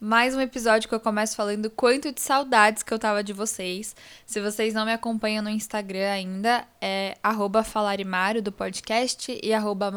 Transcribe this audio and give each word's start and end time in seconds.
mais 0.00 0.34
um 0.34 0.40
episódio 0.40 0.88
que 0.88 0.94
eu 0.94 0.98
começo 0.98 1.36
falando 1.36 1.68
quanto 1.68 2.10
de 2.10 2.22
saudades 2.22 2.82
que 2.82 2.92
eu 2.92 2.98
tava 2.98 3.22
de 3.22 3.34
vocês. 3.34 3.94
Se 4.24 4.40
vocês 4.40 4.72
não 4.72 4.86
me 4.86 4.92
acompanham 4.94 5.44
no 5.44 5.50
Instagram 5.50 6.10
ainda, 6.10 6.66
é 6.80 7.18
falarimário 7.62 8.40
do 8.40 8.50
podcast 8.50 9.38
e 9.42 9.52
arroba 9.52 9.90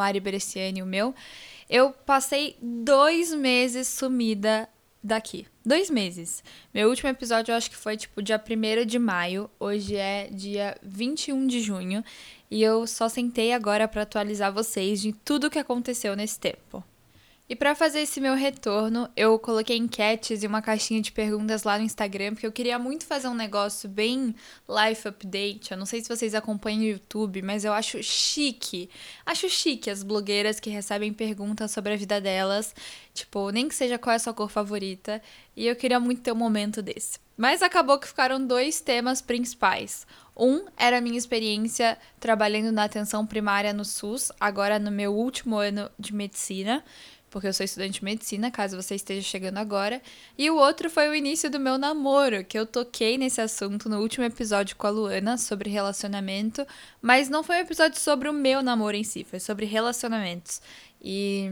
o 0.84 0.86
meu. 0.86 1.16
Eu 1.70 1.92
passei 1.92 2.58
dois 2.62 3.34
meses 3.34 3.88
sumida 3.88 4.68
daqui. 5.02 5.48
Dois 5.66 5.90
meses. 5.90 6.44
Meu 6.74 6.90
último 6.90 7.10
episódio 7.10 7.54
eu 7.54 7.56
acho 7.56 7.70
que 7.70 7.78
foi 7.78 7.96
tipo 7.96 8.22
dia 8.22 8.38
1 8.38 8.86
de 8.86 9.00
maio. 9.00 9.50
Hoje 9.58 9.96
é 9.96 10.28
dia 10.30 10.76
21 10.84 11.48
de 11.48 11.62
junho. 11.62 12.04
E 12.52 12.62
eu 12.62 12.86
só 12.86 13.08
sentei 13.08 13.54
agora 13.54 13.88
para 13.88 14.02
atualizar 14.02 14.52
vocês 14.52 15.02
de 15.02 15.14
tudo 15.14 15.50
que 15.50 15.60
aconteceu 15.60 16.14
nesse 16.14 16.38
tempo. 16.38 16.84
E 17.50 17.58
para 17.58 17.76
fazer 17.76 18.00
esse 18.00 18.22
meu 18.22 18.36
retorno, 18.36 19.10
eu 19.18 19.38
coloquei 19.38 19.76
enquetes 19.76 20.44
e 20.44 20.48
uma 20.48 20.62
caixinha 20.62 21.02
de 21.02 21.12
perguntas 21.12 21.64
lá 21.64 21.78
no 21.78 21.84
Instagram, 21.84 22.34
porque 22.34 22.48
eu 22.48 22.52
queria 22.54 22.80
muito 22.80 23.06
fazer 23.06 23.28
um 23.28 23.36
negócio 23.36 23.90
bem 23.90 24.34
life 24.68 25.06
update. 25.06 25.70
Eu 25.70 25.78
não 25.78 25.86
sei 25.86 26.02
se 26.02 26.08
vocês 26.08 26.34
acompanham 26.34 26.80
o 26.80 26.86
YouTube, 26.86 27.42
mas 27.42 27.66
eu 27.66 27.74
acho 27.74 28.02
chique. 28.02 28.90
Acho 29.26 29.50
chique 29.50 29.90
as 29.90 30.04
blogueiras 30.04 30.58
que 30.58 30.70
recebem 30.70 31.12
perguntas 31.12 31.72
sobre 31.72 31.92
a 31.92 31.98
vida 31.98 32.22
delas, 32.22 32.74
tipo, 33.14 33.50
nem 33.50 33.68
que 33.68 33.76
seja 33.76 34.00
qual 34.00 34.14
é 34.14 34.16
a 34.16 34.20
sua 34.20 34.34
cor 34.34 34.50
favorita, 34.50 35.22
e 35.54 35.68
eu 35.68 35.76
queria 35.76 36.00
muito 36.00 36.22
ter 36.22 36.32
um 36.32 36.36
momento 36.36 36.82
desse. 36.82 37.20
Mas 37.36 37.62
acabou 37.62 38.00
que 38.00 38.08
ficaram 38.08 38.46
dois 38.46 38.80
temas 38.80 39.22
principais. 39.22 40.08
Um 40.36 40.66
era 40.78 40.98
a 41.00 41.02
minha 41.02 41.18
experiência 41.18 41.98
trabalhando 42.20 42.72
na 42.72 42.86
atenção 42.86 43.26
primária 43.26 43.74
no 43.74 43.84
SUS, 43.84 44.32
agora 44.40 44.80
no 44.80 44.90
meu 44.90 45.14
último 45.14 45.58
ano 45.58 45.90
de 46.00 46.14
medicina 46.14 46.84
porque 47.34 47.48
eu 47.48 47.54
sou 47.54 47.64
estudante 47.64 48.00
de 48.00 48.06
medicina, 48.06 48.52
caso 48.52 48.80
você 48.80 48.94
esteja 48.94 49.28
chegando 49.28 49.58
agora. 49.58 50.00
E 50.38 50.52
o 50.52 50.56
outro 50.56 50.88
foi 50.88 51.10
o 51.10 51.16
início 51.16 51.50
do 51.50 51.60
meu 51.60 51.80
namoro, 51.80 52.44
que 52.44 52.58
eu 52.58 52.64
toquei 52.64 53.18
nesse 53.18 53.42
assunto 53.42 53.90
no 53.90 54.00
último 54.02 54.24
episódio 54.24 54.76
com 54.76 54.86
a 54.86 54.92
Luana 54.92 55.36
sobre 55.36 55.68
relacionamento, 55.68 56.64
mas 57.02 57.30
não 57.30 57.44
foi 57.44 57.56
um 57.56 57.62
episódio 57.62 58.00
sobre 58.00 58.30
o 58.30 58.34
meu 58.34 58.62
namoro 58.62 58.96
em 58.96 59.04
si, 59.04 59.24
foi 59.24 59.40
sobre 59.40 59.66
relacionamentos. 59.66 60.62
E 61.02 61.52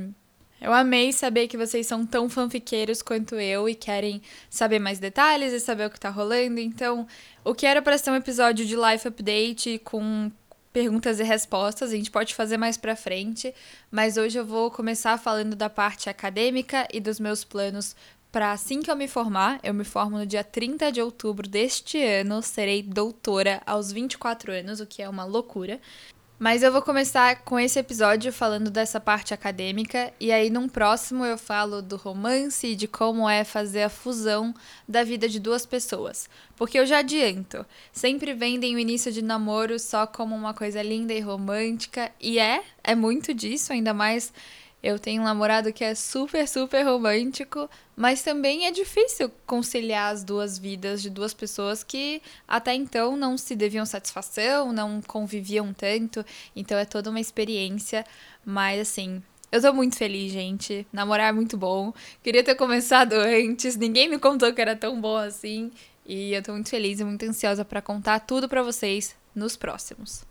eu 0.61 0.71
amei 0.71 1.11
saber 1.11 1.47
que 1.47 1.57
vocês 1.57 1.87
são 1.87 2.05
tão 2.05 2.29
fanfiqueiros 2.29 3.01
quanto 3.01 3.33
eu 3.33 3.67
e 3.67 3.73
querem 3.73 4.21
saber 4.51 4.77
mais 4.77 4.99
detalhes 4.99 5.51
e 5.51 5.59
saber 5.59 5.87
o 5.87 5.89
que 5.89 5.99
tá 5.99 6.11
rolando. 6.11 6.59
Então, 6.59 7.07
o 7.43 7.55
que 7.55 7.65
era 7.65 7.81
para 7.81 7.97
ser 7.97 8.11
um 8.11 8.15
episódio 8.15 8.67
de 8.67 8.75
life 8.75 9.07
update 9.07 9.81
com 9.83 10.31
perguntas 10.71 11.19
e 11.19 11.23
respostas, 11.23 11.91
a 11.91 11.95
gente 11.95 12.11
pode 12.11 12.33
fazer 12.33 12.57
mais 12.57 12.77
para 12.77 12.95
frente, 12.95 13.53
mas 13.89 14.17
hoje 14.17 14.39
eu 14.39 14.45
vou 14.45 14.71
começar 14.71 15.17
falando 15.17 15.55
da 15.55 15.69
parte 15.69 16.09
acadêmica 16.09 16.87
e 16.91 16.99
dos 16.99 17.19
meus 17.19 17.43
planos 17.43 17.95
para 18.31 18.53
assim 18.53 18.81
que 18.81 18.89
eu 18.89 18.95
me 18.95 19.09
formar, 19.09 19.59
eu 19.61 19.73
me 19.73 19.83
formo 19.83 20.17
no 20.17 20.25
dia 20.25 20.43
30 20.43 20.91
de 20.91 21.01
outubro 21.01 21.49
deste 21.49 22.01
ano, 22.01 22.41
serei 22.41 22.81
doutora 22.81 23.61
aos 23.65 23.91
24 23.91 24.53
anos, 24.53 24.79
o 24.79 24.87
que 24.87 25.01
é 25.01 25.09
uma 25.09 25.25
loucura. 25.25 25.81
Mas 26.43 26.63
eu 26.63 26.71
vou 26.71 26.81
começar 26.81 27.43
com 27.43 27.59
esse 27.59 27.77
episódio 27.77 28.33
falando 28.33 28.71
dessa 28.71 28.99
parte 28.99 29.31
acadêmica, 29.31 30.11
e 30.19 30.31
aí 30.31 30.49
num 30.49 30.67
próximo 30.67 31.23
eu 31.23 31.37
falo 31.37 31.83
do 31.83 31.97
romance 31.97 32.65
e 32.65 32.75
de 32.75 32.87
como 32.87 33.29
é 33.29 33.43
fazer 33.43 33.83
a 33.83 33.89
fusão 33.89 34.51
da 34.87 35.03
vida 35.03 35.29
de 35.29 35.39
duas 35.39 35.67
pessoas. 35.67 36.27
Porque 36.55 36.79
eu 36.79 36.85
já 36.87 36.97
adianto, 36.97 37.63
sempre 37.93 38.33
vendem 38.33 38.73
o 38.73 38.79
início 38.79 39.11
de 39.11 39.21
namoro 39.21 39.77
só 39.77 40.07
como 40.07 40.35
uma 40.35 40.51
coisa 40.51 40.81
linda 40.81 41.13
e 41.13 41.19
romântica, 41.19 42.11
e 42.19 42.39
é, 42.39 42.63
é 42.83 42.95
muito 42.95 43.35
disso, 43.35 43.71
ainda 43.71 43.93
mais 43.93 44.33
eu 44.83 44.97
tenho 44.97 45.21
um 45.21 45.25
namorado 45.25 45.71
que 45.71 45.83
é 45.83 45.93
super, 45.93 46.47
super 46.47 46.83
romântico, 46.83 47.69
mas 47.95 48.23
também 48.23 48.65
é 48.65 48.71
difícil 48.71 49.31
conciliar 49.45 50.11
as 50.11 50.23
duas 50.23 50.57
vidas 50.57 51.01
de 51.01 51.09
duas 51.09 51.33
pessoas 51.33 51.83
que 51.83 52.21
até 52.47 52.73
então 52.73 53.15
não 53.15 53.37
se 53.37 53.55
deviam 53.55 53.85
satisfação, 53.85 54.73
não 54.73 55.01
conviviam 55.01 55.71
tanto. 55.71 56.25
Então 56.55 56.77
é 56.77 56.85
toda 56.85 57.11
uma 57.11 57.19
experiência, 57.19 58.03
mas 58.43 58.79
assim, 58.79 59.21
eu 59.51 59.61
tô 59.61 59.71
muito 59.71 59.97
feliz, 59.97 60.31
gente. 60.31 60.87
Namorar 60.91 61.29
é 61.29 61.31
muito 61.31 61.57
bom. 61.57 61.93
Queria 62.23 62.43
ter 62.43 62.55
começado 62.55 63.13
antes, 63.21 63.75
ninguém 63.75 64.09
me 64.09 64.17
contou 64.17 64.51
que 64.53 64.61
era 64.61 64.75
tão 64.75 64.99
bom 64.99 65.17
assim. 65.17 65.71
E 66.05 66.33
eu 66.33 66.41
tô 66.41 66.53
muito 66.53 66.69
feliz 66.69 66.99
e 66.99 67.03
muito 67.03 67.23
ansiosa 67.23 67.63
para 67.63 67.81
contar 67.81 68.19
tudo 68.21 68.49
para 68.49 68.63
vocês 68.63 69.15
nos 69.35 69.55
próximos. 69.55 70.30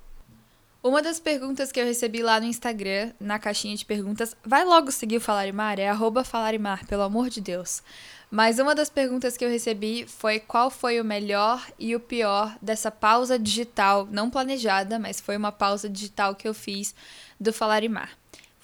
Uma 0.82 1.02
das 1.02 1.20
perguntas 1.20 1.70
que 1.70 1.78
eu 1.78 1.84
recebi 1.84 2.22
lá 2.22 2.40
no 2.40 2.46
Instagram, 2.46 3.12
na 3.20 3.38
caixinha 3.38 3.76
de 3.76 3.84
perguntas, 3.84 4.34
vai 4.42 4.64
logo 4.64 4.90
seguir 4.90 5.18
o 5.18 5.20
Falarimar, 5.20 5.78
é 5.78 5.90
arroba 5.90 6.24
Falarimar, 6.24 6.86
pelo 6.86 7.02
amor 7.02 7.28
de 7.28 7.38
Deus. 7.38 7.82
Mas 8.30 8.58
uma 8.58 8.74
das 8.74 8.88
perguntas 8.88 9.36
que 9.36 9.44
eu 9.44 9.50
recebi 9.50 10.06
foi 10.06 10.40
qual 10.40 10.70
foi 10.70 10.98
o 10.98 11.04
melhor 11.04 11.62
e 11.78 11.94
o 11.94 12.00
pior 12.00 12.56
dessa 12.62 12.90
pausa 12.90 13.38
digital, 13.38 14.08
não 14.10 14.30
planejada, 14.30 14.98
mas 14.98 15.20
foi 15.20 15.36
uma 15.36 15.52
pausa 15.52 15.86
digital 15.86 16.34
que 16.34 16.48
eu 16.48 16.54
fiz 16.54 16.94
do 17.38 17.52
Falarimar. 17.52 18.16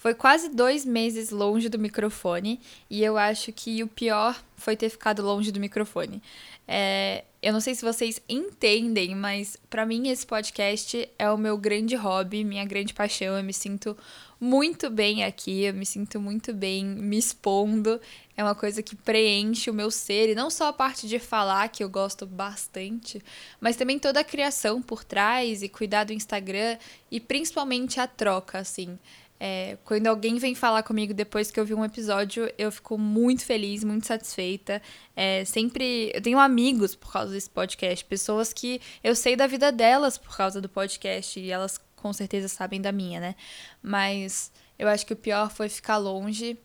Foi 0.07 0.13
quase 0.13 0.47
dois 0.47 0.85
meses 0.85 1.31
longe 1.31 1.67
do 1.67 1.77
microfone 1.77 2.61
e 2.89 3.03
eu 3.03 3.17
acho 3.17 3.51
que 3.51 3.83
o 3.83 3.89
pior 3.89 4.41
foi 4.55 4.73
ter 4.73 4.87
ficado 4.87 5.21
longe 5.21 5.51
do 5.51 5.59
microfone. 5.59 6.23
É, 6.65 7.25
eu 7.41 7.51
não 7.51 7.59
sei 7.59 7.75
se 7.75 7.83
vocês 7.83 8.21
entendem, 8.29 9.13
mas 9.13 9.57
para 9.69 9.85
mim 9.85 10.07
esse 10.07 10.25
podcast 10.25 11.09
é 11.19 11.29
o 11.29 11.37
meu 11.37 11.57
grande 11.57 11.93
hobby, 11.93 12.45
minha 12.45 12.63
grande 12.63 12.93
paixão. 12.93 13.37
Eu 13.37 13.43
me 13.43 13.51
sinto 13.51 13.97
muito 14.39 14.89
bem 14.89 15.25
aqui, 15.25 15.63
eu 15.63 15.73
me 15.73 15.85
sinto 15.85 16.21
muito 16.21 16.53
bem 16.53 16.85
me 16.85 17.17
expondo. 17.17 17.99
É 18.37 18.41
uma 18.41 18.55
coisa 18.55 18.81
que 18.81 18.95
preenche 18.95 19.69
o 19.69 19.73
meu 19.73 19.91
ser, 19.91 20.29
e 20.29 20.35
não 20.35 20.49
só 20.49 20.67
a 20.67 20.73
parte 20.73 21.05
de 21.05 21.19
falar, 21.19 21.67
que 21.67 21.83
eu 21.83 21.89
gosto 21.89 22.25
bastante, 22.25 23.21
mas 23.59 23.75
também 23.75 23.99
toda 23.99 24.21
a 24.21 24.23
criação 24.23 24.81
por 24.81 25.03
trás 25.03 25.63
e 25.63 25.67
cuidar 25.67 26.05
do 26.05 26.13
Instagram 26.13 26.77
e 27.11 27.19
principalmente 27.19 27.99
a 27.99 28.07
troca, 28.07 28.59
assim. 28.59 28.97
É, 29.39 29.77
quando 29.85 30.07
alguém 30.07 30.37
vem 30.37 30.55
falar 30.55 30.81
comigo 30.83 31.13
depois 31.13 31.51
que 31.51 31.59
eu 31.59 31.65
vi 31.65 31.73
um 31.73 31.85
episódio, 31.85 32.51
eu 32.57 32.71
fico 32.71 32.97
muito 32.97 33.45
feliz, 33.45 33.83
muito 33.83 34.07
satisfeita. 34.07 34.81
É, 35.15 35.45
sempre. 35.45 36.11
Eu 36.13 36.21
tenho 36.21 36.39
amigos 36.39 36.95
por 36.95 37.11
causa 37.11 37.31
desse 37.31 37.49
podcast, 37.49 38.03
pessoas 38.05 38.51
que 38.51 38.81
eu 39.03 39.15
sei 39.15 39.35
da 39.35 39.47
vida 39.47 39.71
delas 39.71 40.17
por 40.17 40.35
causa 40.35 40.59
do 40.59 40.67
podcast, 40.67 41.39
e 41.39 41.51
elas 41.51 41.79
com 41.95 42.11
certeza 42.13 42.47
sabem 42.47 42.81
da 42.81 42.91
minha, 42.91 43.19
né? 43.19 43.35
Mas 43.81 44.51
eu 44.77 44.87
acho 44.87 45.05
que 45.05 45.13
o 45.13 45.17
pior 45.17 45.51
foi 45.51 45.69
ficar 45.69 45.97
longe. 45.97 46.57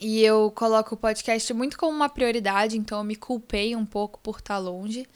E 0.00 0.22
eu 0.22 0.50
coloco 0.50 0.94
o 0.94 0.98
podcast 0.98 1.52
muito 1.54 1.78
como 1.78 1.92
uma 1.92 2.08
prioridade, 2.08 2.76
então 2.76 2.98
eu 2.98 3.04
me 3.04 3.14
culpei 3.14 3.76
um 3.76 3.86
pouco 3.86 4.18
por 4.20 4.38
estar 4.38 4.58
longe. 4.58 5.06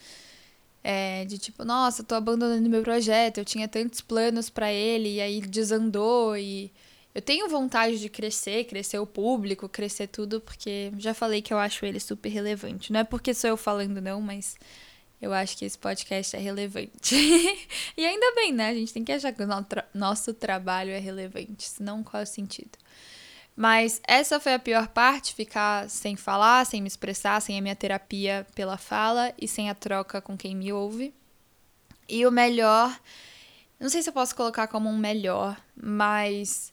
É, 0.90 1.26
de 1.26 1.36
tipo, 1.36 1.66
nossa, 1.66 2.02
tô 2.02 2.14
abandonando 2.14 2.66
meu 2.66 2.82
projeto, 2.82 3.36
eu 3.36 3.44
tinha 3.44 3.68
tantos 3.68 4.00
planos 4.00 4.48
para 4.48 4.72
ele 4.72 5.16
e 5.16 5.20
aí 5.20 5.42
desandou 5.42 6.34
e 6.34 6.72
eu 7.14 7.20
tenho 7.20 7.46
vontade 7.46 7.98
de 8.00 8.08
crescer, 8.08 8.64
crescer 8.64 8.98
o 8.98 9.06
público, 9.06 9.68
crescer 9.68 10.06
tudo, 10.06 10.40
porque 10.40 10.90
já 10.96 11.12
falei 11.12 11.42
que 11.42 11.52
eu 11.52 11.58
acho 11.58 11.84
ele 11.84 12.00
super 12.00 12.30
relevante. 12.30 12.90
Não 12.90 13.00
é 13.00 13.04
porque 13.04 13.34
sou 13.34 13.50
eu 13.50 13.56
falando 13.58 14.00
não, 14.00 14.22
mas 14.22 14.56
eu 15.20 15.30
acho 15.34 15.58
que 15.58 15.66
esse 15.66 15.76
podcast 15.76 16.34
é 16.34 16.38
relevante. 16.38 17.14
e 17.94 18.06
ainda 18.06 18.34
bem, 18.34 18.50
né? 18.50 18.70
A 18.70 18.74
gente 18.74 18.94
tem 18.94 19.04
que 19.04 19.12
achar 19.12 19.30
que 19.30 19.42
o 19.42 19.48
nosso 19.92 20.32
trabalho 20.32 20.90
é 20.90 20.98
relevante, 20.98 21.68
senão 21.68 22.02
qual 22.02 22.22
é 22.22 22.24
o 22.24 22.26
sentido? 22.26 22.78
Mas 23.58 24.00
essa 24.06 24.38
foi 24.38 24.54
a 24.54 24.58
pior 24.60 24.86
parte, 24.86 25.34
ficar 25.34 25.90
sem 25.90 26.14
falar, 26.14 26.64
sem 26.64 26.80
me 26.80 26.86
expressar, 26.86 27.42
sem 27.42 27.58
a 27.58 27.60
minha 27.60 27.74
terapia 27.74 28.46
pela 28.54 28.76
fala 28.76 29.34
e 29.36 29.48
sem 29.48 29.68
a 29.68 29.74
troca 29.74 30.20
com 30.20 30.36
quem 30.36 30.54
me 30.54 30.72
ouve. 30.72 31.12
E 32.08 32.24
o 32.24 32.30
melhor, 32.30 32.96
não 33.80 33.88
sei 33.88 34.00
se 34.00 34.10
eu 34.10 34.12
posso 34.12 34.36
colocar 34.36 34.68
como 34.68 34.88
um 34.88 34.96
melhor, 34.96 35.60
mas 35.74 36.72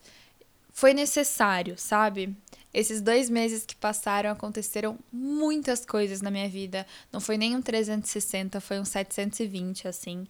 foi 0.71 0.93
necessário, 0.93 1.75
sabe? 1.75 2.37
Esses 2.71 3.01
dois 3.01 3.31
meses 3.31 3.65
que 3.65 3.75
passaram 3.75 4.29
aconteceram 4.29 4.95
muitas 5.11 5.83
coisas 5.83 6.21
na 6.21 6.29
minha 6.29 6.47
vida. 6.47 6.85
Não 7.11 7.19
foi 7.19 7.35
nem 7.35 7.55
um 7.55 7.63
360, 7.63 8.61
foi 8.61 8.79
um 8.79 8.85
720, 8.85 9.87
assim. 9.87 10.27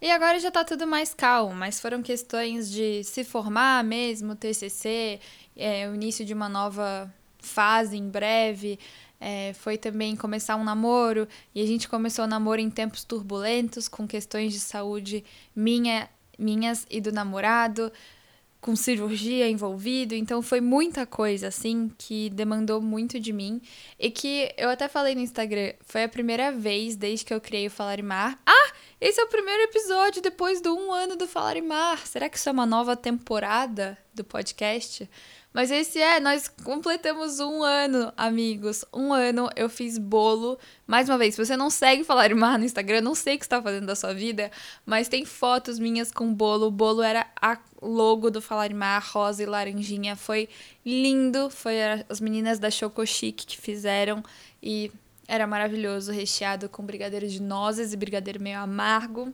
E 0.00 0.12
agora 0.12 0.38
já 0.38 0.48
tá 0.48 0.64
tudo 0.64 0.86
mais 0.86 1.12
calmo, 1.12 1.52
mas 1.52 1.80
foram 1.80 2.02
questões 2.02 2.70
de 2.70 3.02
se 3.02 3.24
formar 3.24 3.82
mesmo, 3.82 4.36
TCC, 4.36 5.18
é, 5.58 5.88
o 5.90 5.94
início 5.94 6.24
de 6.24 6.32
uma 6.32 6.48
nova 6.48 7.12
fase 7.38 7.96
em 7.96 8.08
breve, 8.08 8.78
É, 9.20 9.52
foi 9.54 9.76
também 9.76 10.14
começar 10.14 10.54
um 10.54 10.62
namoro 10.62 11.26
e 11.52 11.60
a 11.60 11.66
gente 11.66 11.88
começou 11.88 12.24
o 12.24 12.28
namoro 12.28 12.60
em 12.60 12.70
tempos 12.70 13.02
turbulentos, 13.02 13.88
com 13.88 14.06
questões 14.06 14.52
de 14.52 14.60
saúde 14.60 15.24
minha, 15.56 16.08
minhas 16.38 16.86
e 16.88 17.00
do 17.00 17.10
namorado 17.10 17.90
com 18.60 18.76
cirurgia 18.76 19.48
envolvido, 19.48 20.14
então 20.14 20.40
foi 20.40 20.60
muita 20.60 21.04
coisa 21.04 21.48
assim 21.48 21.90
que 21.98 22.30
demandou 22.30 22.80
muito 22.80 23.18
de 23.18 23.32
mim 23.32 23.60
e 23.98 24.08
que 24.08 24.52
eu 24.56 24.68
até 24.68 24.86
falei 24.88 25.16
no 25.16 25.20
Instagram, 25.20 25.72
foi 25.80 26.04
a 26.04 26.08
primeira 26.08 26.52
vez 26.52 26.96
desde 26.96 27.24
que 27.24 27.34
eu 27.34 27.40
criei 27.40 27.66
o 27.66 27.70
Falar 27.70 27.98
e 27.98 28.02
Mar. 28.02 28.38
Ah, 28.46 28.72
esse 29.00 29.20
é 29.20 29.24
o 29.24 29.28
primeiro 29.28 29.62
episódio 29.64 30.22
depois 30.22 30.60
do 30.60 30.72
um 30.76 30.92
ano 30.92 31.16
do 31.16 31.26
Falar 31.26 31.56
e 31.56 31.62
Mar. 31.62 32.06
Será 32.06 32.28
que 32.28 32.36
isso 32.36 32.48
é 32.48 32.52
uma 32.52 32.66
nova 32.66 32.96
temporada 32.96 33.98
do 34.14 34.22
podcast? 34.24 35.08
Mas 35.52 35.70
esse 35.70 35.98
é, 35.98 36.20
nós 36.20 36.46
completamos 36.62 37.40
um 37.40 37.62
ano, 37.62 38.12
amigos. 38.16 38.84
Um 38.92 39.12
ano 39.12 39.48
eu 39.56 39.68
fiz 39.68 39.98
bolo. 39.98 40.58
Mais 40.86 41.08
uma 41.08 41.16
vez, 41.16 41.34
se 41.34 41.44
você 41.44 41.56
não 41.56 41.70
segue 41.70 42.04
Falar 42.04 42.34
Mar 42.34 42.58
no 42.58 42.64
Instagram, 42.64 43.00
não 43.00 43.14
sei 43.14 43.36
o 43.36 43.38
que 43.38 43.44
está 43.44 43.60
fazendo 43.60 43.86
da 43.86 43.96
sua 43.96 44.12
vida, 44.12 44.50
mas 44.84 45.08
tem 45.08 45.24
fotos 45.24 45.78
minhas 45.78 46.12
com 46.12 46.32
bolo. 46.32 46.66
O 46.66 46.70
bolo 46.70 47.02
era 47.02 47.26
a 47.40 47.58
logo 47.80 48.30
do 48.30 48.42
Falar 48.42 48.72
Mar, 48.74 49.02
rosa 49.02 49.42
e 49.42 49.46
laranjinha. 49.46 50.16
Foi 50.16 50.48
lindo. 50.84 51.50
Foi 51.50 51.76
as 52.08 52.20
meninas 52.20 52.58
da 52.58 52.70
Choco 52.70 53.04
Chic 53.06 53.44
que 53.46 53.58
fizeram 53.58 54.22
e 54.62 54.92
era 55.26 55.46
maravilhoso, 55.46 56.12
recheado 56.12 56.68
com 56.68 56.82
brigadeiro 56.84 57.26
de 57.28 57.40
nozes 57.42 57.92
e 57.92 57.96
brigadeiro 57.96 58.40
meio 58.40 58.58
amargo. 58.58 59.32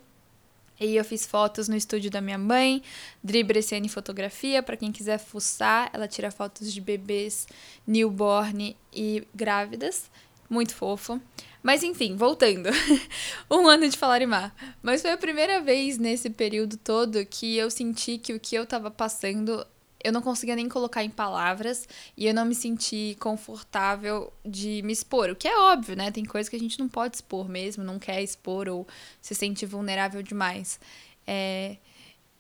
E 0.79 0.97
eu 0.97 1.05
fiz 1.05 1.25
fotos 1.25 1.69
no 1.69 1.77
estúdio 1.77 2.11
da 2.11 2.21
minha 2.21 2.39
mãe, 2.39 2.83
Dri 3.23 3.43
Bresciani 3.45 3.89
Fotografia, 3.89 4.63
para 4.63 4.77
quem 4.77 4.91
quiser 4.91 5.19
fuçar, 5.19 5.91
ela 5.93 6.09
tira 6.09 6.31
fotos 6.31 6.73
de 6.73 6.81
bebês 6.81 7.47
newborn 7.87 8.77
e 8.93 9.27
grávidas. 9.35 10.11
Muito 10.51 10.75
fofo. 10.75 11.21
Mas 11.63 11.83
enfim, 11.83 12.15
voltando. 12.15 12.69
um 13.51 13.67
ano 13.67 13.89
de 13.89 13.97
falar 13.97 14.21
em 14.21 14.27
mar. 14.27 14.55
Mas 14.83 15.01
foi 15.01 15.13
a 15.13 15.17
primeira 15.17 15.63
vez 15.63 15.97
nesse 15.97 16.29
período 16.29 16.77
todo 16.77 17.25
que 17.25 17.57
eu 17.57 17.71
senti 17.71 18.19
que 18.19 18.35
o 18.35 18.41
que 18.41 18.55
eu 18.55 18.67
tava 18.67 18.91
passando 18.91 19.67
eu 20.05 20.13
não 20.13 20.21
conseguia 20.21 20.55
nem 20.55 20.69
colocar 20.69 21.03
em 21.03 21.09
palavras 21.09 21.89
e 22.15 22.27
eu 22.27 22.35
não 22.35 22.45
me 22.45 22.55
senti 22.55 23.17
confortável 23.19 24.31
de 24.45 24.83
me 24.83 24.93
expor. 24.93 25.31
O 25.31 25.35
que 25.35 25.49
é 25.49 25.59
óbvio, 25.59 25.97
né? 25.97 26.11
Tem 26.11 26.27
coisas 26.27 26.51
que 26.51 26.57
a 26.57 26.59
gente 26.59 26.79
não 26.79 26.89
pode 26.89 27.17
expor 27.17 27.49
mesmo, 27.49 27.83
não 27.83 27.99
quer 27.99 28.23
expor 28.23 28.69
ou 28.69 28.87
se 29.23 29.35
sente 29.35 29.65
vulnerável 29.65 30.23
demais. 30.23 30.79
É, 31.27 31.79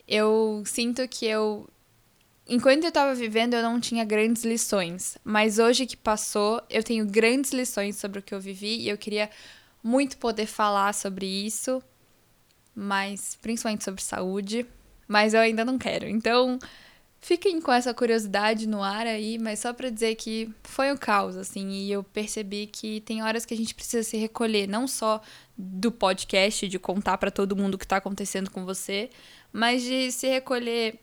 eu 0.06 0.62
sinto 0.66 1.08
que 1.08 1.25
eu. 1.25 1.66
Enquanto 2.46 2.82
eu 2.82 2.88
estava 2.88 3.14
vivendo, 3.14 3.55
eu 3.55 3.62
não 3.62 3.81
tinha 3.81 4.05
grandes 4.05 4.44
lições. 4.44 5.17
Mas 5.25 5.58
hoje 5.58 5.87
que 5.87 5.96
passou, 5.96 6.62
eu 6.69 6.84
tenho 6.84 7.06
grandes 7.06 7.52
lições 7.52 7.96
sobre 7.96 8.19
o 8.19 8.22
que 8.22 8.34
eu 8.34 8.40
vivi 8.40 8.82
e 8.82 8.90
eu 8.90 8.99
queria 8.99 9.31
muito 9.82 10.19
poder 10.19 10.44
falar 10.44 10.93
sobre 10.93 11.25
isso, 11.25 11.82
mas 12.75 13.38
principalmente 13.40 13.84
sobre 13.84 14.02
saúde. 14.02 14.67
Mas 15.08 15.32
eu 15.32 15.40
ainda 15.40 15.64
não 15.64 15.78
quero. 15.78 16.06
Então, 16.06 16.58
Fiquem 17.25 17.59
com 17.59 17.73
essa 17.73 17.94
curiosidade 17.94 18.69
no 18.69 18.82
ar 18.82 19.06
aí, 19.06 19.38
mas 19.38 19.61
só 19.61 19.73
para 19.73 19.88
dizer 19.88 20.15
que 20.15 20.53
foi 20.62 20.93
um 20.93 20.97
caos, 20.99 21.38
assim, 21.38 21.71
e 21.71 21.91
eu 21.91 22.05
percebi 22.05 22.67
que 22.67 23.00
tem 23.00 23.23
horas 23.23 23.47
que 23.47 23.55
a 23.55 23.56
gente 23.56 23.75
precisa 23.75 24.03
se 24.03 24.19
recolher, 24.19 24.69
não 24.69 24.87
só 24.87 25.23
do 25.56 25.91
podcast, 25.91 26.69
de 26.69 26.79
contar 26.79 27.17
para 27.17 27.31
todo 27.31 27.56
mundo 27.56 27.76
o 27.76 27.79
que 27.79 27.87
tá 27.87 27.97
acontecendo 27.97 28.50
com 28.50 28.67
você, 28.67 29.09
mas 29.50 29.82
de 29.82 30.12
se 30.12 30.26
recolher 30.29 31.00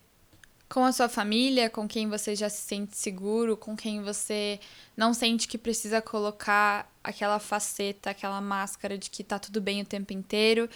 com 0.69 0.83
a 0.83 0.91
sua 0.91 1.09
família, 1.09 1.71
com 1.71 1.87
quem 1.87 2.07
você 2.07 2.35
já 2.35 2.51
se 2.51 2.61
sente 2.61 2.95
seguro, 2.95 3.57
com 3.57 3.75
quem 3.75 4.03
você 4.03 4.59
não 4.95 5.15
sente 5.15 5.47
que 5.47 5.57
precisa 5.57 6.03
colocar 6.03 6.87
aquela 7.03 7.39
faceta, 7.39 8.11
aquela 8.11 8.39
máscara 8.39 8.95
de 8.95 9.09
que 9.09 9.23
tá 9.23 9.39
tudo 9.39 9.59
bem 9.59 9.81
o 9.81 9.85
tempo 9.85 10.13
inteiro. 10.13 10.69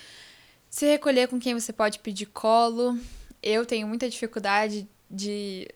Se 0.71 0.87
recolher 0.87 1.27
com 1.27 1.39
quem 1.39 1.53
você 1.53 1.71
pode 1.71 1.99
pedir 1.99 2.25
colo. 2.25 2.97
Eu 3.43 3.63
tenho 3.63 3.87
muita 3.87 4.09
dificuldade 4.09 4.87
de 5.09 5.67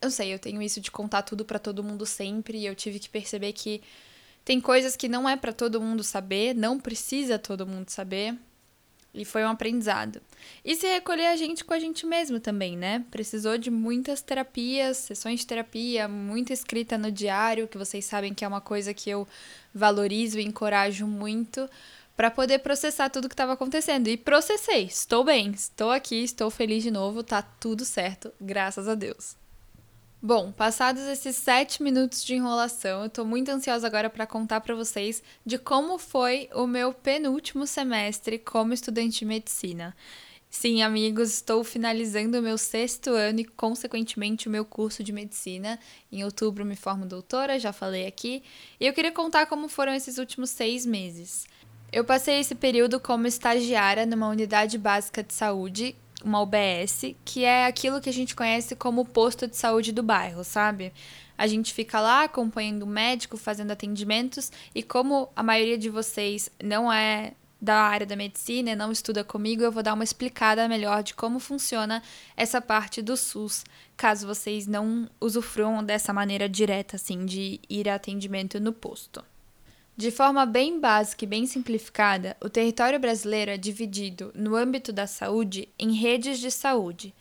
eu 0.00 0.10
sei, 0.10 0.32
eu 0.32 0.38
tenho 0.38 0.62
isso 0.62 0.80
de 0.80 0.90
contar 0.90 1.22
tudo 1.22 1.44
para 1.44 1.58
todo 1.58 1.84
mundo 1.84 2.06
sempre 2.06 2.58
e 2.58 2.66
eu 2.66 2.74
tive 2.74 2.98
que 2.98 3.08
perceber 3.08 3.52
que 3.52 3.82
tem 4.44 4.60
coisas 4.60 4.96
que 4.96 5.08
não 5.08 5.28
é 5.28 5.36
para 5.36 5.52
todo 5.52 5.80
mundo 5.80 6.02
saber, 6.02 6.54
não 6.54 6.80
precisa 6.80 7.38
todo 7.38 7.66
mundo 7.66 7.90
saber. 7.90 8.36
E 9.12 9.24
foi 9.24 9.44
um 9.44 9.48
aprendizado. 9.48 10.22
E 10.64 10.76
se 10.76 10.86
recolher 10.86 11.26
a 11.26 11.36
gente 11.36 11.64
com 11.64 11.74
a 11.74 11.80
gente 11.80 12.06
mesmo 12.06 12.38
também, 12.38 12.76
né? 12.76 13.04
Precisou 13.10 13.58
de 13.58 13.68
muitas 13.68 14.22
terapias, 14.22 14.98
sessões 14.98 15.40
de 15.40 15.46
terapia, 15.48 16.06
muita 16.06 16.52
escrita 16.52 16.96
no 16.96 17.10
diário, 17.10 17.66
que 17.66 17.76
vocês 17.76 18.04
sabem 18.04 18.32
que 18.32 18.44
é 18.44 18.48
uma 18.48 18.60
coisa 18.60 18.94
que 18.94 19.10
eu 19.10 19.26
valorizo 19.74 20.38
e 20.38 20.44
encorajo 20.44 21.08
muito 21.08 21.68
para 22.20 22.30
poder 22.30 22.58
processar 22.58 23.08
tudo 23.08 23.30
que 23.30 23.32
estava 23.32 23.54
acontecendo. 23.54 24.06
E 24.08 24.14
processei, 24.14 24.82
estou 24.82 25.24
bem, 25.24 25.52
estou 25.52 25.90
aqui, 25.90 26.22
estou 26.22 26.50
feliz 26.50 26.82
de 26.82 26.90
novo, 26.90 27.22
tá 27.22 27.40
tudo 27.40 27.82
certo, 27.82 28.30
graças 28.38 28.86
a 28.86 28.94
Deus. 28.94 29.38
Bom, 30.20 30.52
passados 30.52 31.00
esses 31.04 31.34
sete 31.34 31.82
minutos 31.82 32.22
de 32.22 32.34
enrolação, 32.34 33.04
eu 33.04 33.08
tô 33.08 33.24
muito 33.24 33.48
ansiosa 33.48 33.86
agora 33.86 34.10
para 34.10 34.26
contar 34.26 34.60
para 34.60 34.74
vocês 34.74 35.22
de 35.46 35.56
como 35.56 35.96
foi 35.96 36.50
o 36.52 36.66
meu 36.66 36.92
penúltimo 36.92 37.66
semestre 37.66 38.38
como 38.38 38.74
estudante 38.74 39.20
de 39.20 39.24
medicina. 39.24 39.96
Sim, 40.50 40.82
amigos, 40.82 41.30
estou 41.32 41.62
finalizando 41.62 42.38
o 42.38 42.42
meu 42.42 42.58
sexto 42.58 43.10
ano 43.10 43.38
e, 43.38 43.44
consequentemente, 43.44 44.48
o 44.48 44.50
meu 44.50 44.64
curso 44.64 45.02
de 45.02 45.12
medicina. 45.12 45.78
Em 46.10 46.24
outubro 46.24 46.64
me 46.64 46.74
formo 46.74 47.06
doutora, 47.06 47.56
já 47.56 47.72
falei 47.72 48.04
aqui. 48.04 48.42
E 48.80 48.84
eu 48.84 48.92
queria 48.92 49.12
contar 49.12 49.46
como 49.46 49.68
foram 49.68 49.94
esses 49.94 50.18
últimos 50.18 50.50
seis 50.50 50.84
meses. 50.84 51.46
Eu 51.92 52.04
passei 52.04 52.38
esse 52.38 52.54
período 52.54 53.00
como 53.00 53.26
estagiária 53.26 54.06
numa 54.06 54.28
unidade 54.28 54.78
básica 54.78 55.24
de 55.24 55.34
saúde, 55.34 55.96
uma 56.24 56.40
UBS, 56.40 57.16
que 57.24 57.44
é 57.44 57.66
aquilo 57.66 58.00
que 58.00 58.08
a 58.08 58.12
gente 58.12 58.36
conhece 58.36 58.76
como 58.76 59.04
posto 59.04 59.48
de 59.48 59.56
saúde 59.56 59.90
do 59.90 60.00
bairro, 60.00 60.44
sabe? 60.44 60.92
A 61.36 61.48
gente 61.48 61.74
fica 61.74 62.00
lá 62.00 62.22
acompanhando 62.22 62.84
o 62.84 62.86
médico, 62.86 63.36
fazendo 63.36 63.72
atendimentos, 63.72 64.52
e 64.72 64.84
como 64.84 65.30
a 65.34 65.42
maioria 65.42 65.76
de 65.76 65.90
vocês 65.90 66.48
não 66.62 66.92
é 66.92 67.32
da 67.60 67.74
área 67.74 68.06
da 68.06 68.14
medicina, 68.14 68.76
não 68.76 68.92
estuda 68.92 69.24
comigo, 69.24 69.64
eu 69.64 69.72
vou 69.72 69.82
dar 69.82 69.94
uma 69.94 70.04
explicada 70.04 70.68
melhor 70.68 71.02
de 71.02 71.12
como 71.12 71.40
funciona 71.40 72.02
essa 72.36 72.60
parte 72.60 73.02
do 73.02 73.16
SUS, 73.16 73.64
caso 73.96 74.28
vocês 74.28 74.68
não 74.68 75.10
usufruam 75.20 75.82
dessa 75.82 76.12
maneira 76.12 76.48
direta, 76.48 76.94
assim, 76.94 77.26
de 77.26 77.58
ir 77.68 77.88
a 77.88 77.96
atendimento 77.96 78.60
no 78.60 78.72
posto. 78.72 79.24
De 79.96 80.10
forma 80.10 80.46
bem 80.46 80.80
básica 80.80 81.24
e 81.24 81.28
bem 81.28 81.46
simplificada, 81.46 82.36
o 82.40 82.48
território 82.48 82.98
brasileiro 82.98 83.50
é 83.50 83.56
dividido, 83.56 84.32
no 84.34 84.56
âmbito 84.56 84.92
da 84.92 85.06
saúde, 85.06 85.68
em 85.78 85.92
redes 85.92 86.38
de 86.38 86.50
saúde. 86.50 87.14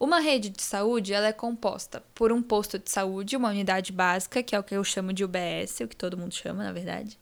Uma 0.00 0.18
rede 0.18 0.50
de 0.50 0.62
saúde 0.62 1.14
ela 1.14 1.28
é 1.28 1.32
composta 1.32 2.02
por 2.14 2.32
um 2.32 2.42
posto 2.42 2.78
de 2.78 2.90
saúde, 2.90 3.36
uma 3.36 3.50
unidade 3.50 3.92
básica, 3.92 4.42
que 4.42 4.54
é 4.54 4.58
o 4.58 4.64
que 4.64 4.74
eu 4.74 4.82
chamo 4.82 5.12
de 5.12 5.24
UBS, 5.24 5.80
o 5.80 5.88
que 5.88 5.96
todo 5.96 6.18
mundo 6.18 6.34
chama, 6.34 6.64
na 6.64 6.72
verdade. 6.72 7.18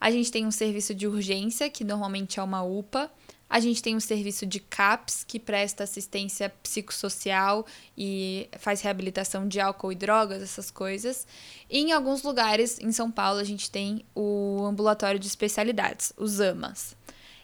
A 0.00 0.10
gente 0.10 0.30
tem 0.30 0.46
um 0.46 0.50
serviço 0.50 0.94
de 0.94 1.06
urgência, 1.06 1.68
que 1.68 1.84
normalmente 1.84 2.40
é 2.40 2.42
uma 2.42 2.62
UPA, 2.62 3.10
a 3.48 3.60
gente 3.60 3.82
tem 3.82 3.94
um 3.94 4.00
serviço 4.00 4.44
de 4.44 4.58
CAPS, 4.58 5.24
que 5.24 5.38
presta 5.38 5.84
assistência 5.84 6.50
psicossocial 6.62 7.64
e 7.96 8.48
faz 8.58 8.80
reabilitação 8.80 9.46
de 9.46 9.60
álcool 9.60 9.92
e 9.92 9.94
drogas, 9.94 10.42
essas 10.42 10.70
coisas. 10.70 11.26
E 11.70 11.78
em 11.78 11.92
alguns 11.92 12.22
lugares, 12.22 12.78
em 12.80 12.90
São 12.90 13.10
Paulo, 13.10 13.38
a 13.38 13.44
gente 13.44 13.70
tem 13.70 14.04
o 14.14 14.64
ambulatório 14.64 15.20
de 15.20 15.28
especialidades, 15.28 16.12
os 16.16 16.40
AMAs. 16.40 16.96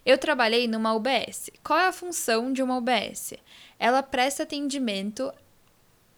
Eu 0.05 0.19
trabalhei 0.19 0.67
numa 0.67 0.93
UBS. 0.93 1.51
Qual 1.63 1.79
é 1.79 1.87
a 1.87 1.93
função 1.93 2.53
de 2.53 2.61
uma 2.63 2.77
UBS? 2.77 3.35
Ela 3.79 4.03
presta 4.03 4.43
atendimento 4.43 5.33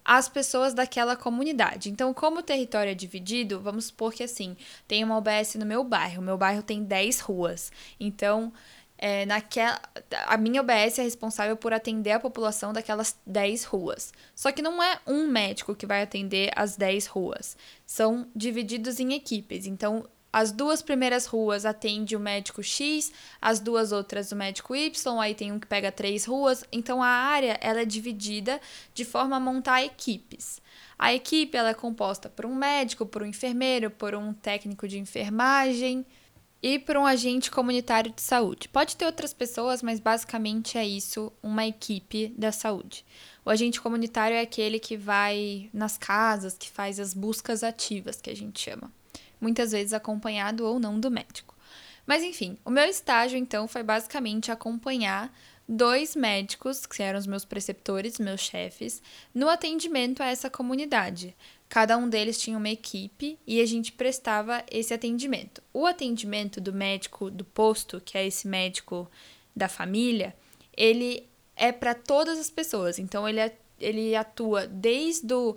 às 0.02 0.26
pessoas 0.28 0.72
daquela 0.72 1.14
comunidade. 1.14 1.90
Então, 1.90 2.12
como 2.14 2.38
o 2.38 2.42
território 2.42 2.90
é 2.90 2.94
dividido, 2.94 3.60
vamos 3.60 3.86
supor 3.86 4.14
que 4.14 4.22
assim, 4.22 4.56
tem 4.88 5.04
uma 5.04 5.18
UBS 5.18 5.56
no 5.56 5.66
meu 5.66 5.84
bairro. 5.84 6.22
Meu 6.22 6.38
bairro 6.38 6.62
tem 6.62 6.82
10 6.82 7.20
ruas. 7.20 7.70
Então, 8.00 8.50
é, 8.96 9.26
naquela, 9.26 9.80
a 10.26 10.36
minha 10.36 10.60
OBS 10.60 10.98
é 10.98 11.02
responsável 11.02 11.56
por 11.56 11.72
atender 11.72 12.12
a 12.12 12.20
população 12.20 12.72
daquelas 12.72 13.16
10 13.26 13.64
ruas. 13.64 14.12
Só 14.34 14.52
que 14.52 14.62
não 14.62 14.82
é 14.82 14.98
um 15.06 15.26
médico 15.26 15.74
que 15.74 15.86
vai 15.86 16.02
atender 16.02 16.50
as 16.54 16.76
10 16.76 17.06
ruas. 17.06 17.56
São 17.86 18.26
divididos 18.34 19.00
em 19.00 19.12
equipes. 19.14 19.66
Então, 19.66 20.08
as 20.34 20.50
duas 20.50 20.82
primeiras 20.82 21.26
ruas 21.26 21.64
atende 21.64 22.16
o 22.16 22.20
médico 22.20 22.60
X, 22.60 23.12
as 23.40 23.60
duas 23.60 23.92
outras 23.92 24.32
o 24.32 24.36
médico 24.36 24.74
Y, 24.74 25.20
aí 25.20 25.32
tem 25.32 25.52
um 25.52 25.60
que 25.60 25.66
pega 25.68 25.92
três 25.92 26.24
ruas. 26.24 26.64
Então 26.72 27.00
a 27.00 27.06
área 27.06 27.56
ela 27.60 27.82
é 27.82 27.84
dividida 27.84 28.60
de 28.92 29.04
forma 29.04 29.36
a 29.36 29.40
montar 29.40 29.84
equipes. 29.84 30.60
A 30.98 31.14
equipe 31.14 31.56
ela 31.56 31.68
é 31.68 31.74
composta 31.74 32.28
por 32.28 32.46
um 32.46 32.54
médico, 32.56 33.06
por 33.06 33.22
um 33.22 33.26
enfermeiro, 33.26 33.92
por 33.92 34.12
um 34.16 34.32
técnico 34.32 34.88
de 34.88 34.98
enfermagem, 34.98 36.04
e 36.66 36.78
por 36.78 36.96
um 36.96 37.04
agente 37.04 37.50
comunitário 37.50 38.10
de 38.10 38.22
saúde. 38.22 38.70
Pode 38.70 38.96
ter 38.96 39.04
outras 39.04 39.34
pessoas, 39.34 39.82
mas 39.82 40.00
basicamente 40.00 40.78
é 40.78 40.86
isso, 40.86 41.30
uma 41.42 41.66
equipe 41.66 42.32
da 42.38 42.50
saúde. 42.50 43.04
O 43.44 43.50
agente 43.50 43.78
comunitário 43.78 44.34
é 44.34 44.40
aquele 44.40 44.78
que 44.78 44.96
vai 44.96 45.68
nas 45.74 45.98
casas, 45.98 46.56
que 46.56 46.70
faz 46.70 46.98
as 46.98 47.12
buscas 47.12 47.62
ativas, 47.62 48.18
que 48.18 48.30
a 48.30 48.34
gente 48.34 48.58
chama. 48.58 48.90
muitas 49.38 49.72
vezes 49.72 49.92
acompanhado 49.92 50.64
ou 50.64 50.80
não 50.80 50.98
do 50.98 51.10
médico. 51.10 51.54
Mas 52.06 52.22
enfim, 52.22 52.56
o 52.64 52.70
meu 52.70 52.84
estágio 52.84 53.36
então 53.36 53.68
foi 53.68 53.82
basicamente 53.82 54.50
acompanhar 54.50 55.30
dois 55.68 56.16
médicos, 56.16 56.86
que 56.86 57.02
eram 57.02 57.18
os 57.18 57.26
meus 57.26 57.44
preceptores, 57.44 58.18
meus 58.18 58.40
chefes, 58.40 59.02
no 59.34 59.50
atendimento 59.50 60.22
a 60.22 60.26
essa 60.26 60.48
comunidade. 60.48 61.36
Cada 61.74 61.96
um 61.96 62.08
deles 62.08 62.38
tinha 62.38 62.56
uma 62.56 62.68
equipe 62.68 63.36
e 63.44 63.60
a 63.60 63.66
gente 63.66 63.90
prestava 63.90 64.62
esse 64.70 64.94
atendimento. 64.94 65.60
O 65.72 65.86
atendimento 65.86 66.60
do 66.60 66.72
médico 66.72 67.28
do 67.32 67.44
posto, 67.44 68.00
que 68.00 68.16
é 68.16 68.24
esse 68.24 68.46
médico 68.46 69.10
da 69.56 69.66
família, 69.66 70.36
ele 70.76 71.28
é 71.56 71.72
para 71.72 71.92
todas 71.92 72.38
as 72.38 72.48
pessoas. 72.48 73.00
Então 73.00 73.28
ele, 73.28 73.40
ele 73.80 74.14
atua 74.14 74.68
desde 74.68 75.34
o 75.34 75.56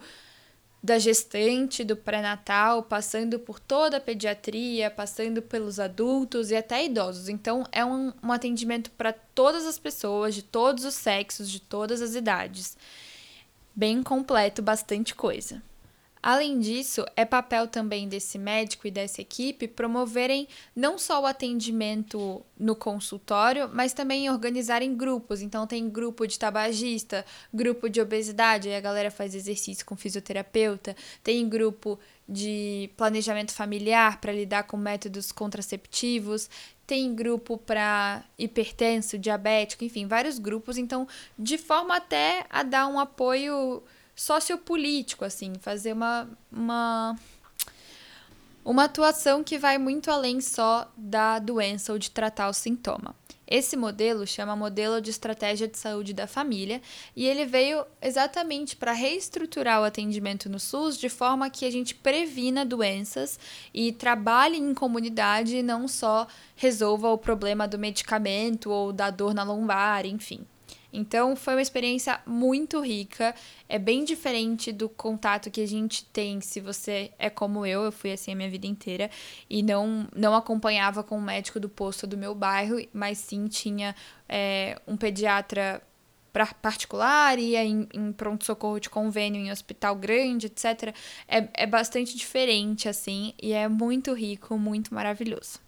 da 0.81 0.97
gestante, 0.97 1.83
do 1.83 1.95
pré-natal, 1.95 2.81
passando 2.81 3.37
por 3.37 3.59
toda 3.59 3.97
a 3.97 4.01
pediatria, 4.01 4.89
passando 4.89 5.39
pelos 5.43 5.79
adultos 5.79 6.49
e 6.49 6.55
até 6.55 6.83
idosos. 6.83 7.29
Então, 7.29 7.63
é 7.71 7.85
um, 7.85 8.11
um 8.23 8.31
atendimento 8.31 8.89
para 8.89 9.13
todas 9.13 9.67
as 9.67 9.77
pessoas, 9.77 10.33
de 10.33 10.41
todos 10.41 10.83
os 10.83 10.95
sexos, 10.95 11.47
de 11.47 11.59
todas 11.59 12.01
as 12.01 12.15
idades. 12.15 12.75
Bem 13.75 14.01
completo, 14.01 14.63
bastante 14.63 15.13
coisa. 15.13 15.61
Além 16.27 16.59
disso, 16.59 17.05
é 17.15 17.23
papel 17.23 17.69
também 17.69 18.09
desse 18.09 18.37
médico 18.37 18.85
e 18.85 18.91
dessa 18.91 19.21
equipe 19.21 19.65
promoverem 19.65 20.45
não 20.75 20.97
só 20.97 21.21
o 21.21 21.25
atendimento 21.25 22.45
no 22.59 22.75
consultório, 22.75 23.69
mas 23.71 23.93
também 23.93 24.29
organizarem 24.29 24.93
grupos. 24.93 25.41
Então, 25.41 25.65
tem 25.65 25.89
grupo 25.89 26.27
de 26.27 26.37
tabagista, 26.37 27.25
grupo 27.53 27.89
de 27.89 28.01
obesidade, 28.01 28.67
aí 28.67 28.75
a 28.75 28.81
galera 28.81 29.09
faz 29.09 29.33
exercício 29.33 29.85
com 29.85 29.95
fisioterapeuta, 29.95 30.97
tem 31.23 31.47
grupo 31.47 31.97
de 32.27 32.89
planejamento 32.97 33.53
familiar 33.53 34.19
para 34.19 34.33
lidar 34.33 34.63
com 34.63 34.75
métodos 34.75 35.31
contraceptivos, 35.31 36.49
tem 36.85 37.15
grupo 37.15 37.57
para 37.57 38.21
hipertenso, 38.37 39.17
diabético, 39.17 39.85
enfim, 39.85 40.05
vários 40.05 40.39
grupos. 40.39 40.77
Então, 40.77 41.07
de 41.39 41.57
forma 41.57 41.95
até 41.95 42.45
a 42.49 42.63
dar 42.63 42.87
um 42.87 42.99
apoio 42.99 43.81
sociopolítico, 44.17 45.23
assim, 45.23 45.53
fazer 45.61 45.93
uma, 45.93 46.27
uma, 46.51 47.15
uma 48.65 48.85
atuação 48.85 49.43
que 49.43 49.59
vai 49.59 49.77
muito 49.77 50.09
além 50.09 50.41
só 50.41 50.91
da 50.97 51.37
doença 51.37 51.93
ou 51.93 51.99
de 51.99 52.09
tratar 52.09 52.49
o 52.49 52.53
sintoma. 52.53 53.15
Esse 53.47 53.77
modelo 53.77 54.27
chama 54.27 54.57
Modelo 54.57 54.99
de 54.99 55.09
Estratégia 55.09 55.69
de 55.69 55.77
Saúde 55.77 56.13
da 56.13 56.27
Família 56.27 56.81
e 57.15 57.25
ele 57.25 57.45
veio 57.45 57.85
exatamente 58.01 58.75
para 58.75 58.91
reestruturar 58.91 59.79
o 59.79 59.85
atendimento 59.85 60.49
no 60.49 60.59
SUS 60.59 60.97
de 60.97 61.07
forma 61.07 61.49
que 61.49 61.63
a 61.63 61.71
gente 61.71 61.95
previna 61.95 62.65
doenças 62.65 63.39
e 63.73 63.93
trabalhe 63.93 64.57
em 64.57 64.73
comunidade 64.73 65.55
e 65.55 65.63
não 65.63 65.87
só 65.87 66.27
resolva 66.57 67.09
o 67.09 67.17
problema 67.17 67.67
do 67.67 67.79
medicamento 67.79 68.69
ou 68.69 68.91
da 68.91 69.09
dor 69.09 69.33
na 69.33 69.43
lombar, 69.43 70.05
enfim. 70.05 70.45
Então 70.91 71.35
foi 71.35 71.55
uma 71.55 71.61
experiência 71.61 72.19
muito 72.25 72.79
rica, 72.79 73.35
é 73.67 73.77
bem 73.77 74.03
diferente 74.03 74.71
do 74.71 74.87
contato 74.87 75.51
que 75.51 75.61
a 75.61 75.67
gente 75.67 76.05
tem 76.05 76.39
se 76.41 76.59
você 76.59 77.11
é 77.19 77.29
como 77.29 77.65
eu, 77.65 77.83
eu 77.83 77.91
fui 77.91 78.11
assim 78.11 78.31
a 78.31 78.35
minha 78.35 78.49
vida 78.49 78.67
inteira 78.67 79.09
e 79.49 79.61
não, 79.61 80.07
não 80.15 80.35
acompanhava 80.35 81.03
com 81.03 81.17
o 81.17 81.21
médico 81.21 81.59
do 81.59 81.69
posto 81.69 82.07
do 82.07 82.17
meu 82.17 82.33
bairro, 82.33 82.77
mas 82.93 83.17
sim 83.17 83.47
tinha 83.47 83.95
é, 84.27 84.79
um 84.87 84.95
pediatra 84.95 85.81
particular, 86.61 87.39
ia 87.39 87.63
em, 87.63 87.87
em 87.93 88.11
pronto-socorro 88.11 88.79
de 88.79 88.89
convênio 88.89 89.41
em 89.41 89.51
hospital 89.51 89.95
grande, 89.95 90.47
etc. 90.47 90.93
É, 91.27 91.49
é 91.53 91.65
bastante 91.65 92.15
diferente, 92.15 92.87
assim, 92.87 93.33
e 93.41 93.53
é 93.53 93.67
muito 93.67 94.13
rico, 94.13 94.57
muito 94.57 94.93
maravilhoso. 94.93 95.66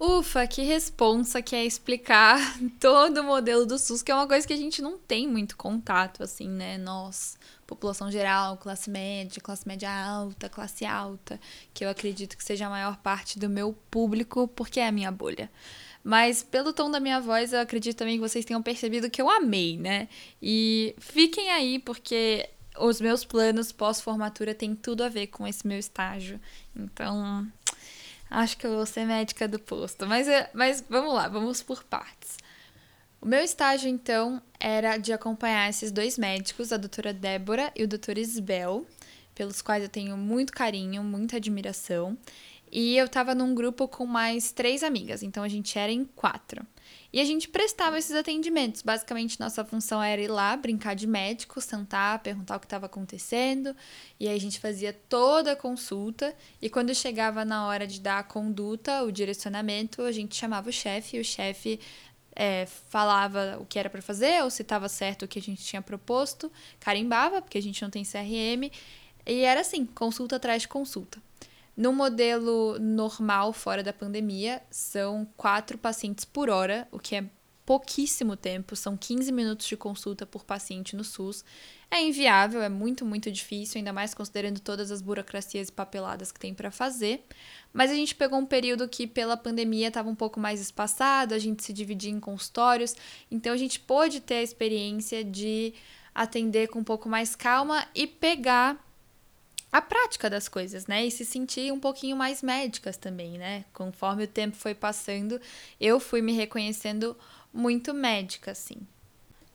Ufa, 0.00 0.46
que 0.46 0.62
responsa 0.62 1.42
que 1.42 1.56
é 1.56 1.64
explicar 1.64 2.38
todo 2.78 3.20
o 3.20 3.24
modelo 3.24 3.66
do 3.66 3.76
SUS, 3.76 4.00
que 4.00 4.12
é 4.12 4.14
uma 4.14 4.28
coisa 4.28 4.46
que 4.46 4.52
a 4.52 4.56
gente 4.56 4.80
não 4.80 4.96
tem 4.96 5.26
muito 5.26 5.56
contato, 5.56 6.22
assim, 6.22 6.48
né? 6.48 6.78
Nós, 6.78 7.36
população 7.66 8.08
geral, 8.08 8.56
classe 8.58 8.88
média, 8.88 9.42
classe 9.42 9.66
média 9.66 9.90
alta, 9.90 10.48
classe 10.48 10.86
alta, 10.86 11.40
que 11.74 11.84
eu 11.84 11.90
acredito 11.90 12.36
que 12.36 12.44
seja 12.44 12.66
a 12.66 12.70
maior 12.70 12.96
parte 12.98 13.40
do 13.40 13.48
meu 13.48 13.76
público, 13.90 14.46
porque 14.46 14.78
é 14.78 14.86
a 14.86 14.92
minha 14.92 15.10
bolha. 15.10 15.50
Mas 16.04 16.44
pelo 16.44 16.72
tom 16.72 16.88
da 16.90 17.00
minha 17.00 17.20
voz, 17.20 17.52
eu 17.52 17.58
acredito 17.60 17.96
também 17.96 18.14
que 18.14 18.20
vocês 18.20 18.44
tenham 18.44 18.62
percebido 18.62 19.10
que 19.10 19.20
eu 19.20 19.28
amei, 19.28 19.76
né? 19.76 20.08
E 20.40 20.94
fiquem 21.00 21.50
aí, 21.50 21.80
porque 21.80 22.48
os 22.78 23.00
meus 23.00 23.24
planos 23.24 23.72
pós-formatura 23.72 24.54
têm 24.54 24.74
tudo 24.74 25.02
a 25.02 25.08
ver 25.08 25.26
com 25.28 25.46
esse 25.46 25.66
meu 25.66 25.78
estágio. 25.78 26.40
Então, 26.74 27.46
Acho 28.30 28.56
que 28.56 28.66
eu 28.66 28.74
vou 28.74 28.86
ser 28.86 29.04
médica 29.06 29.48
do 29.48 29.58
posto. 29.58 30.06
Mas, 30.06 30.28
é, 30.28 30.50
mas 30.52 30.84
vamos 30.88 31.14
lá, 31.14 31.28
vamos 31.28 31.62
por 31.62 31.82
partes. 31.84 32.36
O 33.20 33.26
meu 33.26 33.40
estágio, 33.40 33.88
então, 33.88 34.40
era 34.60 34.96
de 34.96 35.12
acompanhar 35.12 35.68
esses 35.68 35.90
dois 35.90 36.16
médicos, 36.16 36.72
a 36.72 36.76
doutora 36.76 37.12
Débora 37.12 37.72
e 37.74 37.82
o 37.82 37.88
doutor 37.88 38.16
Isbel, 38.16 38.86
pelos 39.34 39.60
quais 39.60 39.82
eu 39.82 39.88
tenho 39.88 40.16
muito 40.16 40.52
carinho, 40.52 41.02
muita 41.02 41.36
admiração. 41.36 42.16
E 42.70 42.96
eu 42.96 43.08
tava 43.08 43.34
num 43.34 43.54
grupo 43.54 43.88
com 43.88 44.06
mais 44.06 44.52
três 44.52 44.82
amigas, 44.82 45.22
então 45.22 45.42
a 45.42 45.48
gente 45.48 45.78
era 45.78 45.90
em 45.90 46.04
quatro. 46.04 46.66
E 47.10 47.20
a 47.20 47.24
gente 47.24 47.48
prestava 47.48 47.98
esses 47.98 48.14
atendimentos. 48.14 48.82
Basicamente, 48.82 49.40
nossa 49.40 49.64
função 49.64 50.02
era 50.02 50.20
ir 50.20 50.28
lá, 50.28 50.56
brincar 50.56 50.94
de 50.94 51.06
médico, 51.06 51.60
sentar, 51.60 52.18
perguntar 52.18 52.56
o 52.56 52.60
que 52.60 52.66
estava 52.66 52.86
acontecendo. 52.86 53.74
E 54.20 54.28
aí 54.28 54.36
a 54.36 54.40
gente 54.40 54.60
fazia 54.60 54.92
toda 55.08 55.52
a 55.52 55.56
consulta. 55.56 56.34
E 56.60 56.68
quando 56.68 56.94
chegava 56.94 57.44
na 57.46 57.66
hora 57.66 57.86
de 57.86 57.98
dar 58.00 58.18
a 58.18 58.22
conduta, 58.22 59.02
o 59.04 59.10
direcionamento, 59.10 60.02
a 60.02 60.12
gente 60.12 60.36
chamava 60.36 60.68
o 60.68 60.72
chefe 60.72 61.16
e 61.16 61.20
o 61.20 61.24
chefe 61.24 61.80
é, 62.36 62.66
falava 62.66 63.58
o 63.58 63.64
que 63.64 63.78
era 63.78 63.88
para 63.88 64.02
fazer, 64.02 64.44
ou 64.44 64.50
se 64.50 64.60
estava 64.60 64.88
certo 64.88 65.24
o 65.24 65.28
que 65.28 65.38
a 65.38 65.42
gente 65.42 65.64
tinha 65.64 65.80
proposto, 65.80 66.52
carimbava, 66.78 67.40
porque 67.40 67.58
a 67.58 67.62
gente 67.62 67.80
não 67.80 67.90
tem 67.90 68.04
CRM. 68.04 68.70
E 69.26 69.40
era 69.42 69.62
assim, 69.62 69.86
consulta 69.86 70.36
atrás 70.36 70.62
de 70.62 70.68
consulta. 70.68 71.18
No 71.78 71.92
modelo 71.92 72.76
normal, 72.80 73.52
fora 73.52 73.84
da 73.84 73.92
pandemia, 73.92 74.60
são 74.68 75.24
quatro 75.36 75.78
pacientes 75.78 76.24
por 76.24 76.50
hora, 76.50 76.88
o 76.90 76.98
que 76.98 77.14
é 77.14 77.24
pouquíssimo 77.64 78.34
tempo, 78.34 78.74
são 78.74 78.96
15 78.96 79.30
minutos 79.30 79.64
de 79.64 79.76
consulta 79.76 80.26
por 80.26 80.44
paciente 80.44 80.96
no 80.96 81.04
SUS. 81.04 81.44
É 81.88 82.02
inviável, 82.02 82.62
é 82.62 82.68
muito, 82.68 83.04
muito 83.04 83.30
difícil, 83.30 83.78
ainda 83.78 83.92
mais 83.92 84.12
considerando 84.12 84.58
todas 84.58 84.90
as 84.90 85.00
burocracias 85.00 85.68
e 85.68 85.72
papeladas 85.72 86.32
que 86.32 86.40
tem 86.40 86.52
para 86.52 86.72
fazer. 86.72 87.24
Mas 87.72 87.92
a 87.92 87.94
gente 87.94 88.12
pegou 88.12 88.40
um 88.40 88.46
período 88.46 88.88
que, 88.88 89.06
pela 89.06 89.36
pandemia, 89.36 89.86
estava 89.86 90.10
um 90.10 90.16
pouco 90.16 90.40
mais 90.40 90.60
espaçado, 90.60 91.32
a 91.32 91.38
gente 91.38 91.62
se 91.62 91.72
dividia 91.72 92.10
em 92.10 92.18
consultórios, 92.18 92.96
então 93.30 93.52
a 93.52 93.56
gente 93.56 93.78
pôde 93.78 94.18
ter 94.18 94.38
a 94.38 94.42
experiência 94.42 95.22
de 95.22 95.72
atender 96.12 96.66
com 96.66 96.80
um 96.80 96.84
pouco 96.84 97.08
mais 97.08 97.36
calma 97.36 97.86
e 97.94 98.04
pegar 98.04 98.84
a 99.70 99.82
prática 99.82 100.30
das 100.30 100.48
coisas, 100.48 100.86
né? 100.86 101.04
E 101.06 101.10
se 101.10 101.24
sentir 101.24 101.72
um 101.72 101.78
pouquinho 101.80 102.16
mais 102.16 102.42
médicas 102.42 102.96
também, 102.96 103.36
né? 103.38 103.64
Conforme 103.72 104.24
o 104.24 104.28
tempo 104.28 104.56
foi 104.56 104.74
passando, 104.74 105.40
eu 105.80 106.00
fui 106.00 106.22
me 106.22 106.32
reconhecendo 106.32 107.16
muito 107.52 107.92
médica, 107.92 108.52
assim. 108.52 108.78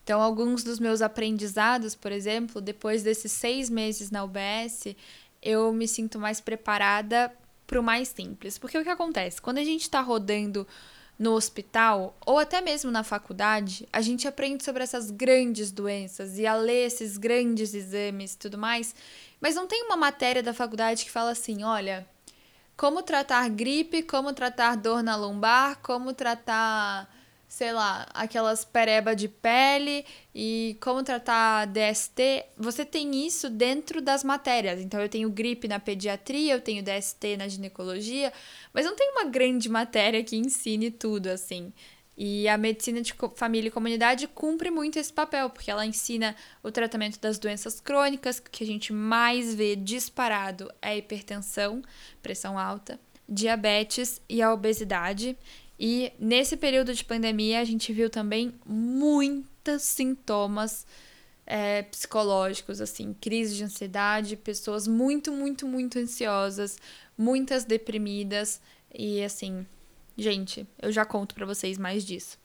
Então, 0.03 0.21
alguns 0.21 0.63
dos 0.63 0.79
meus 0.79 1.01
aprendizados, 1.01 1.95
por 1.95 2.11
exemplo, 2.11 2.61
depois 2.61 3.03
desses 3.03 3.31
seis 3.31 3.69
meses 3.69 4.11
na 4.11 4.23
UBS, 4.23 4.95
eu 5.41 5.71
me 5.71 5.87
sinto 5.87 6.19
mais 6.19 6.41
preparada 6.41 7.33
para 7.65 7.79
o 7.79 7.83
mais 7.83 8.09
simples. 8.09 8.57
Porque 8.57 8.77
o 8.77 8.83
que 8.83 8.89
acontece? 8.89 9.41
Quando 9.41 9.59
a 9.59 9.63
gente 9.63 9.83
está 9.83 10.01
rodando 10.01 10.67
no 11.17 11.33
hospital 11.33 12.17
ou 12.25 12.37
até 12.37 12.59
mesmo 12.59 12.91
na 12.91 13.03
faculdade, 13.03 13.87
a 13.93 14.01
gente 14.01 14.27
aprende 14.27 14.63
sobre 14.63 14.83
essas 14.83 15.09
grandes 15.09 15.71
doenças 15.71 16.37
e 16.37 16.45
a 16.45 16.55
ler 16.55 16.87
esses 16.87 17.17
grandes 17.17 17.73
exames 17.73 18.33
e 18.33 18.37
tudo 18.37 18.57
mais, 18.57 18.95
mas 19.43 19.55
não 19.55 19.67
tem 19.67 19.83
uma 19.83 19.97
matéria 19.97 20.41
da 20.41 20.53
faculdade 20.53 21.03
que 21.03 21.11
fala 21.11 21.31
assim: 21.31 21.65
olha, 21.65 22.07
como 22.77 23.03
tratar 23.03 23.49
gripe, 23.49 24.01
como 24.01 24.31
tratar 24.31 24.77
dor 24.77 25.03
na 25.03 25.17
lombar, 25.17 25.79
como 25.81 26.13
tratar 26.13 27.09
sei 27.53 27.71
lá, 27.71 28.07
aquelas 28.15 28.65
pereba 28.65 29.15
de 29.15 29.27
pele 29.27 30.03
e 30.33 30.75
como 30.81 31.03
tratar 31.03 31.67
DST, 31.67 32.45
você 32.57 32.83
tem 32.83 33.27
isso 33.27 33.47
dentro 33.47 34.01
das 34.01 34.23
matérias. 34.23 34.79
Então 34.79 34.99
eu 34.99 35.07
tenho 35.07 35.29
gripe 35.29 35.67
na 35.67 35.79
pediatria, 35.79 36.53
eu 36.55 36.61
tenho 36.61 36.81
DST 36.81 37.37
na 37.37 37.47
ginecologia, 37.47 38.33
mas 38.73 38.85
não 38.85 38.95
tem 38.95 39.11
uma 39.11 39.25
grande 39.25 39.69
matéria 39.69 40.23
que 40.23 40.35
ensine 40.35 40.89
tudo 40.89 41.27
assim. 41.27 41.71
E 42.15 42.47
a 42.47 42.57
medicina 42.57 43.01
de 43.01 43.13
família 43.35 43.69
e 43.69 43.71
comunidade 43.71 44.27
cumpre 44.27 44.69
muito 44.69 44.99
esse 44.99 45.11
papel, 45.11 45.49
porque 45.49 45.71
ela 45.71 45.85
ensina 45.85 46.35
o 46.61 46.71
tratamento 46.71 47.19
das 47.19 47.39
doenças 47.39 47.79
crônicas, 47.79 48.39
que 48.39 48.63
a 48.63 48.67
gente 48.67 48.93
mais 48.93 49.55
vê 49.55 49.75
disparado 49.75 50.71
é 50.81 50.89
a 50.89 50.95
hipertensão, 50.97 51.81
pressão 52.21 52.57
alta, 52.57 52.99
diabetes 53.27 54.21
e 54.29 54.41
a 54.41 54.53
obesidade. 54.53 55.35
E 55.79 56.13
nesse 56.19 56.55
período 56.55 56.93
de 56.93 57.03
pandemia, 57.03 57.59
a 57.59 57.63
gente 57.63 57.91
viu 57.91 58.09
também 58.09 58.53
muitos 58.63 59.81
sintomas 59.81 60.85
é, 61.45 61.81
psicológicos, 61.83 62.79
assim, 62.79 63.13
crise 63.19 63.55
de 63.55 63.63
ansiedade, 63.63 64.37
pessoas 64.37 64.87
muito, 64.87 65.31
muito, 65.31 65.67
muito 65.67 65.99
ansiosas, 65.99 66.77
muitas 67.17 67.65
deprimidas 67.65 68.61
e 68.93 69.23
assim, 69.23 69.65
gente, 70.17 70.67
eu 70.81 70.91
já 70.91 71.05
conto 71.05 71.35
para 71.35 71.45
vocês 71.45 71.77
mais 71.77 72.05
disso. 72.05 72.37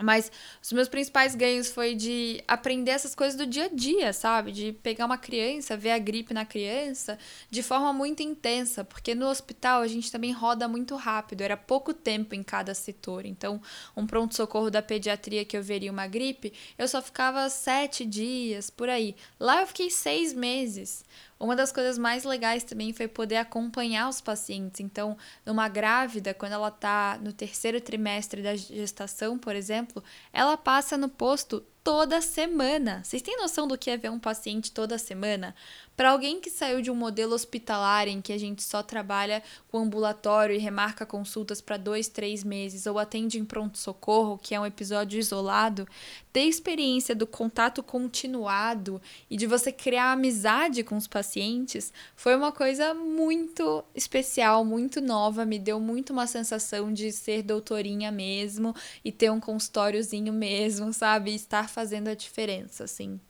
Mas 0.00 0.30
os 0.62 0.72
meus 0.72 0.88
principais 0.88 1.34
ganhos 1.34 1.70
foi 1.70 1.94
de 1.94 2.42
aprender 2.46 2.92
essas 2.92 3.14
coisas 3.14 3.36
do 3.36 3.44
dia 3.44 3.64
a 3.64 3.68
dia, 3.68 4.12
sabe? 4.12 4.52
De 4.52 4.72
pegar 4.72 5.06
uma 5.06 5.18
criança, 5.18 5.76
ver 5.76 5.90
a 5.90 5.98
gripe 5.98 6.32
na 6.32 6.44
criança 6.44 7.18
de 7.50 7.62
forma 7.62 7.92
muito 7.92 8.22
intensa, 8.22 8.84
porque 8.84 9.14
no 9.14 9.26
hospital 9.26 9.82
a 9.82 9.88
gente 9.88 10.12
também 10.12 10.30
roda 10.30 10.68
muito 10.68 10.94
rápido, 10.94 11.40
era 11.40 11.56
pouco 11.56 11.92
tempo 11.92 12.34
em 12.34 12.44
cada 12.44 12.74
setor. 12.74 13.26
Então, 13.26 13.60
um 13.96 14.06
pronto-socorro 14.06 14.70
da 14.70 14.80
pediatria 14.80 15.44
que 15.44 15.56
eu 15.56 15.62
veria 15.62 15.90
uma 15.90 16.06
gripe, 16.06 16.52
eu 16.76 16.86
só 16.86 17.02
ficava 17.02 17.48
sete 17.48 18.06
dias 18.06 18.70
por 18.70 18.88
aí. 18.88 19.16
Lá 19.40 19.62
eu 19.62 19.66
fiquei 19.66 19.90
seis 19.90 20.32
meses. 20.32 21.04
Uma 21.40 21.54
das 21.54 21.70
coisas 21.70 21.96
mais 21.96 22.24
legais 22.24 22.64
também 22.64 22.92
foi 22.92 23.06
poder 23.06 23.36
acompanhar 23.36 24.08
os 24.08 24.20
pacientes. 24.20 24.80
Então, 24.80 25.16
numa 25.46 25.68
grávida, 25.68 26.34
quando 26.34 26.52
ela 26.52 26.68
está 26.68 27.18
no 27.22 27.32
terceiro 27.32 27.80
trimestre 27.80 28.42
da 28.42 28.56
gestação, 28.56 29.38
por 29.38 29.54
exemplo, 29.54 30.02
ela 30.32 30.56
passa 30.56 30.96
no 30.96 31.08
posto 31.08 31.64
toda 31.88 32.20
semana. 32.20 33.00
Vocês 33.02 33.22
têm 33.22 33.38
noção 33.38 33.66
do 33.66 33.78
que 33.78 33.88
é 33.88 33.96
ver 33.96 34.10
um 34.10 34.18
paciente 34.18 34.70
toda 34.70 34.98
semana? 34.98 35.54
Para 35.96 36.10
alguém 36.10 36.38
que 36.38 36.50
saiu 36.50 36.80
de 36.82 36.90
um 36.92 36.94
modelo 36.94 37.34
hospitalar 37.34 38.06
em 38.06 38.20
que 38.20 38.32
a 38.32 38.38
gente 38.38 38.62
só 38.62 38.84
trabalha 38.84 39.42
com 39.68 39.78
ambulatório 39.78 40.54
e 40.54 40.58
remarca 40.58 41.04
consultas 41.04 41.60
para 41.60 41.76
dois, 41.76 42.06
três 42.06 42.44
meses, 42.44 42.86
ou 42.86 43.00
atende 43.00 43.36
em 43.36 43.44
pronto-socorro, 43.44 44.38
que 44.38 44.54
é 44.54 44.60
um 44.60 44.66
episódio 44.66 45.18
isolado, 45.18 45.88
ter 46.32 46.42
experiência 46.42 47.16
do 47.16 47.26
contato 47.26 47.82
continuado 47.82 49.02
e 49.28 49.36
de 49.36 49.44
você 49.44 49.72
criar 49.72 50.12
amizade 50.12 50.84
com 50.84 50.96
os 50.96 51.08
pacientes 51.08 51.92
foi 52.14 52.36
uma 52.36 52.52
coisa 52.52 52.94
muito 52.94 53.82
especial, 53.92 54.64
muito 54.64 55.00
nova, 55.00 55.44
me 55.44 55.58
deu 55.58 55.80
muito 55.80 56.12
uma 56.12 56.28
sensação 56.28 56.92
de 56.92 57.10
ser 57.10 57.42
doutorinha 57.42 58.12
mesmo 58.12 58.72
e 59.04 59.10
ter 59.10 59.32
um 59.32 59.40
consultóriozinho 59.40 60.32
mesmo, 60.32 60.92
sabe? 60.92 61.34
Estar 61.34 61.68
fazendo 61.78 62.08
a 62.08 62.14
diferença, 62.14 62.82
assim. 62.82 63.20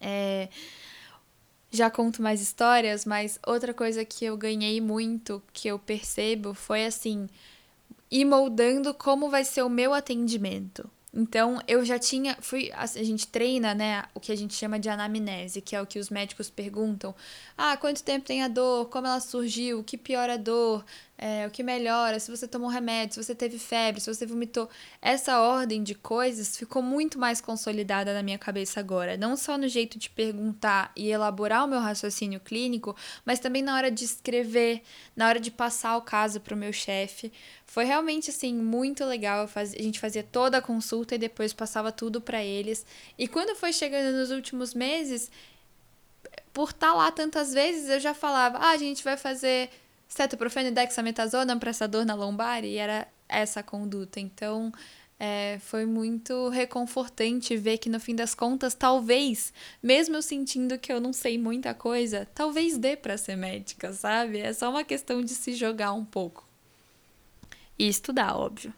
É... 0.00 0.48
Já 1.70 1.88
conto 1.88 2.20
mais 2.20 2.40
histórias, 2.40 3.04
mas 3.04 3.38
outra 3.46 3.72
coisa 3.72 4.04
que 4.04 4.24
eu 4.24 4.36
ganhei 4.36 4.80
muito, 4.80 5.40
que 5.52 5.68
eu 5.68 5.78
percebo, 5.78 6.54
foi 6.54 6.86
assim, 6.86 7.28
ir 8.10 8.24
moldando 8.24 8.92
como 8.92 9.30
vai 9.30 9.44
ser 9.44 9.62
o 9.62 9.68
meu 9.68 9.94
atendimento. 9.94 10.90
Então, 11.14 11.60
eu 11.68 11.84
já 11.84 12.00
tinha. 12.00 12.36
Fui, 12.40 12.70
a, 12.74 12.84
gente 12.86 13.28
treina, 13.28 13.74
né? 13.74 14.04
O 14.12 14.18
que 14.18 14.32
a 14.32 14.36
gente 14.36 14.54
chama 14.54 14.78
de 14.80 14.88
anamnese, 14.88 15.60
que 15.60 15.76
é 15.76 15.80
o 15.80 15.86
que 15.86 16.00
os 16.00 16.10
médicos 16.10 16.50
perguntam. 16.50 17.14
Ah, 17.56 17.76
quanto 17.76 18.02
tempo 18.02 18.26
tem 18.26 18.42
a 18.42 18.48
dor? 18.48 18.88
Como 18.88 19.06
ela 19.06 19.20
surgiu? 19.20 19.84
Que 19.84 19.96
piora 19.96 20.34
a 20.34 20.36
dor? 20.36 20.84
É, 21.20 21.44
o 21.48 21.50
que 21.50 21.64
melhora? 21.64 22.20
Se 22.20 22.30
você 22.30 22.46
tomou 22.46 22.70
remédio, 22.70 23.14
se 23.14 23.24
você 23.24 23.34
teve 23.34 23.58
febre, 23.58 24.00
se 24.00 24.14
você 24.14 24.24
vomitou. 24.24 24.70
Essa 25.02 25.40
ordem 25.40 25.82
de 25.82 25.92
coisas 25.92 26.56
ficou 26.56 26.80
muito 26.80 27.18
mais 27.18 27.40
consolidada 27.40 28.14
na 28.14 28.22
minha 28.22 28.38
cabeça 28.38 28.78
agora. 28.78 29.16
Não 29.16 29.36
só 29.36 29.58
no 29.58 29.66
jeito 29.66 29.98
de 29.98 30.08
perguntar 30.08 30.92
e 30.94 31.10
elaborar 31.10 31.64
o 31.64 31.68
meu 31.68 31.80
raciocínio 31.80 32.38
clínico, 32.38 32.94
mas 33.24 33.40
também 33.40 33.62
na 33.62 33.74
hora 33.74 33.90
de 33.90 34.04
escrever, 34.04 34.80
na 35.16 35.26
hora 35.26 35.40
de 35.40 35.50
passar 35.50 35.96
o 35.96 36.02
caso 36.02 36.40
para 36.40 36.54
o 36.54 36.56
meu 36.56 36.72
chefe. 36.72 37.32
Foi 37.66 37.84
realmente, 37.84 38.30
assim, 38.30 38.54
muito 38.54 39.04
legal. 39.04 39.48
Faz... 39.48 39.74
A 39.74 39.82
gente 39.82 39.98
fazia 39.98 40.22
toda 40.22 40.58
a 40.58 40.62
consulta 40.62 41.16
e 41.16 41.18
depois 41.18 41.52
passava 41.52 41.90
tudo 41.90 42.20
para 42.20 42.44
eles. 42.44 42.86
E 43.18 43.26
quando 43.26 43.56
foi 43.56 43.72
chegando 43.72 44.16
nos 44.16 44.30
últimos 44.30 44.72
meses, 44.72 45.32
por 46.52 46.70
estar 46.70 46.90
tá 46.90 46.94
lá 46.94 47.10
tantas 47.10 47.52
vezes, 47.52 47.88
eu 47.88 47.98
já 47.98 48.14
falava: 48.14 48.58
ah, 48.58 48.70
a 48.70 48.76
gente 48.76 49.02
vai 49.02 49.16
fazer 49.16 49.68
cetoprofeno 50.08 50.68
e 50.68 50.72
dexametasona 50.72 51.56
para 51.58 51.70
essa 51.70 51.86
dor 51.86 52.04
na 52.04 52.14
lombar, 52.14 52.64
e 52.64 52.76
era 52.76 53.06
essa 53.28 53.60
a 53.60 53.62
conduta. 53.62 54.18
Então, 54.18 54.72
é, 55.20 55.58
foi 55.60 55.84
muito 55.84 56.48
reconfortante 56.48 57.56
ver 57.56 57.78
que 57.78 57.90
no 57.90 57.98
fim 57.98 58.14
das 58.14 58.34
contas, 58.34 58.74
talvez, 58.74 59.52
mesmo 59.82 60.16
eu 60.16 60.22
sentindo 60.22 60.78
que 60.78 60.92
eu 60.92 61.00
não 61.00 61.12
sei 61.12 61.36
muita 61.36 61.74
coisa, 61.74 62.26
talvez 62.34 62.78
dê 62.78 62.96
para 62.96 63.18
ser 63.18 63.36
médica, 63.36 63.92
sabe? 63.92 64.38
É 64.38 64.52
só 64.52 64.70
uma 64.70 64.84
questão 64.84 65.20
de 65.22 65.34
se 65.34 65.54
jogar 65.54 65.92
um 65.92 66.04
pouco. 66.04 66.46
E 67.78 67.88
estudar, 67.88 68.36
óbvio. 68.36 68.72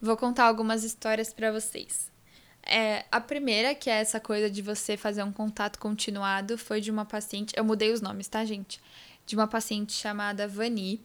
Vou 0.00 0.16
contar 0.16 0.44
algumas 0.44 0.84
histórias 0.84 1.32
para 1.32 1.52
vocês. 1.52 2.10
É, 2.62 3.04
a 3.10 3.20
primeira, 3.20 3.74
que 3.74 3.88
é 3.88 3.94
essa 3.94 4.20
coisa 4.20 4.50
de 4.50 4.60
você 4.60 4.96
fazer 4.96 5.22
um 5.22 5.32
contato 5.32 5.78
continuado, 5.78 6.58
foi 6.58 6.80
de 6.80 6.90
uma 6.90 7.04
paciente. 7.04 7.54
Eu 7.56 7.64
mudei 7.64 7.90
os 7.92 8.00
nomes, 8.00 8.28
tá, 8.28 8.44
gente? 8.44 8.80
De 9.28 9.36
uma 9.36 9.46
paciente 9.46 9.92
chamada 9.92 10.48
Vani. 10.48 11.04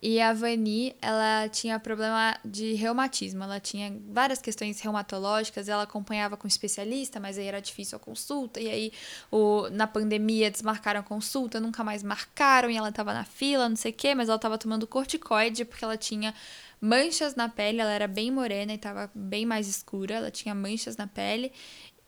E 0.00 0.20
a 0.20 0.32
Vani, 0.32 0.94
ela 1.02 1.48
tinha 1.48 1.80
problema 1.80 2.38
de 2.44 2.74
reumatismo, 2.74 3.42
ela 3.42 3.58
tinha 3.58 3.98
várias 4.10 4.40
questões 4.40 4.78
reumatológicas, 4.78 5.68
ela 5.68 5.82
acompanhava 5.82 6.36
com 6.36 6.46
um 6.46 6.48
especialista, 6.48 7.18
mas 7.18 7.36
aí 7.36 7.46
era 7.46 7.60
difícil 7.60 7.96
a 7.96 7.98
consulta, 7.98 8.60
e 8.60 8.68
aí 8.68 8.92
o, 9.32 9.68
na 9.70 9.86
pandemia 9.86 10.48
desmarcaram 10.48 11.00
a 11.00 11.02
consulta, 11.02 11.58
nunca 11.58 11.82
mais 11.82 12.04
marcaram, 12.04 12.70
e 12.70 12.76
ela 12.76 12.90
estava 12.90 13.12
na 13.12 13.24
fila, 13.24 13.68
não 13.68 13.74
sei 13.74 13.90
o 13.90 13.94
quê, 13.94 14.14
mas 14.14 14.28
ela 14.28 14.36
estava 14.36 14.58
tomando 14.58 14.86
corticoide 14.86 15.64
porque 15.64 15.84
ela 15.84 15.96
tinha 15.96 16.32
manchas 16.80 17.34
na 17.34 17.48
pele, 17.48 17.80
ela 17.80 17.90
era 17.90 18.06
bem 18.06 18.30
morena 18.30 18.72
e 18.72 18.76
estava 18.76 19.10
bem 19.12 19.44
mais 19.44 19.66
escura, 19.66 20.16
ela 20.16 20.30
tinha 20.30 20.54
manchas 20.54 20.96
na 20.96 21.06
pele 21.06 21.50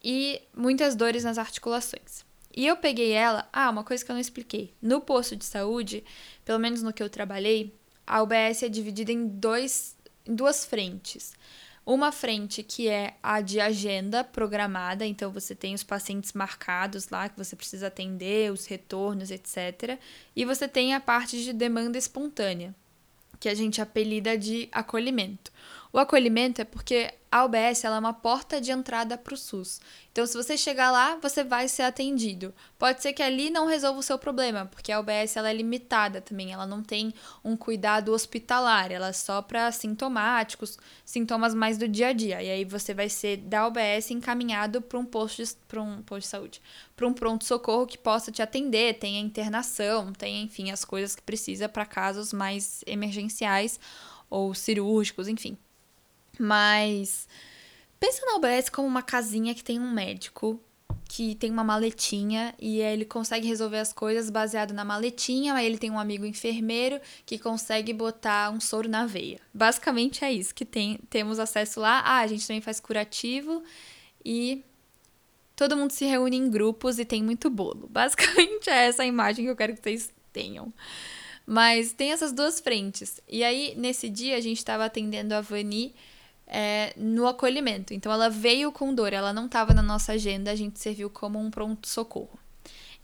e 0.04 0.40
muitas 0.54 0.94
dores 0.94 1.24
nas 1.24 1.38
articulações. 1.38 2.27
E 2.58 2.66
eu 2.66 2.76
peguei 2.76 3.12
ela, 3.12 3.48
ah, 3.52 3.70
uma 3.70 3.84
coisa 3.84 4.04
que 4.04 4.10
eu 4.10 4.14
não 4.14 4.20
expliquei. 4.20 4.74
No 4.82 5.00
posto 5.00 5.36
de 5.36 5.44
saúde, 5.44 6.02
pelo 6.44 6.58
menos 6.58 6.82
no 6.82 6.92
que 6.92 7.00
eu 7.00 7.08
trabalhei, 7.08 7.72
a 8.04 8.20
UBS 8.20 8.64
é 8.64 8.68
dividida 8.68 9.12
em, 9.12 9.28
dois, 9.28 9.96
em 10.26 10.34
duas 10.34 10.64
frentes. 10.64 11.34
Uma 11.86 12.10
frente 12.10 12.64
que 12.64 12.88
é 12.88 13.14
a 13.22 13.40
de 13.40 13.60
agenda 13.60 14.24
programada, 14.24 15.06
então 15.06 15.30
você 15.30 15.54
tem 15.54 15.72
os 15.72 15.84
pacientes 15.84 16.32
marcados 16.32 17.10
lá 17.10 17.28
que 17.28 17.38
você 17.38 17.54
precisa 17.54 17.86
atender, 17.86 18.50
os 18.50 18.66
retornos, 18.66 19.30
etc. 19.30 19.96
E 20.34 20.44
você 20.44 20.66
tem 20.66 20.94
a 20.94 21.00
parte 21.00 21.40
de 21.40 21.52
demanda 21.52 21.96
espontânea, 21.96 22.74
que 23.38 23.48
a 23.48 23.54
gente 23.54 23.80
apelida 23.80 24.36
de 24.36 24.68
acolhimento. 24.72 25.52
O 25.92 25.98
acolhimento 25.98 26.60
é 26.60 26.64
porque 26.64 27.12
a 27.30 27.44
UBS 27.44 27.84
é 27.84 27.90
uma 27.90 28.12
porta 28.12 28.60
de 28.60 28.70
entrada 28.70 29.16
para 29.16 29.34
o 29.34 29.36
SUS. 29.36 29.80
Então, 30.12 30.26
se 30.26 30.36
você 30.36 30.56
chegar 30.56 30.90
lá, 30.90 31.16
você 31.16 31.44
vai 31.44 31.68
ser 31.68 31.82
atendido. 31.82 32.54
Pode 32.78 33.02
ser 33.02 33.12
que 33.12 33.22
ali 33.22 33.50
não 33.50 33.66
resolva 33.66 33.98
o 33.98 34.02
seu 34.02 34.18
problema, 34.18 34.66
porque 34.66 34.90
a 34.90 34.98
UBS 35.00 35.36
ela 35.36 35.50
é 35.50 35.52
limitada 35.52 36.20
também. 36.20 36.52
Ela 36.52 36.66
não 36.66 36.82
tem 36.82 37.12
um 37.44 37.56
cuidado 37.56 38.12
hospitalar, 38.12 38.90
ela 38.90 39.08
é 39.08 39.12
só 39.12 39.40
para 39.42 39.70
sintomáticos, 39.72 40.78
sintomas 41.04 41.54
mais 41.54 41.78
do 41.78 41.86
dia 41.86 42.08
a 42.08 42.12
dia. 42.12 42.42
E 42.42 42.50
aí 42.50 42.64
você 42.64 42.92
vai 42.92 43.08
ser 43.08 43.38
da 43.38 43.66
UBS 43.66 44.10
encaminhado 44.10 44.80
para 44.82 44.98
um 44.98 45.04
posto 45.04 45.42
de, 45.42 45.78
um 45.78 46.02
posto 46.02 46.22
de 46.22 46.28
saúde, 46.28 46.62
para 46.96 47.06
um 47.06 47.12
pronto 47.12 47.44
socorro 47.44 47.86
que 47.86 47.98
possa 47.98 48.32
te 48.32 48.42
atender, 48.42 48.98
tenha 48.98 49.20
internação, 49.20 50.12
tenha 50.12 50.42
enfim 50.42 50.70
as 50.70 50.84
coisas 50.84 51.14
que 51.14 51.22
precisa 51.22 51.68
para 51.68 51.84
casos 51.86 52.32
mais 52.32 52.82
emergenciais 52.86 53.78
ou 54.30 54.54
cirúrgicos, 54.54 55.28
enfim. 55.28 55.56
Mas 56.38 57.28
pensa 57.98 58.24
na 58.26 58.36
UBS 58.36 58.68
como 58.68 58.86
uma 58.86 59.02
casinha 59.02 59.54
que 59.54 59.64
tem 59.64 59.80
um 59.80 59.90
médico 59.90 60.60
que 61.08 61.34
tem 61.34 61.50
uma 61.50 61.64
maletinha 61.64 62.54
e 62.58 62.80
ele 62.80 63.06
consegue 63.06 63.48
resolver 63.48 63.78
as 63.78 63.94
coisas 63.94 64.28
baseado 64.28 64.74
na 64.74 64.84
maletinha, 64.84 65.54
aí 65.54 65.64
ele 65.64 65.78
tem 65.78 65.90
um 65.90 65.98
amigo 65.98 66.26
enfermeiro 66.26 67.00
que 67.24 67.38
consegue 67.38 67.94
botar 67.94 68.50
um 68.50 68.60
soro 68.60 68.88
na 68.88 69.06
veia. 69.06 69.40
Basicamente 69.52 70.22
é 70.22 70.30
isso 70.30 70.54
que 70.54 70.66
tem, 70.66 71.00
temos 71.08 71.38
acesso 71.38 71.80
lá. 71.80 72.00
Ah, 72.04 72.18
a 72.18 72.26
gente 72.26 72.46
também 72.46 72.60
faz 72.60 72.78
curativo 72.78 73.62
e 74.22 74.62
todo 75.56 75.76
mundo 75.78 75.92
se 75.92 76.04
reúne 76.04 76.36
em 76.36 76.50
grupos 76.50 76.98
e 76.98 77.06
tem 77.06 77.22
muito 77.22 77.48
bolo. 77.48 77.88
Basicamente 77.90 78.68
é 78.68 78.86
essa 78.86 79.02
a 79.02 79.06
imagem 79.06 79.46
que 79.46 79.50
eu 79.50 79.56
quero 79.56 79.74
que 79.74 79.82
vocês 79.82 80.12
tenham. 80.30 80.72
Mas 81.46 81.94
tem 81.94 82.12
essas 82.12 82.32
duas 82.32 82.60
frentes. 82.60 83.18
E 83.26 83.42
aí, 83.42 83.74
nesse 83.78 84.10
dia, 84.10 84.36
a 84.36 84.40
gente 84.40 84.58
estava 84.58 84.84
atendendo 84.84 85.34
a 85.34 85.40
Vani 85.40 85.94
é, 86.48 86.94
no 86.96 87.28
acolhimento. 87.28 87.92
Então 87.92 88.10
ela 88.10 88.30
veio 88.30 88.72
com 88.72 88.94
dor, 88.94 89.12
ela 89.12 89.32
não 89.32 89.46
estava 89.46 89.74
na 89.74 89.82
nossa 89.82 90.12
agenda, 90.12 90.50
a 90.50 90.56
gente 90.56 90.80
serviu 90.80 91.10
como 91.10 91.38
um 91.38 91.50
pronto-socorro. 91.50 92.38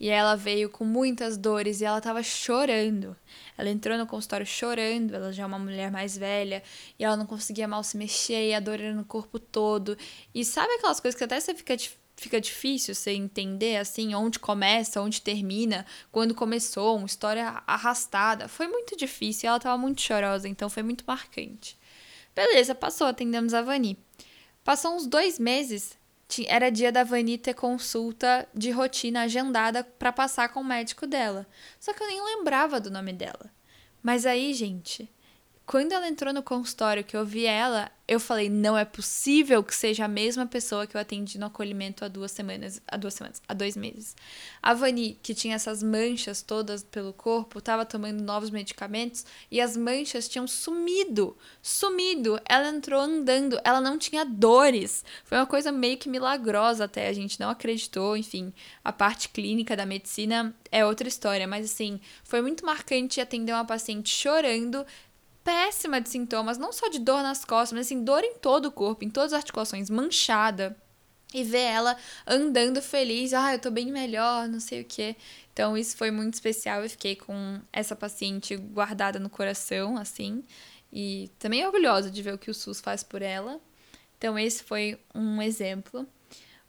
E 0.01 0.09
ela 0.09 0.35
veio 0.35 0.69
com 0.69 0.85
muitas 0.85 1.37
dores 1.37 1.81
e 1.81 1.85
ela 1.85 1.99
estava 1.99 2.23
chorando. 2.23 3.17
Ela 3.57 3.71
entrou 3.71 3.97
no 3.97 4.07
consultório 4.07 4.45
chorando, 4.45 5.15
ela 5.15 5.33
já 5.33 5.45
é 5.45 5.47
uma 5.47 5.59
mulher 5.59 5.91
mais 5.91 6.19
velha, 6.19 6.63
e 6.99 7.05
ela 7.05 7.17
não 7.17 7.27
conseguia 7.27 7.69
mal 7.69 7.85
se 7.85 7.97
mexer, 7.97 8.49
e 8.49 8.55
a 8.55 8.61
dor 8.61 8.81
era 8.81 8.93
no 8.93 9.05
corpo 9.05 9.39
todo. 9.39 9.97
E 10.35 10.45
sabe 10.45 10.73
aquelas 10.75 10.99
coisas 10.99 11.17
que 11.17 11.23
até 11.23 11.39
você 11.39 11.55
fica, 11.55 11.77
fica 12.17 12.41
difícil 12.41 12.93
você 12.93 13.13
entender, 13.13 13.77
assim, 13.77 14.15
onde 14.17 14.41
começa, 14.41 15.01
onde 15.01 15.23
termina, 15.23 15.87
quando 16.11 16.35
começou, 16.35 16.97
uma 16.97 17.07
história 17.07 17.63
arrastada. 17.65 18.49
Foi 18.49 18.67
muito 18.67 18.97
difícil, 18.97 19.49
ela 19.49 19.59
estava 19.59 19.79
muito 19.79 20.03
chorosa, 20.03 20.49
então 20.49 20.69
foi 20.69 20.83
muito 20.83 21.05
marcante. 21.07 21.79
Beleza, 22.35 22.75
passou, 22.75 23.07
atendemos 23.07 23.55
a 23.55 23.63
Vani. 23.63 23.97
Passou 24.65 24.97
uns 24.97 25.07
dois 25.07 25.39
meses, 25.39 25.97
era 26.47 26.71
dia 26.71 26.91
da 26.91 27.05
Vani 27.05 27.39
ter 27.39 27.55
consulta 27.55 28.49
de 28.55 28.71
rotina 28.71 29.23
agendada 29.23 29.85
para 29.85 30.13
passar 30.13 30.49
com 30.49 30.61
o 30.61 30.65
médico 30.65 31.07
dela. 31.07 31.47
Só 31.79 31.93
que 31.93 32.03
eu 32.03 32.09
nem 32.09 32.25
lembrava 32.25 32.81
do 32.81 32.91
nome 32.91 33.13
dela. 33.13 33.53
Mas 34.03 34.27
aí, 34.27 34.53
gente, 34.53 35.09
quando 35.67 35.93
ela 35.93 36.07
entrou 36.07 36.33
no 36.33 36.43
consultório 36.43 37.03
que 37.03 37.17
eu 37.17 37.25
vi 37.25 37.47
ela, 37.47 37.91
eu 38.07 38.21
falei, 38.21 38.51
não 38.51 38.77
é 38.77 38.85
possível 38.85 39.63
que 39.65 39.75
seja 39.75 40.05
a 40.05 40.09
mesma 40.09 40.45
pessoa 40.45 40.87
que 40.87 40.95
eu 40.95 41.01
atendi 41.01 41.39
no 41.39 41.47
acolhimento 41.47 42.05
há 42.05 42.09
duas 42.09 42.33
semanas, 42.33 42.83
há 42.87 42.99
duas 42.99 43.15
semanas, 43.15 43.41
há 43.49 43.55
dois 43.55 43.75
meses. 43.75 44.15
A 44.63 44.75
Vani, 44.75 45.19
que 45.23 45.35
tinha 45.35 45.55
essas 45.55 45.83
manchas 45.83 46.43
todas 46.43 46.83
pelo 46.83 47.15
corpo, 47.15 47.61
estava 47.61 47.87
tomando 47.87 48.23
novos 48.23 48.51
medicamentos 48.51 49.25
e 49.51 49.59
as 49.59 49.75
manchas 49.75 50.29
tinham 50.29 50.47
sumido, 50.47 51.35
sumido. 51.63 52.39
Ela 52.45 52.69
entrou 52.69 53.01
andando, 53.01 53.59
ela 53.65 53.81
não 53.81 53.99
tinha 53.99 54.23
dores. 54.23 55.03
Foi 55.25 55.39
uma 55.39 55.47
coisa 55.47 55.73
meio 55.73 55.97
que 55.97 56.11
milagrosa 56.11 56.85
até, 56.85 57.09
a 57.09 57.13
gente 57.15 57.41
não 57.41 57.49
acreditou, 57.49 58.19
enfim. 58.19 58.53
A 58.85 58.93
parte 58.93 59.31
clínica 59.31 59.75
da 59.75 59.87
medicina 59.87 60.55
é 60.71 60.85
outra 60.85 61.09
história, 61.09 61.49
mas 61.49 61.65
assim, 61.65 61.99
foi 62.23 62.43
muito 62.43 62.67
marcante 62.67 63.19
atender 63.19 63.53
uma 63.53 63.65
paciente 63.65 64.11
chorando, 64.11 64.85
péssima 65.45 66.01
de 66.01 66.09
sintomas, 66.09 66.59
não 66.59 66.73
só 66.73 66.89
de 66.89 66.99
dor 66.99 67.23
nas 67.23 67.45
costas, 67.45 67.73
mas 67.77 67.87
assim, 67.87 68.03
dor 68.03 68.25
em 68.25 68.35
todo 68.39 68.67
o 68.67 68.73
corpo, 68.73 69.05
em 69.05 69.11
todas 69.11 69.33
as 69.33 69.39
articulações, 69.39 69.91
manchada. 69.91 70.77
E 71.33 71.43
ver 71.43 71.59
ela 71.59 71.97
andando 72.27 72.81
feliz, 72.81 73.35
ah, 73.35 73.53
eu 73.53 73.59
tô 73.59 73.69
bem 73.69 73.91
melhor, 73.91 74.49
não 74.49 74.61
sei 74.61 74.83
o 74.83 74.85
que. 74.85 75.17
Então, 75.53 75.77
isso 75.77 75.97
foi 75.97 76.11
muito 76.13 76.35
especial. 76.35 76.83
Eu 76.83 76.89
fiquei 76.89 77.17
com 77.17 77.61
essa 77.73 77.97
paciente 77.97 78.57
guardada 78.57 79.19
no 79.19 79.29
coração, 79.29 79.97
assim. 79.97 80.45
E 80.93 81.29
também 81.39 81.67
orgulhosa 81.67 82.09
de 82.09 82.23
ver 82.23 82.35
o 82.35 82.39
que 82.39 82.53
o 82.53 82.55
SUS 82.55 82.81
faz 82.81 83.03
por 83.03 83.21
ela. 83.21 83.61
Então, 84.17 84.39
esse 84.39 84.63
foi 84.63 84.97
um 85.13 85.43
exemplo. 85.43 86.07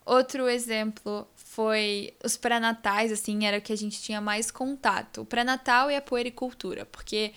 Outro 0.03 0.49
exemplo 0.49 1.27
foi 1.35 2.13
os 2.23 2.35
pré-natais, 2.35 3.11
assim, 3.11 3.45
era 3.45 3.57
o 3.57 3.61
que 3.61 3.73
a 3.73 3.77
gente 3.77 4.01
tinha 4.01 4.19
mais 4.19 4.49
contato. 4.49 5.21
O 5.21 5.25
pré-natal 5.25 5.91
e 5.91 5.95
a 5.95 6.01
puericultura, 6.01 6.85
porque 6.85 7.33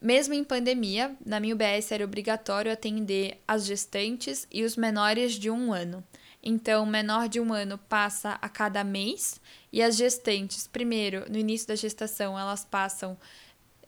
mesmo 0.00 0.34
em 0.34 0.44
pandemia, 0.44 1.16
na 1.24 1.40
minha 1.40 1.54
UBS 1.54 1.90
era 1.90 2.04
obrigatório 2.04 2.70
atender 2.70 3.42
as 3.48 3.64
gestantes 3.64 4.46
e 4.50 4.62
os 4.62 4.76
menores 4.76 5.32
de 5.32 5.50
um 5.50 5.72
ano. 5.72 6.04
Então, 6.42 6.86
menor 6.86 7.28
de 7.28 7.40
um 7.40 7.52
ano 7.52 7.76
passa 7.76 8.38
a 8.40 8.48
cada 8.48 8.84
mês 8.84 9.40
e 9.72 9.82
as 9.82 9.96
gestantes, 9.96 10.68
primeiro, 10.68 11.24
no 11.30 11.38
início 11.38 11.66
da 11.66 11.74
gestação, 11.74 12.38
elas 12.38 12.64
passam 12.64 13.18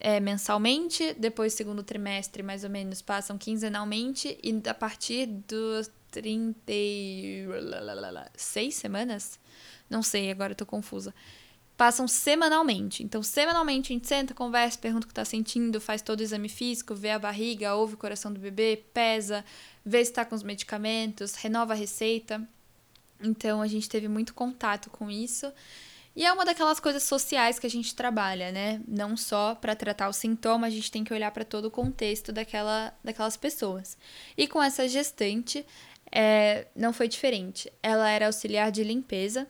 é, 0.01 0.19
mensalmente, 0.19 1.15
depois, 1.15 1.53
segundo 1.53 1.83
trimestre, 1.83 2.43
mais 2.43 2.65
ou 2.65 2.71
menos, 2.71 3.03
passam 3.03 3.39
quinzenalmente 3.39 4.39
e 4.43 4.63
a 4.69 4.75
partir 4.75 5.27
dos 5.27 5.91
36 6.11 8.75
semanas, 8.75 9.39
não 9.89 10.03
sei, 10.03 10.31
agora 10.31 10.53
eu 10.53 10.57
tô 10.57 10.67
confusa 10.67 11.15
passam 11.79 12.09
semanalmente. 12.09 13.05
Então, 13.05 13.23
semanalmente 13.23 13.93
a 13.93 13.95
gente 13.95 14.09
senta, 14.09 14.35
conversa, 14.35 14.77
pergunta 14.77 15.05
o 15.05 15.07
que 15.07 15.13
está 15.13 15.25
sentindo, 15.25 15.81
faz 15.81 16.03
todo 16.03 16.19
o 16.19 16.23
exame 16.25 16.49
físico, 16.49 16.93
vê 16.93 17.13
a 17.13 17.21
barriga, 17.21 17.73
ouve 17.77 17.95
o 17.95 17.97
coração 17.97 18.33
do 18.33 18.41
bebê, 18.41 18.83
pesa, 18.93 19.45
vê 19.87 20.05
se 20.05 20.11
está 20.11 20.25
com 20.25 20.35
os 20.35 20.43
medicamentos, 20.43 21.37
renova 21.37 21.75
a 21.75 21.77
receita. 21.77 22.43
Então, 23.23 23.63
a 23.63 23.69
gente 23.69 23.89
teve 23.89 24.09
muito 24.09 24.35
contato 24.35 24.91
com 24.91 25.09
isso. 25.09 25.53
E 26.17 26.27
é 26.27 26.33
uma 26.33 26.45
daquelas 26.45 26.81
coisas 26.81 27.05
sociais 27.05 27.61
que 27.61 27.67
a 27.69 27.71
gente 27.71 27.95
trabalha, 27.95 28.51
né? 28.51 28.81
Não 28.89 29.17
só 29.17 29.55
para 29.55 29.77
tratar 29.77 30.09
o 30.09 30.13
sintoma, 30.13 30.67
a 30.67 30.71
gente 30.71 30.91
tem 30.91 31.05
que 31.05 31.15
olhar 31.15 31.31
para 31.31 31.45
todo 31.45 31.67
o 31.67 31.71
contexto 31.71 32.33
daquela, 32.33 32.93
daquelas 33.05 33.37
pessoas. 33.37 33.97
E 34.37 34.49
com 34.49 34.61
essa 34.61 34.89
gestante, 34.89 35.65
é, 36.11 36.67
não 36.75 36.93
foi 36.93 37.07
diferente. 37.07 37.73
Ela 37.81 38.11
era 38.11 38.27
auxiliar 38.27 38.73
de 38.73 38.83
limpeza 38.83 39.47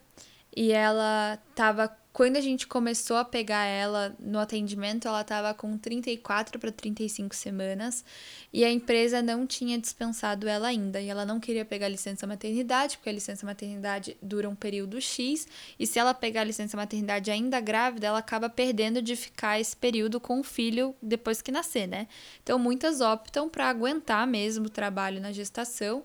e 0.55 0.71
ela 0.71 1.39
estava 1.49 1.97
quando 2.19 2.35
a 2.35 2.41
gente 2.41 2.67
começou 2.67 3.15
a 3.15 3.23
pegar 3.23 3.63
ela 3.63 4.13
no 4.19 4.39
atendimento, 4.39 5.07
ela 5.07 5.21
estava 5.21 5.53
com 5.53 5.77
34 5.77 6.59
para 6.59 6.69
35 6.69 7.33
semanas 7.33 8.03
e 8.51 8.65
a 8.65 8.69
empresa 8.69 9.21
não 9.21 9.47
tinha 9.47 9.77
dispensado 9.77 10.45
ela 10.45 10.67
ainda. 10.67 10.99
E 10.99 11.07
ela 11.07 11.25
não 11.25 11.39
queria 11.39 11.63
pegar 11.63 11.87
licença 11.87 12.27
maternidade, 12.27 12.97
porque 12.97 13.07
a 13.07 13.13
licença 13.13 13.45
maternidade 13.45 14.17
dura 14.21 14.49
um 14.49 14.53
período 14.53 14.99
X, 14.99 15.47
e 15.79 15.87
se 15.87 15.97
ela 15.97 16.13
pegar 16.13 16.43
licença 16.43 16.75
maternidade 16.75 17.31
ainda 17.31 17.61
grávida, 17.61 18.07
ela 18.07 18.19
acaba 18.19 18.49
perdendo 18.49 19.01
de 19.01 19.15
ficar 19.15 19.57
esse 19.57 19.77
período 19.77 20.19
com 20.19 20.41
o 20.41 20.43
filho 20.43 20.93
depois 21.01 21.41
que 21.41 21.53
nascer, 21.53 21.87
né? 21.87 22.05
Então 22.43 22.59
muitas 22.59 22.99
optam 22.99 23.47
para 23.47 23.69
aguentar 23.69 24.27
mesmo 24.27 24.65
o 24.65 24.69
trabalho 24.69 25.21
na 25.21 25.31
gestação 25.31 26.03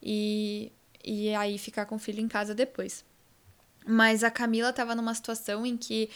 e, 0.00 0.70
e 1.04 1.34
aí 1.34 1.58
ficar 1.58 1.84
com 1.84 1.96
o 1.96 1.98
filho 1.98 2.20
em 2.20 2.28
casa 2.28 2.54
depois. 2.54 3.07
Mas 3.90 4.22
a 4.22 4.30
Camila 4.30 4.68
estava 4.68 4.94
numa 4.94 5.14
situação 5.14 5.64
em 5.64 5.74
que 5.76 6.10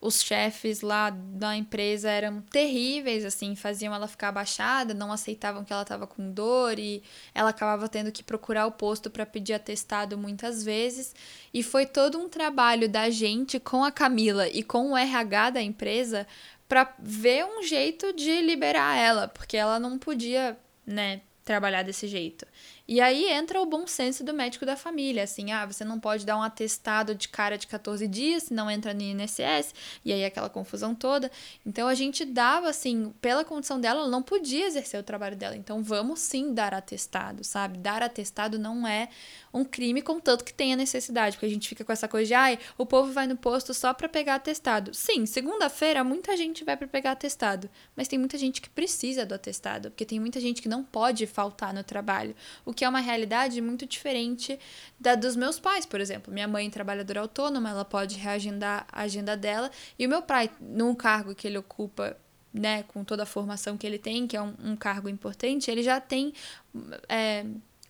os 0.00 0.20
chefes 0.20 0.80
lá 0.80 1.10
da 1.10 1.54
empresa 1.54 2.10
eram 2.10 2.40
terríveis, 2.40 3.24
assim, 3.24 3.54
faziam 3.54 3.94
ela 3.94 4.08
ficar 4.08 4.30
abaixada, 4.30 4.94
não 4.94 5.12
aceitavam 5.12 5.62
que 5.62 5.72
ela 5.72 5.82
estava 5.82 6.08
com 6.08 6.32
dor 6.32 6.76
e 6.78 7.04
ela 7.32 7.50
acabava 7.50 7.88
tendo 7.88 8.10
que 8.10 8.24
procurar 8.24 8.66
o 8.66 8.72
posto 8.72 9.08
para 9.08 9.24
pedir 9.24 9.52
atestado 9.52 10.18
muitas 10.18 10.64
vezes. 10.64 11.14
E 11.54 11.62
foi 11.62 11.86
todo 11.86 12.18
um 12.18 12.28
trabalho 12.28 12.88
da 12.88 13.10
gente 13.10 13.60
com 13.60 13.84
a 13.84 13.92
Camila 13.92 14.48
e 14.48 14.64
com 14.64 14.90
o 14.90 14.96
RH 14.96 15.50
da 15.50 15.62
empresa 15.62 16.26
para 16.66 16.92
ver 16.98 17.44
um 17.44 17.62
jeito 17.62 18.12
de 18.14 18.40
liberar 18.40 18.96
ela, 18.96 19.28
porque 19.28 19.56
ela 19.56 19.78
não 19.78 19.98
podia, 19.98 20.58
né, 20.84 21.20
trabalhar 21.44 21.82
desse 21.82 22.08
jeito. 22.08 22.46
E 22.86 23.00
aí 23.00 23.30
entra 23.30 23.60
o 23.60 23.66
bom 23.66 23.86
senso 23.86 24.24
do 24.24 24.34
médico 24.34 24.66
da 24.66 24.76
família, 24.76 25.22
assim, 25.22 25.52
ah, 25.52 25.64
você 25.64 25.84
não 25.84 26.00
pode 26.00 26.26
dar 26.26 26.36
um 26.36 26.42
atestado 26.42 27.14
de 27.14 27.28
cara 27.28 27.56
de 27.56 27.66
14 27.66 28.06
dias, 28.08 28.50
não 28.50 28.70
entra 28.70 28.92
no 28.92 29.02
INSS, 29.02 29.74
e 30.04 30.12
aí 30.12 30.24
aquela 30.24 30.50
confusão 30.50 30.94
toda. 30.94 31.30
Então 31.64 31.86
a 31.86 31.94
gente 31.94 32.24
dava, 32.24 32.68
assim, 32.68 33.12
pela 33.20 33.44
condição 33.44 33.80
dela, 33.80 34.00
ela 34.00 34.10
não 34.10 34.22
podia 34.22 34.66
exercer 34.66 34.98
o 34.98 35.02
trabalho 35.02 35.36
dela. 35.36 35.56
Então 35.56 35.82
vamos 35.82 36.20
sim 36.20 36.52
dar 36.52 36.74
atestado, 36.74 37.44
sabe? 37.44 37.78
Dar 37.78 38.02
atestado 38.02 38.58
não 38.58 38.86
é 38.86 39.08
um 39.52 39.64
crime, 39.64 40.00
contanto 40.00 40.44
que 40.44 40.52
tenha 40.52 40.74
necessidade, 40.76 41.36
porque 41.36 41.46
a 41.46 41.50
gente 41.50 41.68
fica 41.68 41.84
com 41.84 41.92
essa 41.92 42.08
coisa 42.08 42.26
de, 42.26 42.34
ai, 42.34 42.58
o 42.78 42.86
povo 42.86 43.12
vai 43.12 43.26
no 43.26 43.36
posto 43.36 43.74
só 43.74 43.92
para 43.92 44.08
pegar 44.08 44.36
atestado. 44.36 44.94
Sim, 44.94 45.26
segunda-feira 45.26 46.02
muita 46.02 46.36
gente 46.36 46.64
vai 46.64 46.76
para 46.76 46.88
pegar 46.88 47.12
atestado, 47.12 47.68
mas 47.94 48.08
tem 48.08 48.18
muita 48.18 48.38
gente 48.38 48.60
que 48.60 48.70
precisa 48.70 49.26
do 49.26 49.34
atestado, 49.34 49.90
porque 49.90 50.06
tem 50.06 50.18
muita 50.18 50.40
gente 50.40 50.62
que 50.62 50.68
não 50.68 50.82
pode 50.82 51.26
faltar 51.26 51.74
no 51.74 51.84
trabalho. 51.84 52.34
O 52.64 52.71
o 52.72 52.74
que 52.74 52.84
é 52.84 52.88
uma 52.88 53.00
realidade 53.00 53.60
muito 53.60 53.86
diferente 53.86 54.58
da 54.98 55.14
dos 55.14 55.36
meus 55.36 55.60
pais, 55.60 55.86
por 55.86 56.00
exemplo. 56.00 56.32
Minha 56.32 56.48
mãe, 56.48 56.68
trabalhadora 56.68 57.20
autônoma, 57.20 57.70
ela 57.70 57.84
pode 57.84 58.18
reagendar 58.18 58.86
a 58.90 59.02
agenda 59.02 59.36
dela, 59.36 59.70
e 59.98 60.06
o 60.06 60.08
meu 60.08 60.22
pai, 60.22 60.50
num 60.60 60.94
cargo 60.94 61.34
que 61.34 61.46
ele 61.46 61.58
ocupa 61.58 62.16
né, 62.52 62.82
com 62.84 63.04
toda 63.04 63.22
a 63.22 63.26
formação 63.26 63.78
que 63.78 63.86
ele 63.86 63.98
tem, 63.98 64.26
que 64.26 64.36
é 64.36 64.42
um, 64.42 64.54
um 64.64 64.76
cargo 64.76 65.08
importante, 65.08 65.70
ele 65.70 65.82
já 65.82 66.00
tem 66.00 66.32
é, 67.08 67.46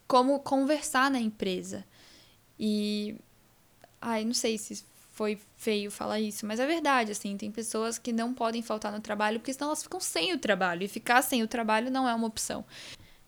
como 0.07 0.39
conversar 0.41 1.11
na 1.11 1.21
empresa. 1.21 1.85
E. 2.59 3.17
Ai, 4.01 4.25
não 4.25 4.35
sei 4.35 4.59
se 4.59 4.85
foi 5.13 5.39
feio 5.57 5.91
falar 5.91 6.19
isso, 6.19 6.47
mas 6.47 6.59
é 6.59 6.67
verdade, 6.67 7.13
assim, 7.13 7.37
tem 7.37 7.51
pessoas 7.51 7.99
que 7.99 8.13
não 8.13 8.33
podem 8.35 8.63
faltar 8.63 8.91
no 8.91 9.01
trabalho 9.01 9.39
porque 9.39 9.53
senão 9.53 9.69
elas 9.69 9.83
ficam 9.83 10.01
sem 10.01 10.33
o 10.33 10.39
trabalho, 10.39 10.83
e 10.83 10.89
ficar 10.89 11.23
sem 11.23 11.43
o 11.43 11.49
trabalho 11.49 11.91
não 11.91 12.09
é 12.09 12.15
uma 12.15 12.27
opção. 12.27 12.65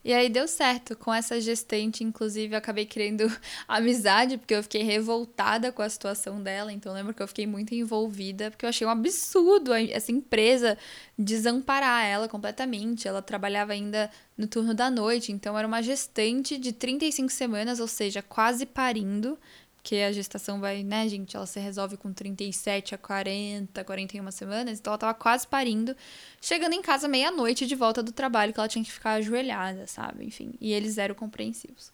E 0.04 0.12
aí 0.12 0.28
deu 0.28 0.46
certo. 0.46 0.94
Com 0.96 1.12
essa 1.12 1.40
gestante, 1.40 2.04
inclusive, 2.04 2.54
acabei 2.54 2.84
criando 2.84 3.24
amizade, 3.66 4.36
porque 4.36 4.54
eu 4.54 4.62
fiquei 4.62 4.82
revoltada 4.82 5.72
com 5.72 5.80
a 5.80 5.88
situação 5.88 6.42
dela. 6.42 6.70
Então, 6.72 6.92
lembro 6.92 7.14
que 7.14 7.22
eu 7.22 7.28
fiquei 7.28 7.46
muito 7.46 7.74
envolvida, 7.74 8.50
porque 8.50 8.66
eu 8.66 8.68
achei 8.68 8.86
um 8.86 8.90
absurdo 8.90 9.72
essa 9.72 10.12
empresa 10.12 10.76
desamparar 11.18 12.04
ela 12.04 12.28
completamente. 12.28 13.08
Ela 13.08 13.22
trabalhava 13.22 13.72
ainda 13.72 14.10
no 14.36 14.46
turno 14.46 14.74
da 14.74 14.90
noite, 14.90 15.32
então 15.32 15.56
era 15.56 15.66
uma 15.66 15.80
gestante 15.80 16.58
de 16.58 16.72
35 16.72 17.30
semanas, 17.30 17.80
ou 17.80 17.88
seja, 17.88 18.20
quase 18.20 18.66
parindo 18.66 19.38
que 19.84 20.02
a 20.02 20.10
gestação 20.10 20.60
vai, 20.60 20.82
né, 20.82 21.06
gente, 21.10 21.36
ela 21.36 21.44
se 21.44 21.60
resolve 21.60 21.98
com 21.98 22.10
37 22.10 22.94
a 22.94 22.98
40, 22.98 23.84
41 23.84 24.30
semanas, 24.30 24.80
então 24.80 24.90
ela 24.90 24.98
tava 24.98 25.12
quase 25.12 25.46
parindo, 25.46 25.94
chegando 26.40 26.72
em 26.72 26.80
casa 26.80 27.06
meia-noite 27.06 27.66
de 27.66 27.74
volta 27.74 28.02
do 28.02 28.10
trabalho, 28.10 28.54
que 28.54 28.58
ela 28.58 28.66
tinha 28.66 28.82
que 28.82 28.90
ficar 28.90 29.12
ajoelhada, 29.12 29.86
sabe? 29.86 30.24
Enfim, 30.24 30.54
e 30.58 30.72
eles 30.72 30.96
eram 30.96 31.14
compreensivos. 31.14 31.92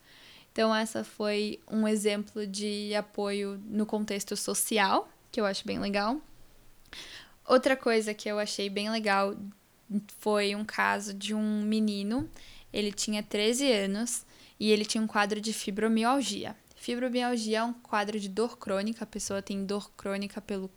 Então, 0.53 0.72
essa 0.74 1.03
foi 1.03 1.59
um 1.68 1.87
exemplo 1.87 2.46
de 2.46 2.94
apoio 2.94 3.61
no 3.66 3.85
contexto 3.85 4.37
social, 4.37 5.09
que 5.33 5.40
eu 5.40 5.44
acho 5.44 5.66
bem 5.66 5.81
legal. 5.81 6.20
Outra 7.44 7.76
coisa 7.76 8.14
que 8.14 8.29
eu 8.29 8.38
achei 8.38 8.70
bem 8.70 8.88
legal 8.88 9.37
foi 10.20 10.55
um 10.55 10.64
caso 10.64 11.12
de 11.12 11.35
um 11.35 11.62
menino, 11.62 12.31
ele 12.72 12.92
tinha 12.92 13.20
13 13.20 13.72
anos 13.72 14.24
e 14.61 14.70
ele 14.70 14.85
tinha 14.85 15.03
um 15.03 15.09
quadro 15.09 15.40
de 15.40 15.53
fibromialgia. 15.53 16.55
Fibromialgia 16.81 17.59
é 17.59 17.62
um 17.62 17.75
quadro 17.75 18.19
de 18.19 18.27
dor 18.27 18.57
crônica, 18.57 19.05
a 19.05 19.07
pessoa 19.07 19.43
tem 19.43 19.66
dor 19.66 19.90
crônica 19.99 20.40
pelo. 20.40 20.71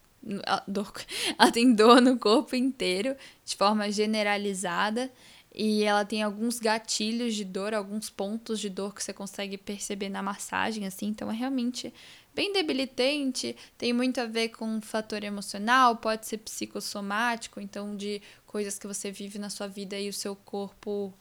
Ela, 0.46 0.62
dor, 0.68 0.92
ela 1.40 1.50
tem 1.50 1.74
dor 1.74 2.02
no 2.02 2.20
corpo 2.20 2.58
inteiro, 2.58 3.16
de 3.46 3.56
forma 3.56 3.90
generalizada. 3.90 5.10
E 5.56 5.84
ela 5.84 6.04
tem 6.04 6.22
alguns 6.22 6.60
gatilhos 6.60 7.34
de 7.36 7.46
dor, 7.46 7.74
alguns 7.74 8.10
pontos 8.10 8.60
de 8.60 8.70
dor 8.70 8.94
que 8.94 9.02
você 9.02 9.14
consegue 9.14 9.58
perceber 9.58 10.10
na 10.10 10.22
massagem, 10.22 10.86
assim. 10.86 11.08
Então 11.08 11.32
é 11.32 11.34
realmente 11.34 11.94
bem 12.36 12.52
debilitante, 12.52 13.56
tem 13.78 13.94
muito 13.94 14.20
a 14.20 14.26
ver 14.26 14.50
com 14.50 14.82
fator 14.82 15.24
emocional, 15.24 15.96
pode 15.96 16.28
ser 16.28 16.40
psicossomático, 16.40 17.62
então 17.62 17.96
de 17.96 18.22
coisas 18.46 18.78
que 18.78 18.88
você 18.88 19.10
vive 19.10 19.40
na 19.40 19.50
sua 19.50 19.68
vida 19.68 19.98
e 19.98 20.10
o 20.10 20.14
seu 20.14 20.36
corpo 20.36 21.14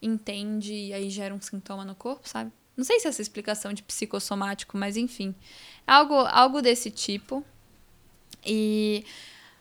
entende 0.00 0.72
e 0.72 0.94
aí 0.94 1.10
gera 1.10 1.34
um 1.34 1.42
sintoma 1.42 1.84
no 1.84 1.94
corpo, 1.94 2.26
sabe? 2.26 2.50
Não 2.80 2.84
sei 2.86 2.98
se 2.98 3.06
é 3.06 3.10
essa 3.10 3.20
explicação 3.20 3.74
de 3.74 3.82
psicossomático, 3.82 4.74
mas 4.78 4.96
enfim. 4.96 5.34
Algo, 5.86 6.14
algo 6.14 6.62
desse 6.62 6.90
tipo. 6.90 7.44
E 8.42 9.04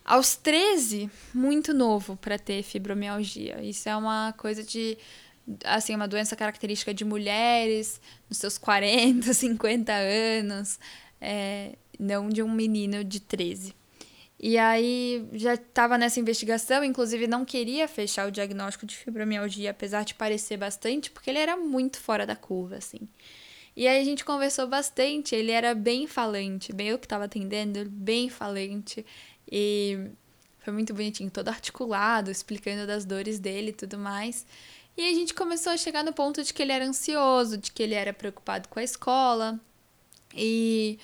aos 0.06 0.38
13, 0.38 1.12
muito 1.34 1.74
novo 1.74 2.16
para 2.16 2.40
ter 2.40 2.64
fibromialgia. 2.64 3.62
Isso 3.62 3.90
é 3.90 3.98
uma 3.98 4.34
coisa 4.38 4.64
de 4.64 4.98
assim, 5.66 5.94
uma 5.94 6.08
doença 6.08 6.34
característica 6.34 6.94
de 6.94 7.04
mulheres 7.04 8.00
nos 8.30 8.38
seus 8.38 8.58
40, 8.58 9.34
50 9.34 9.92
anos, 10.40 10.80
é, 11.20 11.76
não 12.00 12.30
de 12.30 12.42
um 12.42 12.50
menino 12.50 13.04
de 13.04 13.20
13. 13.20 13.76
E 14.40 14.58
aí 14.58 15.28
já 15.34 15.56
estava 15.56 15.98
nessa 15.98 16.20
investigação, 16.20 16.84
inclusive 16.84 17.28
não 17.28 17.44
queria 17.44 17.88
fechar 17.90 18.28
o 18.28 18.32
diagnóstico 18.32 18.86
de 18.86 18.96
fibromialgia, 18.96 19.72
apesar 19.72 20.06
de 20.06 20.14
parecer 20.14 20.56
bastante, 20.56 21.12
porque 21.12 21.30
ele 21.30 21.40
era 21.40 21.58
muito 21.58 22.00
fora 22.00 22.26
da 22.26 22.38
curva, 22.38 22.78
assim. 22.78 23.02
E 23.76 23.88
aí 23.88 24.02
a 24.02 24.04
gente 24.06 24.24
conversou 24.24 24.66
bastante, 24.68 25.36
ele 25.36 25.52
era 25.52 25.76
bem 25.76 26.08
falante, 26.08 26.72
bem 26.72 26.88
eu 26.88 26.98
que 27.00 27.06
estava 27.06 27.26
atendendo, 27.26 27.90
bem 27.90 28.30
falante. 28.30 29.06
E 29.52 30.10
foi 30.60 30.74
muito 30.74 30.94
bonitinho, 30.94 31.30
todo 31.30 31.50
articulado, 31.50 32.32
explicando 32.32 32.88
das 32.88 33.06
dores 33.06 33.40
dele 33.40 33.70
e 33.70 33.74
tudo 33.74 33.98
mais. 33.98 34.46
E 34.98 35.02
a 35.02 35.14
gente 35.14 35.34
começou 35.34 35.72
a 35.74 35.78
chegar 35.78 36.04
no 36.04 36.14
ponto 36.14 36.44
de 36.44 36.54
que 36.54 36.62
ele 36.62 36.72
era 36.72 36.86
ansioso, 36.86 37.58
de 37.58 37.72
que 37.72 37.82
ele 37.84 37.96
era 37.96 38.14
preocupado 38.14 38.70
com 38.70 38.80
a 38.80 38.84
escola. 38.84 39.60
E. 40.36 41.00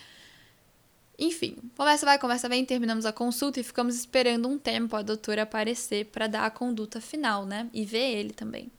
Enfim, 1.18 1.58
conversa 1.78 2.06
vai, 2.06 2.20
conversa 2.20 2.50
vem, 2.50 2.66
terminamos 2.66 3.06
a 3.06 3.14
consulta 3.14 3.60
e 3.60 3.64
ficamos 3.64 3.96
esperando 3.96 4.50
um 4.50 4.58
tempo 4.58 4.96
a 4.96 5.02
doutora 5.02 5.44
aparecer 5.44 6.06
para 6.06 6.28
dar 6.28 6.46
a 6.46 6.50
conduta 6.52 7.00
final, 7.00 7.46
né? 7.46 7.70
E 7.74 7.86
ver 7.86 8.12
ele 8.18 8.32
também. 8.34 8.70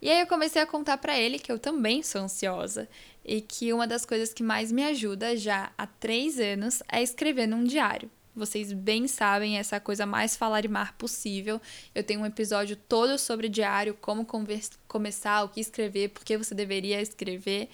E 0.00 0.08
aí 0.08 0.20
eu 0.20 0.26
comecei 0.26 0.62
a 0.62 0.66
contar 0.66 0.98
para 0.98 1.18
ele 1.18 1.38
que 1.38 1.50
eu 1.50 1.58
também 1.58 2.02
sou 2.02 2.20
ansiosa 2.20 2.88
e 3.24 3.40
que 3.40 3.72
uma 3.72 3.86
das 3.86 4.06
coisas 4.06 4.32
que 4.32 4.42
mais 4.42 4.70
me 4.70 4.84
ajuda 4.84 5.36
já 5.36 5.72
há 5.76 5.86
três 5.86 6.38
anos 6.38 6.82
é 6.88 7.02
escrever 7.02 7.46
num 7.48 7.64
diário. 7.64 8.10
Vocês 8.38 8.72
bem 8.72 9.08
sabem, 9.08 9.58
essa 9.58 9.76
é 9.76 9.80
coisa 9.80 10.06
mais 10.06 10.36
falar 10.36 10.64
e 10.64 10.68
mar 10.68 10.92
possível. 10.96 11.60
Eu 11.92 12.04
tenho 12.04 12.20
um 12.20 12.26
episódio 12.26 12.76
todo 12.76 13.18
sobre 13.18 13.48
diário, 13.48 13.94
como 14.00 14.24
começar, 14.86 15.42
o 15.42 15.48
que 15.48 15.60
escrever, 15.60 16.10
por 16.10 16.24
que 16.24 16.38
você 16.38 16.54
deveria 16.54 17.02
escrever. 17.02 17.68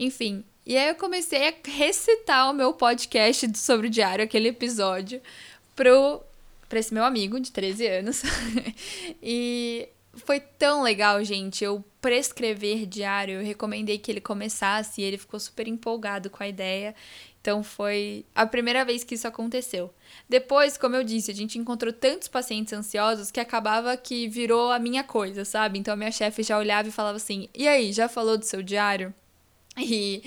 Enfim, 0.00 0.44
e 0.70 0.78
aí 0.78 0.88
eu 0.88 0.94
comecei 0.94 1.48
a 1.48 1.54
recitar 1.68 2.48
o 2.48 2.54
meu 2.54 2.72
podcast 2.72 3.58
sobre 3.58 3.88
o 3.88 3.90
diário, 3.90 4.24
aquele 4.24 4.46
episódio, 4.46 5.20
pro, 5.74 6.22
pra 6.68 6.78
esse 6.78 6.94
meu 6.94 7.02
amigo 7.02 7.40
de 7.40 7.50
13 7.50 7.88
anos. 7.88 8.22
e 9.20 9.88
foi 10.14 10.38
tão 10.38 10.84
legal, 10.84 11.24
gente. 11.24 11.64
Eu 11.64 11.84
prescrever 12.00 12.86
diário, 12.86 13.40
eu 13.40 13.44
recomendei 13.44 13.98
que 13.98 14.12
ele 14.12 14.20
começasse 14.20 15.00
e 15.00 15.04
ele 15.04 15.18
ficou 15.18 15.40
super 15.40 15.66
empolgado 15.66 16.30
com 16.30 16.40
a 16.40 16.46
ideia. 16.46 16.94
Então 17.40 17.64
foi 17.64 18.24
a 18.32 18.46
primeira 18.46 18.84
vez 18.84 19.02
que 19.02 19.16
isso 19.16 19.26
aconteceu. 19.26 19.92
Depois, 20.28 20.78
como 20.78 20.94
eu 20.94 21.02
disse, 21.02 21.32
a 21.32 21.34
gente 21.34 21.58
encontrou 21.58 21.92
tantos 21.92 22.28
pacientes 22.28 22.72
ansiosos 22.72 23.32
que 23.32 23.40
acabava 23.40 23.96
que 23.96 24.28
virou 24.28 24.70
a 24.70 24.78
minha 24.78 25.02
coisa, 25.02 25.44
sabe? 25.44 25.80
Então 25.80 25.94
a 25.94 25.96
minha 25.96 26.12
chefe 26.12 26.44
já 26.44 26.56
olhava 26.56 26.86
e 26.86 26.92
falava 26.92 27.16
assim: 27.16 27.48
"E 27.52 27.66
aí, 27.66 27.92
já 27.92 28.08
falou 28.08 28.38
do 28.38 28.44
seu 28.44 28.62
diário?" 28.62 29.12
E 29.76 30.22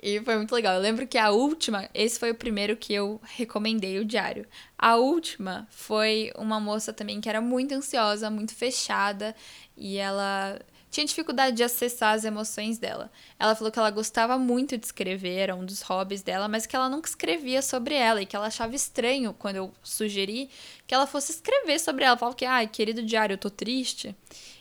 e 0.00 0.20
foi 0.20 0.36
muito 0.36 0.54
legal. 0.54 0.74
Eu 0.74 0.80
lembro 0.80 1.06
que 1.06 1.18
a 1.18 1.30
última, 1.30 1.88
esse 1.92 2.18
foi 2.18 2.30
o 2.30 2.34
primeiro 2.34 2.76
que 2.76 2.94
eu 2.94 3.20
recomendei 3.24 3.98
o 3.98 4.04
diário. 4.04 4.46
A 4.78 4.96
última 4.96 5.66
foi 5.70 6.32
uma 6.36 6.60
moça 6.60 6.92
também 6.92 7.20
que 7.20 7.28
era 7.28 7.40
muito 7.40 7.74
ansiosa, 7.74 8.30
muito 8.30 8.54
fechada, 8.54 9.34
e 9.76 9.96
ela 9.96 10.58
tinha 10.90 11.04
dificuldade 11.04 11.56
de 11.56 11.62
acessar 11.62 12.14
as 12.14 12.24
emoções 12.24 12.78
dela. 12.78 13.10
Ela 13.38 13.54
falou 13.54 13.70
que 13.70 13.78
ela 13.78 13.90
gostava 13.90 14.38
muito 14.38 14.78
de 14.78 14.86
escrever, 14.86 15.36
era 15.36 15.56
um 15.56 15.64
dos 15.64 15.82
hobbies 15.82 16.22
dela, 16.22 16.48
mas 16.48 16.66
que 16.66 16.74
ela 16.74 16.88
nunca 16.88 17.08
escrevia 17.08 17.60
sobre 17.60 17.94
ela 17.94 18.22
e 18.22 18.26
que 18.26 18.34
ela 18.34 18.46
achava 18.46 18.74
estranho 18.74 19.34
quando 19.34 19.56
eu 19.56 19.72
sugeri 19.82 20.48
que 20.86 20.94
ela 20.94 21.06
fosse 21.06 21.32
escrever 21.32 21.78
sobre 21.78 22.04
ela. 22.04 22.16
Falava 22.16 22.36
que, 22.36 22.44
ai, 22.44 22.66
querido 22.66 23.02
diário, 23.02 23.34
eu 23.34 23.38
tô 23.38 23.50
triste. 23.50 24.16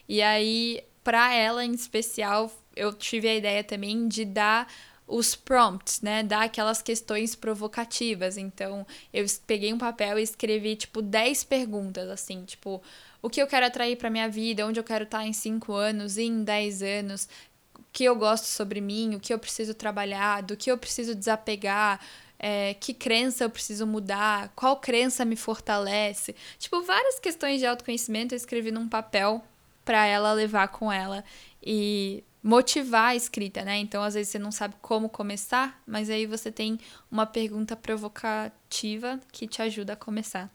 E 0.09 0.21
aí, 0.21 0.83
para 1.03 1.33
ela 1.33 1.63
em 1.63 1.71
especial, 1.71 2.51
eu 2.75 2.91
tive 2.91 3.27
a 3.27 3.35
ideia 3.35 3.63
também 3.63 4.07
de 4.07 4.25
dar 4.25 4.67
os 5.07 5.35
prompts, 5.35 6.01
né? 6.01 6.21
Dar 6.21 6.43
aquelas 6.43 6.81
questões 6.81 7.33
provocativas. 7.33 8.37
Então, 8.37 8.85
eu 9.13 9.25
peguei 9.47 9.73
um 9.73 9.77
papel 9.77 10.19
e 10.19 10.23
escrevi, 10.23 10.75
tipo, 10.75 11.01
10 11.01 11.45
perguntas, 11.45 12.09
assim, 12.09 12.43
tipo, 12.43 12.81
o 13.21 13.29
que 13.29 13.41
eu 13.41 13.47
quero 13.47 13.65
atrair 13.65 13.95
para 13.95 14.09
minha 14.09 14.27
vida, 14.29 14.67
onde 14.67 14.79
eu 14.79 14.83
quero 14.83 15.05
estar 15.05 15.25
em 15.25 15.33
5 15.33 15.73
anos, 15.73 16.17
em 16.17 16.43
10 16.43 16.83
anos, 16.83 17.29
o 17.73 17.83
que 17.93 18.03
eu 18.03 18.15
gosto 18.15 18.45
sobre 18.45 18.81
mim, 18.81 19.15
o 19.15 19.19
que 19.19 19.33
eu 19.33 19.39
preciso 19.39 19.73
trabalhar, 19.73 20.43
do 20.43 20.57
que 20.57 20.69
eu 20.69 20.77
preciso 20.77 21.15
desapegar, 21.15 22.01
é, 22.37 22.75
que 22.75 22.93
crença 22.93 23.45
eu 23.45 23.49
preciso 23.49 23.87
mudar, 23.87 24.51
qual 24.55 24.77
crença 24.77 25.23
me 25.25 25.35
fortalece. 25.35 26.35
Tipo, 26.59 26.83
várias 26.83 27.17
questões 27.19 27.59
de 27.59 27.65
autoconhecimento 27.65 28.35
eu 28.35 28.37
escrevi 28.37 28.71
num 28.71 28.87
papel 28.89 29.43
para 29.85 30.05
ela 30.05 30.33
levar 30.33 30.67
com 30.67 30.91
ela 30.91 31.23
e 31.63 32.23
motivar 32.47 33.09
a 33.09 33.15
escrita, 33.15 33.65
né? 33.65 33.77
Então, 33.77 34.01
às 34.01 34.13
vezes 34.13 34.31
você 34.31 34.39
não 34.39 34.53
sabe 34.53 34.73
como 34.81 35.09
começar, 35.09 35.83
mas 35.85 36.09
aí 36.09 36.25
você 36.25 36.49
tem 36.49 36.79
uma 37.11 37.25
pergunta 37.25 37.75
provocativa 37.75 39.19
que 39.33 39.45
te 39.45 39.61
ajuda 39.61 39.91
a 39.91 39.95
começar. 39.97 40.49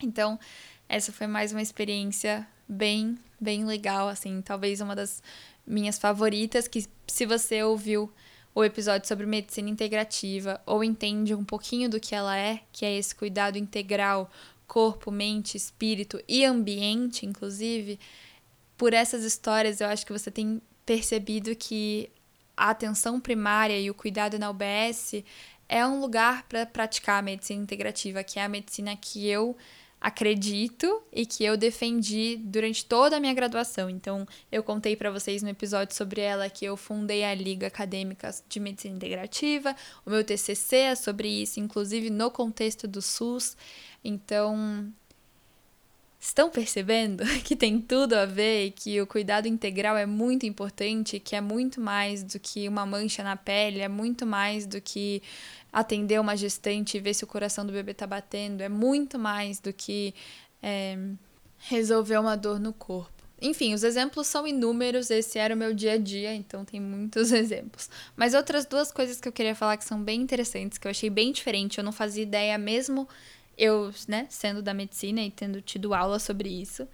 Então, 0.00 0.38
essa 0.88 1.10
foi 1.10 1.26
mais 1.26 1.50
uma 1.50 1.60
experiência 1.60 2.46
bem, 2.68 3.18
bem 3.40 3.64
legal, 3.64 4.06
assim, 4.06 4.40
talvez 4.42 4.80
uma 4.80 4.94
das 4.94 5.20
minhas 5.66 5.98
favoritas, 5.98 6.68
que 6.68 6.86
se 7.08 7.26
você 7.26 7.64
ouviu 7.64 8.12
o 8.54 8.62
episódio 8.62 9.08
sobre 9.08 9.26
medicina 9.26 9.68
integrativa 9.68 10.60
ou 10.64 10.84
entende 10.84 11.34
um 11.34 11.44
pouquinho 11.44 11.90
do 11.90 11.98
que 11.98 12.14
ela 12.14 12.36
é, 12.38 12.60
que 12.70 12.84
é 12.84 12.96
esse 12.96 13.12
cuidado 13.12 13.58
integral, 13.58 14.30
corpo, 14.68 15.10
mente, 15.10 15.56
espírito 15.56 16.22
e 16.28 16.44
ambiente, 16.44 17.26
inclusive, 17.26 17.98
por 18.76 18.94
essas 18.94 19.24
histórias 19.24 19.80
eu 19.80 19.88
acho 19.88 20.06
que 20.06 20.12
você 20.12 20.30
tem 20.30 20.62
percebido 20.84 21.54
que 21.56 22.10
a 22.56 22.70
atenção 22.70 23.20
primária 23.20 23.78
e 23.78 23.90
o 23.90 23.94
cuidado 23.94 24.38
na 24.38 24.50
UBS 24.50 25.24
é 25.68 25.84
um 25.86 26.00
lugar 26.00 26.44
para 26.48 26.66
praticar 26.66 27.18
a 27.18 27.22
medicina 27.22 27.62
integrativa, 27.62 28.22
que 28.22 28.38
é 28.38 28.44
a 28.44 28.48
medicina 28.48 28.96
que 28.96 29.26
eu 29.26 29.56
acredito 30.04 31.02
e 31.10 31.24
que 31.24 31.42
eu 31.42 31.56
defendi 31.56 32.36
durante 32.36 32.84
toda 32.84 33.16
a 33.16 33.20
minha 33.20 33.32
graduação. 33.32 33.88
Então, 33.88 34.28
eu 34.52 34.62
contei 34.62 34.94
para 34.94 35.10
vocês 35.10 35.42
no 35.42 35.48
episódio 35.48 35.96
sobre 35.96 36.20
ela 36.20 36.50
que 36.50 36.66
eu 36.66 36.76
fundei 36.76 37.24
a 37.24 37.34
Liga 37.34 37.68
Acadêmica 37.68 38.30
de 38.46 38.60
Medicina 38.60 38.94
Integrativa. 38.94 39.74
O 40.04 40.10
meu 40.10 40.22
TCC 40.22 40.76
é 40.76 40.94
sobre 40.94 41.28
isso, 41.28 41.58
inclusive 41.58 42.10
no 42.10 42.30
contexto 42.30 42.86
do 42.86 43.00
SUS. 43.00 43.56
Então, 44.04 44.92
Estão 46.24 46.48
percebendo 46.48 47.22
que 47.44 47.54
tem 47.54 47.78
tudo 47.78 48.14
a 48.14 48.24
ver 48.24 48.68
e 48.68 48.70
que 48.70 48.98
o 48.98 49.06
cuidado 49.06 49.46
integral 49.46 49.94
é 49.94 50.06
muito 50.06 50.46
importante, 50.46 51.20
que 51.20 51.36
é 51.36 51.40
muito 51.40 51.82
mais 51.82 52.22
do 52.22 52.40
que 52.40 52.66
uma 52.66 52.86
mancha 52.86 53.22
na 53.22 53.36
pele, 53.36 53.80
é 53.80 53.88
muito 53.88 54.24
mais 54.24 54.66
do 54.66 54.80
que 54.80 55.22
atender 55.70 56.18
uma 56.18 56.34
gestante 56.34 56.96
e 56.96 57.00
ver 57.00 57.12
se 57.12 57.24
o 57.24 57.26
coração 57.26 57.66
do 57.66 57.74
bebê 57.74 57.92
está 57.92 58.06
batendo, 58.06 58.62
é 58.62 58.70
muito 58.70 59.18
mais 59.18 59.60
do 59.60 59.70
que 59.70 60.14
é, 60.62 60.96
resolver 61.58 62.16
uma 62.16 62.38
dor 62.38 62.58
no 62.58 62.72
corpo. 62.72 63.12
Enfim, 63.38 63.74
os 63.74 63.84
exemplos 63.84 64.26
são 64.26 64.46
inúmeros, 64.46 65.10
esse 65.10 65.38
era 65.38 65.54
o 65.54 65.58
meu 65.58 65.74
dia 65.74 65.92
a 65.92 65.98
dia, 65.98 66.34
então 66.34 66.64
tem 66.64 66.80
muitos 66.80 67.32
exemplos. 67.36 67.90
Mas 68.16 68.32
outras 68.32 68.64
duas 68.64 68.90
coisas 68.90 69.20
que 69.20 69.28
eu 69.28 69.32
queria 69.32 69.54
falar 69.54 69.76
que 69.76 69.84
são 69.84 70.02
bem 70.02 70.22
interessantes, 70.22 70.78
que 70.78 70.86
eu 70.86 70.90
achei 70.90 71.10
bem 71.10 71.32
diferente, 71.32 71.76
eu 71.76 71.84
não 71.84 71.92
fazia 71.92 72.22
ideia 72.22 72.56
mesmo 72.56 73.06
eu, 73.56 73.92
né, 74.08 74.26
sendo 74.28 74.62
da 74.62 74.74
medicina 74.74 75.20
e 75.20 75.30
tendo 75.30 75.60
tido 75.60 75.94
aula 75.94 76.18
sobre 76.18 76.48
isso, 76.48 76.88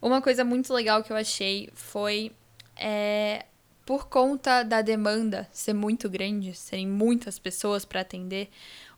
uma 0.00 0.20
coisa 0.20 0.44
muito 0.44 0.72
legal 0.72 1.02
que 1.02 1.12
eu 1.12 1.16
achei 1.16 1.68
foi 1.74 2.32
é, 2.76 3.44
por 3.84 4.08
conta 4.08 4.62
da 4.62 4.82
demanda 4.82 5.48
ser 5.52 5.72
muito 5.72 6.08
grande, 6.08 6.54
serem 6.54 6.86
muitas 6.86 7.38
pessoas 7.38 7.84
para 7.84 8.00
atender, 8.00 8.48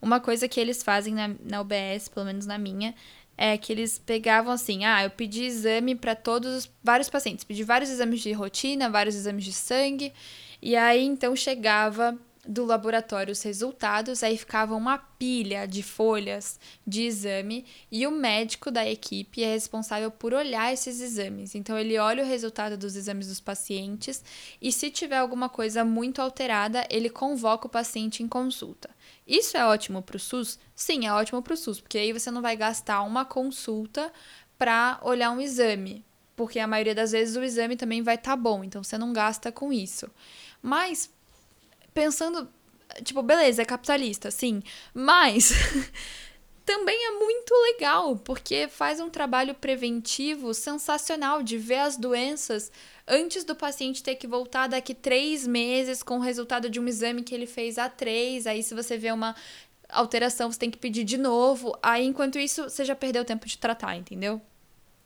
uma 0.01 0.21
coisa 0.21 0.47
que 0.47 0.61
eles 0.61 0.83
fazem 0.83 1.15
na, 1.15 1.29
na 1.43 1.61
UBS, 1.61 2.09
pelo 2.09 2.27
menos 2.27 2.47
na 2.47 2.59
minha, 2.59 2.95
é 3.37 3.57
que 3.57 3.73
eles 3.73 3.99
pegavam 3.99 4.53
assim: 4.53 4.85
ah, 4.85 5.03
eu 5.03 5.11
pedi 5.11 5.45
exame 5.45 5.95
para 5.95 6.15
todos, 6.15 6.71
vários 6.83 7.09
pacientes, 7.09 7.45
pedi 7.45 7.65
vários 7.65 7.91
exames 7.91 8.21
de 8.21 8.33
rotina, 8.33 8.91
vários 8.91 9.15
exames 9.15 9.45
de 9.45 9.53
sangue, 9.53 10.13
e 10.61 10.77
aí 10.77 11.05
então 11.05 11.35
chegava 11.35 12.17
do 12.47 12.65
laboratório 12.65 13.33
os 13.33 13.43
resultados, 13.43 14.23
aí 14.23 14.37
ficava 14.37 14.75
uma 14.75 14.99
pilha 14.99 15.67
de 15.67 15.83
folhas 15.83 16.59
de 16.87 17.03
exame 17.03 17.65
e 17.91 18.07
o 18.07 18.11
médico 18.11 18.71
da 18.71 18.87
equipe 18.87 19.43
é 19.43 19.53
responsável 19.53 20.11
por 20.11 20.35
olhar 20.35 20.73
esses 20.73 21.01
exames. 21.01 21.55
Então 21.55 21.79
ele 21.79 21.99
olha 21.99 22.23
o 22.23 22.27
resultado 22.27 22.77
dos 22.77 22.97
exames 22.97 23.29
dos 23.29 23.41
pacientes 23.41 24.23
e 24.61 24.71
se 24.71 24.91
tiver 24.91 25.19
alguma 25.19 25.49
coisa 25.49 25.85
muito 25.85 26.21
alterada, 26.21 26.87
ele 26.91 27.09
convoca 27.09 27.67
o 27.67 27.71
paciente 27.71 28.23
em 28.23 28.29
consulta. 28.29 28.91
Isso 29.27 29.57
é 29.57 29.65
ótimo 29.65 30.03
para 30.03 30.17
o 30.17 30.21
SUS? 30.21 30.59
Sim, 30.75 31.07
é 31.07 31.13
ótimo 31.13 31.43
para 31.43 31.55
o 31.55 31.57
SUS, 31.57 31.81
porque 31.81 31.99
aí 31.99 32.13
você 32.13 32.31
não 32.31 32.43
vai 32.43 32.57
gastar 32.57 33.03
uma 33.03 33.25
consulta 33.25 34.13
para 34.59 34.99
olhar 35.03 35.31
um 35.31 35.41
exame, 35.41 36.05
porque 36.37 36.59
a 36.59 36.67
maioria 36.67 36.95
das 36.95 37.13
vezes 37.13 37.37
o 37.37 37.43
exame 37.43 37.77
também 37.77 38.03
vai 38.03 38.17
estar 38.17 38.33
tá 38.33 38.37
bom, 38.37 38.63
então 38.63 38.83
você 38.83 38.99
não 38.99 39.13
gasta 39.13 39.51
com 39.51 39.73
isso. 39.73 40.11
Mas 40.61 41.11
pensando, 41.95 42.49
tipo, 43.03 43.23
beleza, 43.23 43.63
é 43.63 43.65
capitalista, 43.65 44.31
sim, 44.31 44.63
mas 44.93 45.53
também 46.67 47.07
é 47.07 47.11
muito 47.13 47.55
legal, 47.73 48.17
porque 48.17 48.69
faz 48.69 49.01
um 49.01 49.09
trabalho 49.09 49.55
preventivo 49.55 50.53
sensacional 50.53 51.43
de 51.43 51.57
ver 51.57 51.79
as 51.79 51.97
doenças 51.97 52.73
antes 53.07 53.45
do 53.45 53.55
paciente 53.55 54.03
ter 54.03 54.17
que 54.17 54.27
voltar 54.27 54.67
daqui 54.67 54.95
três 54.95 55.47
meses 55.47 56.03
com 56.03 56.19
o 56.19 56.23
resultado 56.23 56.69
de 56.69 56.81
um 56.81 56.89
exame 56.89 57.23
que 57.23 57.35
ele 57.35 57.47
fez 57.47 57.79
há 57.79 57.89
três. 57.89 58.47
Aí, 58.47 58.63
se 58.63 58.75
você 58.75 58.97
vê 58.97 59.13
uma 59.13 59.37
alteração, 59.89 60.51
você 60.51 60.59
tem 60.59 60.71
que 60.71 60.79
pedir 60.79 61.05
de 61.05 61.19
novo. 61.19 61.77
Aí, 61.83 62.05
enquanto 62.05 62.39
isso, 62.39 62.65
você 62.65 62.85
já 62.85 62.97
perdeu 62.97 63.25
tempo 63.25 63.47
de 63.47 63.59
tratar, 63.59 63.97
entendeu? 63.97 64.41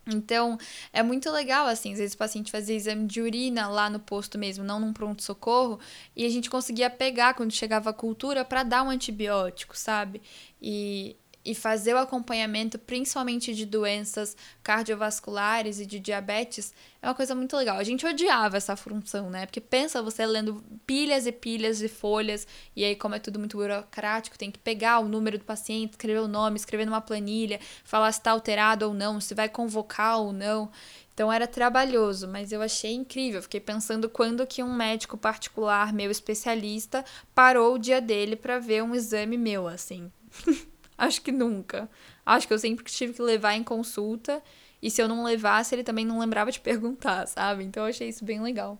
Então, 0.08 0.58
é 0.92 1.02
muito 1.02 1.30
legal, 1.30 1.66
assim, 1.66 1.92
às 1.92 1.98
vezes 1.98 2.14
o 2.14 2.18
paciente 2.18 2.50
fazia 2.50 2.74
exame 2.74 3.06
de 3.06 3.20
urina 3.20 3.68
lá 3.68 3.90
no 3.90 4.00
posto 4.00 4.38
mesmo, 4.38 4.64
não 4.64 4.80
num 4.80 4.92
pronto-socorro, 4.92 5.78
e 6.16 6.24
a 6.24 6.28
gente 6.28 6.48
conseguia 6.48 6.88
pegar 6.88 7.34
quando 7.34 7.52
chegava 7.52 7.90
a 7.90 7.92
cultura 7.92 8.44
para 8.44 8.62
dar 8.62 8.82
um 8.82 8.90
antibiótico, 8.90 9.76
sabe? 9.76 10.22
E 10.60 11.16
e 11.48 11.54
fazer 11.54 11.94
o 11.94 11.98
acompanhamento, 11.98 12.78
principalmente 12.78 13.54
de 13.54 13.64
doenças 13.64 14.36
cardiovasculares 14.62 15.80
e 15.80 15.86
de 15.86 15.98
diabetes, 15.98 16.74
é 17.00 17.08
uma 17.08 17.14
coisa 17.14 17.34
muito 17.34 17.56
legal. 17.56 17.78
A 17.78 17.82
gente 17.82 18.04
odiava 18.04 18.58
essa 18.58 18.76
função, 18.76 19.30
né? 19.30 19.46
Porque 19.46 19.58
pensa 19.58 20.02
você 20.02 20.26
lendo 20.26 20.62
pilhas 20.86 21.26
e 21.26 21.32
pilhas 21.32 21.78
de 21.78 21.88
folhas, 21.88 22.46
e 22.76 22.84
aí, 22.84 22.94
como 22.94 23.14
é 23.14 23.18
tudo 23.18 23.38
muito 23.38 23.56
burocrático, 23.56 24.36
tem 24.36 24.50
que 24.50 24.58
pegar 24.58 24.98
o 24.98 25.08
número 25.08 25.38
do 25.38 25.44
paciente, 25.46 25.92
escrever 25.92 26.20
o 26.20 26.28
nome, 26.28 26.58
escrever 26.58 26.84
numa 26.84 27.00
planilha, 27.00 27.58
falar 27.82 28.12
se 28.12 28.18
está 28.20 28.32
alterado 28.32 28.86
ou 28.86 28.92
não, 28.92 29.18
se 29.18 29.34
vai 29.34 29.48
convocar 29.48 30.18
ou 30.18 30.34
não. 30.34 30.70
Então 31.14 31.32
era 31.32 31.46
trabalhoso, 31.46 32.28
mas 32.28 32.52
eu 32.52 32.60
achei 32.60 32.92
incrível. 32.92 33.40
Fiquei 33.40 33.60
pensando 33.60 34.06
quando 34.06 34.46
que 34.46 34.62
um 34.62 34.74
médico 34.74 35.16
particular, 35.16 35.94
meu 35.94 36.10
especialista, 36.10 37.02
parou 37.34 37.74
o 37.74 37.78
dia 37.78 38.02
dele 38.02 38.36
para 38.36 38.58
ver 38.58 38.82
um 38.82 38.94
exame 38.94 39.38
meu, 39.38 39.66
assim. 39.66 40.12
Acho 40.98 41.22
que 41.22 41.30
nunca. 41.30 41.88
Acho 42.26 42.48
que 42.48 42.52
eu 42.52 42.58
sempre 42.58 42.84
tive 42.84 43.14
que 43.14 43.22
levar 43.22 43.54
em 43.54 43.62
consulta. 43.62 44.42
E 44.82 44.90
se 44.90 45.00
eu 45.00 45.08
não 45.08 45.24
levasse, 45.24 45.74
ele 45.74 45.84
também 45.84 46.04
não 46.04 46.18
lembrava 46.18 46.50
de 46.50 46.58
perguntar, 46.60 47.26
sabe? 47.26 47.62
Então 47.62 47.84
eu 47.84 47.90
achei 47.90 48.08
isso 48.08 48.24
bem 48.24 48.42
legal. 48.42 48.76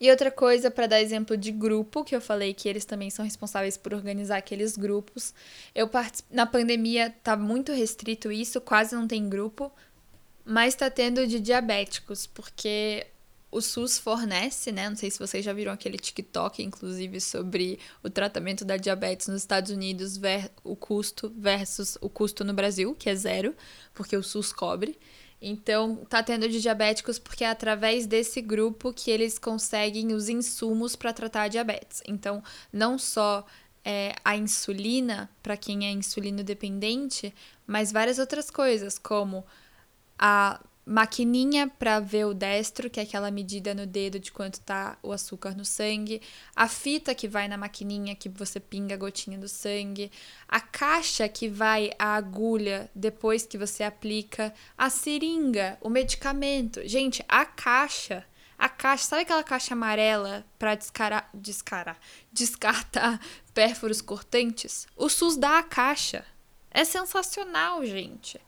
E 0.00 0.10
outra 0.10 0.30
coisa, 0.30 0.70
para 0.70 0.86
dar 0.86 1.00
exemplo 1.00 1.36
de 1.36 1.50
grupo, 1.50 2.04
que 2.04 2.14
eu 2.14 2.20
falei 2.20 2.54
que 2.54 2.68
eles 2.68 2.84
também 2.84 3.10
são 3.10 3.24
responsáveis 3.24 3.76
por 3.76 3.92
organizar 3.92 4.36
aqueles 4.36 4.76
grupos. 4.76 5.34
Eu 5.74 5.90
Na 6.30 6.46
pandemia 6.46 7.14
tá 7.22 7.36
muito 7.36 7.72
restrito 7.72 8.30
isso, 8.30 8.60
quase 8.60 8.94
não 8.94 9.08
tem 9.08 9.28
grupo, 9.28 9.72
mas 10.44 10.76
tá 10.76 10.88
tendo 10.88 11.26
de 11.26 11.40
diabéticos, 11.40 12.26
porque 12.26 13.08
o 13.50 13.60
SUS 13.60 13.98
fornece, 13.98 14.70
né? 14.70 14.88
Não 14.88 14.96
sei 14.96 15.10
se 15.10 15.18
vocês 15.18 15.44
já 15.44 15.52
viram 15.52 15.72
aquele 15.72 15.96
TikTok, 15.96 16.62
inclusive, 16.62 17.20
sobre 17.20 17.78
o 18.02 18.10
tratamento 18.10 18.64
da 18.64 18.76
diabetes 18.76 19.28
nos 19.28 19.42
Estados 19.42 19.70
Unidos, 19.70 20.16
ver, 20.16 20.50
o 20.62 20.76
custo 20.76 21.32
versus 21.36 21.96
o 22.00 22.10
custo 22.10 22.44
no 22.44 22.52
Brasil, 22.52 22.94
que 22.94 23.08
é 23.08 23.14
zero, 23.14 23.54
porque 23.94 24.16
o 24.16 24.22
SUS 24.22 24.52
cobre. 24.52 24.98
Então, 25.40 26.04
tá 26.08 26.22
tendo 26.22 26.48
de 26.48 26.60
diabéticos 26.60 27.18
porque 27.18 27.44
é 27.44 27.50
através 27.50 28.06
desse 28.06 28.42
grupo 28.42 28.92
que 28.92 29.10
eles 29.10 29.38
conseguem 29.38 30.12
os 30.12 30.28
insumos 30.28 30.96
para 30.96 31.12
tratar 31.12 31.42
a 31.42 31.48
diabetes. 31.48 32.02
Então, 32.06 32.42
não 32.72 32.98
só 32.98 33.46
é, 33.84 34.14
a 34.24 34.36
insulina, 34.36 35.30
para 35.42 35.56
quem 35.56 35.86
é 35.86 35.90
insulino 35.90 36.42
dependente, 36.42 37.32
mas 37.66 37.92
várias 37.92 38.18
outras 38.18 38.50
coisas, 38.50 38.98
como 38.98 39.46
a 40.18 40.60
maquininha 40.88 41.68
para 41.68 42.00
ver 42.00 42.24
o 42.24 42.32
destro, 42.32 42.88
que 42.88 42.98
é 42.98 43.02
aquela 43.02 43.30
medida 43.30 43.74
no 43.74 43.86
dedo 43.86 44.18
de 44.18 44.32
quanto 44.32 44.58
tá 44.60 44.96
o 45.02 45.12
açúcar 45.12 45.54
no 45.54 45.64
sangue, 45.64 46.22
a 46.56 46.66
fita 46.66 47.14
que 47.14 47.28
vai 47.28 47.46
na 47.46 47.58
maquininha 47.58 48.16
que 48.16 48.28
você 48.30 48.58
pinga 48.58 48.94
a 48.94 48.98
gotinha 48.98 49.36
do 49.36 49.48
sangue, 49.48 50.10
a 50.48 50.60
caixa 50.60 51.28
que 51.28 51.46
vai 51.46 51.90
a 51.98 52.14
agulha 52.14 52.90
depois 52.94 53.44
que 53.44 53.58
você 53.58 53.84
aplica, 53.84 54.54
a 54.76 54.88
seringa, 54.88 55.76
o 55.82 55.90
medicamento. 55.90 56.80
Gente, 56.88 57.22
a 57.28 57.44
caixa 57.44 58.24
a 58.58 58.68
caixa, 58.68 59.04
sabe 59.04 59.22
aquela 59.22 59.44
caixa 59.44 59.74
amarela 59.74 60.44
para 60.58 60.74
descarar, 60.74 61.30
descarar, 61.32 61.96
descartar 62.32 63.20
pérfuros 63.54 64.00
cortantes? 64.00 64.88
O 64.96 65.08
SUS 65.08 65.36
dá 65.36 65.60
a 65.60 65.62
caixa. 65.62 66.26
É 66.68 66.84
sensacional, 66.84 67.86
gente. 67.86 68.40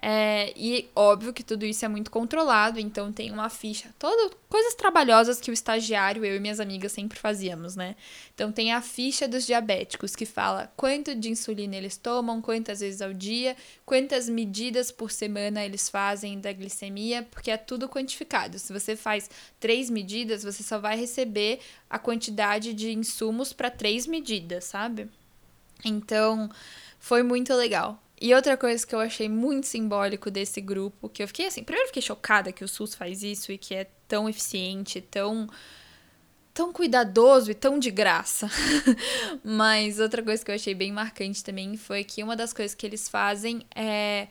É, 0.00 0.52
e 0.54 0.90
óbvio 0.94 1.32
que 1.32 1.42
tudo 1.42 1.64
isso 1.64 1.82
é 1.84 1.88
muito 1.88 2.10
controlado, 2.10 2.78
então 2.78 3.10
tem 3.10 3.30
uma 3.30 3.48
ficha, 3.48 3.88
todas 3.98 4.32
coisas 4.50 4.74
trabalhosas 4.74 5.40
que 5.40 5.50
o 5.50 5.54
estagiário, 5.54 6.24
eu 6.24 6.36
e 6.36 6.40
minhas 6.40 6.60
amigas 6.60 6.92
sempre 6.92 7.18
fazíamos, 7.18 7.74
né? 7.74 7.96
Então 8.34 8.52
tem 8.52 8.72
a 8.72 8.82
ficha 8.82 9.26
dos 9.26 9.46
diabéticos 9.46 10.14
que 10.14 10.26
fala 10.26 10.70
quanto 10.76 11.14
de 11.14 11.30
insulina 11.30 11.74
eles 11.74 11.96
tomam, 11.96 12.42
quantas 12.42 12.80
vezes 12.80 13.00
ao 13.00 13.14
dia, 13.14 13.56
quantas 13.86 14.28
medidas 14.28 14.92
por 14.92 15.10
semana 15.10 15.64
eles 15.64 15.88
fazem 15.88 16.38
da 16.38 16.52
glicemia, 16.52 17.22
porque 17.30 17.50
é 17.50 17.56
tudo 17.56 17.88
quantificado. 17.88 18.58
Se 18.58 18.74
você 18.74 18.94
faz 18.96 19.30
três 19.58 19.88
medidas, 19.88 20.42
você 20.44 20.62
só 20.62 20.78
vai 20.78 20.98
receber 20.98 21.60
a 21.88 21.98
quantidade 21.98 22.74
de 22.74 22.92
insumos 22.92 23.54
para 23.54 23.70
três 23.70 24.06
medidas, 24.06 24.64
sabe? 24.64 25.08
Então 25.82 26.50
foi 26.98 27.22
muito 27.22 27.54
legal. 27.54 28.03
E 28.20 28.34
outra 28.34 28.56
coisa 28.56 28.86
que 28.86 28.94
eu 28.94 29.00
achei 29.00 29.28
muito 29.28 29.66
simbólico 29.66 30.30
desse 30.30 30.60
grupo, 30.60 31.08
que 31.08 31.22
eu 31.22 31.26
fiquei 31.26 31.46
assim, 31.46 31.64
primeiro 31.64 31.84
eu 31.84 31.88
fiquei 31.88 32.02
chocada 32.02 32.52
que 32.52 32.64
o 32.64 32.68
SUS 32.68 32.94
faz 32.94 33.22
isso 33.22 33.50
e 33.50 33.58
que 33.58 33.74
é 33.74 33.88
tão 34.06 34.28
eficiente, 34.28 35.00
tão 35.00 35.48
tão 36.54 36.72
cuidadoso 36.72 37.50
e 37.50 37.54
tão 37.54 37.78
de 37.80 37.90
graça. 37.90 38.48
Mas 39.42 39.98
outra 39.98 40.22
coisa 40.22 40.44
que 40.44 40.50
eu 40.50 40.54
achei 40.54 40.72
bem 40.72 40.92
marcante 40.92 41.42
também 41.42 41.76
foi 41.76 42.04
que 42.04 42.22
uma 42.22 42.36
das 42.36 42.52
coisas 42.52 42.76
que 42.76 42.86
eles 42.86 43.08
fazem 43.08 43.66
é 43.74 44.28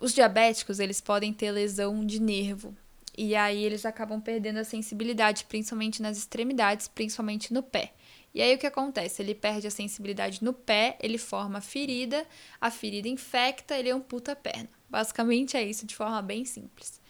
os 0.00 0.12
diabéticos, 0.12 0.80
eles 0.80 1.00
podem 1.00 1.32
ter 1.32 1.52
lesão 1.52 2.04
de 2.04 2.20
nervo. 2.20 2.74
E 3.16 3.36
aí 3.36 3.62
eles 3.62 3.84
acabam 3.84 4.20
perdendo 4.20 4.58
a 4.58 4.64
sensibilidade, 4.64 5.44
principalmente 5.44 6.02
nas 6.02 6.16
extremidades, 6.16 6.88
principalmente 6.88 7.52
no 7.52 7.62
pé. 7.62 7.92
E 8.34 8.40
aí 8.40 8.54
o 8.54 8.58
que 8.58 8.66
acontece? 8.66 9.22
Ele 9.22 9.34
perde 9.34 9.66
a 9.66 9.70
sensibilidade 9.70 10.42
no 10.42 10.52
pé, 10.52 10.96
ele 11.00 11.18
forma 11.18 11.60
ferida, 11.60 12.26
a 12.60 12.70
ferida 12.70 13.08
infecta, 13.08 13.76
ele 13.76 13.90
amputa 13.90 14.32
a 14.32 14.36
perna. 14.36 14.68
Basicamente 14.88 15.56
é 15.56 15.62
isso 15.62 15.86
de 15.86 15.96
forma 15.96 16.20
bem 16.22 16.44
simples. 16.44 17.00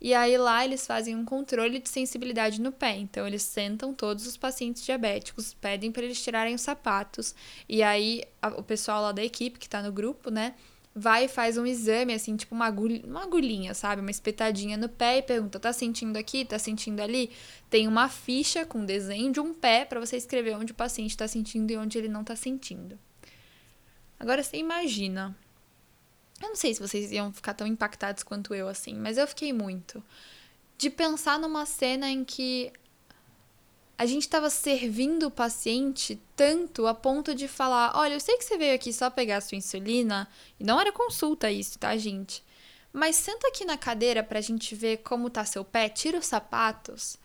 E 0.00 0.12
aí 0.12 0.36
lá 0.36 0.64
eles 0.64 0.86
fazem 0.86 1.16
um 1.16 1.24
controle 1.24 1.78
de 1.78 1.88
sensibilidade 1.88 2.60
no 2.60 2.72
pé. 2.72 2.96
Então 2.96 3.26
eles 3.26 3.42
sentam 3.42 3.94
todos 3.94 4.26
os 4.26 4.36
pacientes 4.36 4.84
diabéticos, 4.84 5.54
pedem 5.54 5.90
para 5.90 6.02
eles 6.02 6.22
tirarem 6.22 6.54
os 6.54 6.60
sapatos. 6.60 7.34
E 7.68 7.82
aí 7.82 8.22
a, 8.42 8.48
o 8.48 8.62
pessoal 8.62 9.00
lá 9.00 9.12
da 9.12 9.24
equipe 9.24 9.58
que 9.58 9.66
está 9.66 9.80
no 9.80 9.92
grupo, 9.92 10.30
né, 10.30 10.54
vai 10.94 11.24
e 11.24 11.28
faz 11.28 11.58
um 11.58 11.66
exame, 11.66 12.14
assim, 12.14 12.36
tipo 12.36 12.54
uma, 12.54 12.66
agulha, 12.66 13.02
uma 13.04 13.24
agulhinha, 13.24 13.74
sabe? 13.74 14.00
Uma 14.00 14.10
espetadinha 14.10 14.76
no 14.76 14.88
pé 14.88 15.18
e 15.18 15.22
pergunta: 15.22 15.58
tá 15.58 15.72
sentindo 15.72 16.16
aqui? 16.16 16.44
Tá 16.44 16.58
sentindo 16.58 17.00
ali? 17.00 17.30
Tem 17.68 17.88
uma 17.88 18.08
ficha 18.08 18.64
com 18.64 18.84
desenho 18.84 19.32
de 19.32 19.40
um 19.40 19.52
pé 19.52 19.84
para 19.84 19.98
você 19.98 20.16
escrever 20.16 20.56
onde 20.56 20.72
o 20.72 20.74
paciente 20.74 21.16
tá 21.16 21.26
sentindo 21.26 21.70
e 21.72 21.76
onde 21.76 21.98
ele 21.98 22.08
não 22.08 22.22
tá 22.22 22.36
sentindo. 22.36 22.98
Agora 24.18 24.42
você 24.42 24.56
imagina. 24.56 25.36
Eu 26.40 26.48
não 26.48 26.56
sei 26.56 26.74
se 26.74 26.80
vocês 26.80 27.10
iam 27.10 27.32
ficar 27.32 27.54
tão 27.54 27.66
impactados 27.66 28.22
quanto 28.22 28.54
eu, 28.54 28.68
assim, 28.68 28.94
mas 28.94 29.18
eu 29.18 29.26
fiquei 29.26 29.52
muito. 29.52 30.02
De 30.76 30.90
pensar 30.90 31.38
numa 31.38 31.64
cena 31.64 32.10
em 32.10 32.24
que 32.24 32.72
a 33.96 34.06
gente 34.06 34.22
estava 34.22 34.50
servindo 34.50 35.26
o 35.26 35.30
paciente 35.30 36.20
tanto 36.34 36.86
a 36.86 36.94
ponto 36.94 37.34
de 37.34 37.46
falar: 37.46 37.92
olha, 37.96 38.14
eu 38.14 38.20
sei 38.20 38.36
que 38.36 38.44
você 38.44 38.58
veio 38.58 38.74
aqui 38.74 38.92
só 38.92 39.08
pegar 39.10 39.38
a 39.38 39.40
sua 39.40 39.56
insulina, 39.56 40.28
e 40.58 40.64
não 40.64 40.80
era 40.80 40.92
consulta 40.92 41.50
isso, 41.50 41.78
tá, 41.78 41.96
gente? 41.96 42.42
Mas 42.92 43.16
senta 43.16 43.48
aqui 43.48 43.64
na 43.64 43.76
cadeira 43.76 44.22
pra 44.22 44.40
gente 44.40 44.74
ver 44.74 44.98
como 44.98 45.30
tá 45.30 45.44
seu 45.44 45.64
pé, 45.64 45.88
tira 45.88 46.18
os 46.18 46.26
sapatos. 46.26 47.18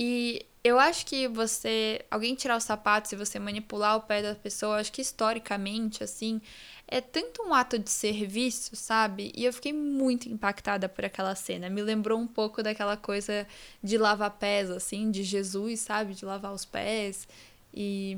E 0.00 0.46
eu 0.62 0.78
acho 0.78 1.04
que 1.04 1.26
você. 1.26 2.04
Alguém 2.08 2.36
tirar 2.36 2.56
os 2.56 2.62
sapatos 2.62 3.10
e 3.10 3.16
você 3.16 3.36
manipular 3.40 3.96
o 3.96 4.02
pé 4.02 4.22
da 4.22 4.32
pessoa, 4.32 4.76
acho 4.76 4.92
que 4.92 5.02
historicamente, 5.02 6.04
assim, 6.04 6.40
é 6.86 7.00
tanto 7.00 7.42
um 7.42 7.52
ato 7.52 7.76
de 7.80 7.90
serviço, 7.90 8.76
sabe? 8.76 9.32
E 9.36 9.44
eu 9.44 9.52
fiquei 9.52 9.72
muito 9.72 10.28
impactada 10.28 10.88
por 10.88 11.04
aquela 11.04 11.34
cena. 11.34 11.68
Me 11.68 11.82
lembrou 11.82 12.16
um 12.16 12.28
pouco 12.28 12.62
daquela 12.62 12.96
coisa 12.96 13.44
de 13.82 13.98
lavar 13.98 14.30
pés, 14.38 14.70
assim, 14.70 15.10
de 15.10 15.24
Jesus, 15.24 15.80
sabe? 15.80 16.14
De 16.14 16.24
lavar 16.24 16.52
os 16.52 16.64
pés. 16.64 17.26
E 17.74 18.16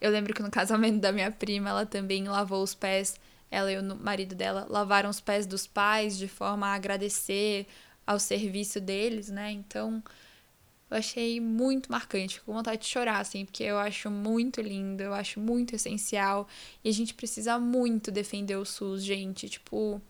eu 0.00 0.10
lembro 0.10 0.32
que 0.32 0.42
no 0.42 0.48
casamento 0.50 0.98
da 0.98 1.12
minha 1.12 1.30
prima, 1.30 1.68
ela 1.68 1.84
também 1.84 2.24
lavou 2.26 2.62
os 2.62 2.74
pés. 2.74 3.20
Ela 3.50 3.70
e 3.70 3.78
o 3.78 3.96
marido 3.96 4.34
dela 4.34 4.66
lavaram 4.66 5.10
os 5.10 5.20
pés 5.20 5.44
dos 5.44 5.66
pais 5.66 6.16
de 6.16 6.26
forma 6.26 6.68
a 6.68 6.72
agradecer 6.72 7.66
ao 8.06 8.18
serviço 8.18 8.80
deles, 8.80 9.28
né? 9.28 9.50
Então, 9.52 10.02
eu 10.92 10.98
achei 10.98 11.40
muito 11.40 11.90
marcante, 11.90 12.34
fico 12.34 12.46
com 12.46 12.52
vontade 12.52 12.82
de 12.82 12.88
chorar, 12.88 13.20
assim, 13.20 13.44
porque 13.46 13.64
eu 13.64 13.78
acho 13.78 14.10
muito 14.10 14.60
lindo, 14.60 15.02
eu 15.02 15.14
acho 15.14 15.40
muito 15.40 15.74
essencial. 15.74 16.46
E 16.84 16.88
a 16.90 16.92
gente 16.92 17.14
precisa 17.14 17.58
muito 17.58 18.10
defender 18.10 18.56
o 18.56 18.64
SUS, 18.64 19.02
gente. 19.02 19.48
Tipo, 19.48 20.00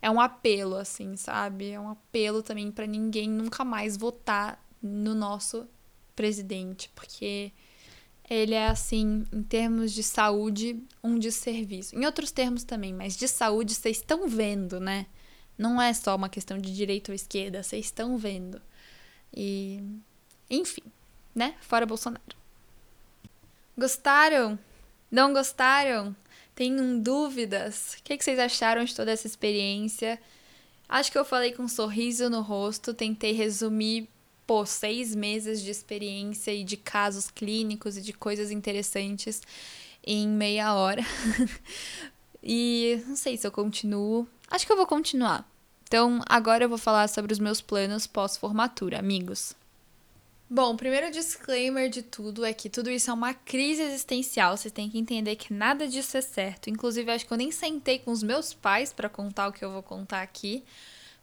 é 0.00 0.10
um 0.10 0.20
apelo, 0.20 0.76
assim, 0.76 1.16
sabe? 1.16 1.70
É 1.70 1.80
um 1.80 1.90
apelo 1.90 2.42
também 2.42 2.70
para 2.70 2.86
ninguém 2.86 3.28
nunca 3.28 3.64
mais 3.64 3.96
votar 3.96 4.64
no 4.80 5.14
nosso 5.14 5.66
presidente, 6.14 6.90
porque 6.94 7.52
ele 8.28 8.54
é, 8.54 8.68
assim, 8.68 9.24
em 9.32 9.42
termos 9.42 9.92
de 9.92 10.04
saúde, 10.04 10.80
um 11.02 11.18
desserviço. 11.18 11.96
Em 11.96 12.06
outros 12.06 12.30
termos 12.30 12.62
também, 12.62 12.94
mas 12.94 13.16
de 13.16 13.26
saúde 13.26 13.74
vocês 13.74 13.96
estão 13.96 14.28
vendo, 14.28 14.78
né? 14.78 15.06
Não 15.58 15.82
é 15.82 15.92
só 15.92 16.14
uma 16.14 16.28
questão 16.28 16.56
de 16.56 16.74
direita 16.74 17.10
ou 17.10 17.16
esquerda, 17.16 17.62
vocês 17.62 17.86
estão 17.86 18.16
vendo. 18.16 18.62
E 19.34 19.82
enfim, 20.50 20.82
né? 21.34 21.54
Fora 21.60 21.86
Bolsonaro. 21.86 22.36
Gostaram? 23.78 24.58
Não 25.10 25.32
gostaram? 25.32 26.14
Tenham 26.54 26.98
dúvidas? 26.98 27.96
O 27.98 28.02
que, 28.02 28.16
que 28.18 28.24
vocês 28.24 28.38
acharam 28.38 28.84
de 28.84 28.94
toda 28.94 29.10
essa 29.10 29.26
experiência? 29.26 30.20
Acho 30.88 31.12
que 31.12 31.16
eu 31.16 31.24
falei 31.24 31.52
com 31.52 31.62
um 31.62 31.68
sorriso 31.68 32.28
no 32.28 32.42
rosto, 32.42 32.92
tentei 32.92 33.32
resumir, 33.32 34.08
pô, 34.46 34.66
seis 34.66 35.14
meses 35.14 35.62
de 35.62 35.70
experiência 35.70 36.52
e 36.52 36.64
de 36.64 36.76
casos 36.76 37.30
clínicos 37.30 37.96
e 37.96 38.02
de 38.02 38.12
coisas 38.12 38.50
interessantes 38.50 39.40
em 40.04 40.28
meia 40.28 40.74
hora. 40.74 41.02
e 42.42 43.02
não 43.06 43.16
sei 43.16 43.36
se 43.36 43.46
eu 43.46 43.52
continuo. 43.52 44.26
Acho 44.50 44.66
que 44.66 44.72
eu 44.72 44.76
vou 44.76 44.86
continuar. 44.86 45.48
Então, 45.84 46.20
agora 46.28 46.64
eu 46.64 46.68
vou 46.68 46.78
falar 46.78 47.08
sobre 47.08 47.32
os 47.32 47.38
meus 47.38 47.60
planos 47.60 48.06
pós-formatura, 48.06 48.98
amigos. 48.98 49.54
Bom, 50.52 50.72
o 50.72 50.76
primeiro 50.76 51.12
disclaimer 51.12 51.88
de 51.88 52.02
tudo 52.02 52.44
é 52.44 52.52
que 52.52 52.68
tudo 52.68 52.90
isso 52.90 53.08
é 53.08 53.14
uma 53.14 53.32
crise 53.32 53.82
existencial. 53.82 54.56
Vocês 54.56 54.74
têm 54.74 54.90
que 54.90 54.98
entender 54.98 55.36
que 55.36 55.54
nada 55.54 55.86
disso 55.86 56.16
é 56.16 56.20
certo. 56.20 56.68
Inclusive, 56.68 57.08
acho 57.08 57.24
que 57.24 57.32
eu 57.32 57.36
nem 57.36 57.52
sentei 57.52 58.00
com 58.00 58.10
os 58.10 58.20
meus 58.20 58.52
pais 58.52 58.92
para 58.92 59.08
contar 59.08 59.46
o 59.46 59.52
que 59.52 59.64
eu 59.64 59.70
vou 59.70 59.80
contar 59.80 60.22
aqui, 60.22 60.64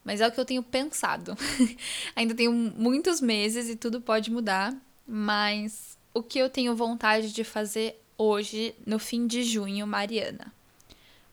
mas 0.01 0.21
é 0.21 0.27
o 0.29 0.31
que 0.31 0.39
eu 0.39 0.45
tenho 0.45 0.63
pensado. 0.63 1.35
Ainda 2.15 2.33
tenho 2.33 2.53
muitos 2.53 3.19
meses 3.19 3.67
e 3.67 3.75
tudo 3.75 3.99
pode 3.99 4.31
mudar, 4.31 4.73
mas 5.05 5.97
o 6.13 6.23
que 6.23 6.39
eu 6.39 6.49
tenho 6.49 6.73
vontade 6.73 7.33
de 7.33 7.43
fazer 7.43 8.01
hoje, 8.17 8.73
no 8.85 8.97
fim 8.97 9.27
de 9.27 9.43
junho, 9.43 9.85
Mariana? 9.85 10.53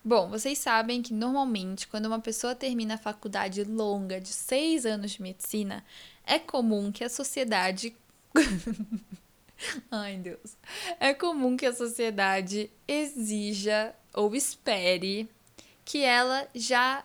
Bom, 0.06 0.28
vocês 0.28 0.58
sabem 0.58 1.00
que 1.00 1.14
normalmente, 1.14 1.86
quando 1.86 2.06
uma 2.06 2.20
pessoa 2.20 2.54
termina 2.56 2.94
a 2.94 2.98
faculdade 2.98 3.64
longa 3.64 4.20
de 4.20 4.28
seis 4.28 4.84
anos 4.84 5.12
de 5.12 5.22
medicina, 5.22 5.82
é 6.26 6.38
comum 6.38 6.90
que 6.90 7.04
a 7.04 7.08
sociedade. 7.08 7.94
Ai, 9.90 10.16
Deus. 10.16 10.56
É 10.98 11.14
comum 11.14 11.56
que 11.56 11.66
a 11.66 11.72
sociedade 11.72 12.70
exija 12.86 13.94
ou 14.12 14.34
espere 14.34 15.28
que 15.84 16.02
ela 16.02 16.48
já 16.54 17.04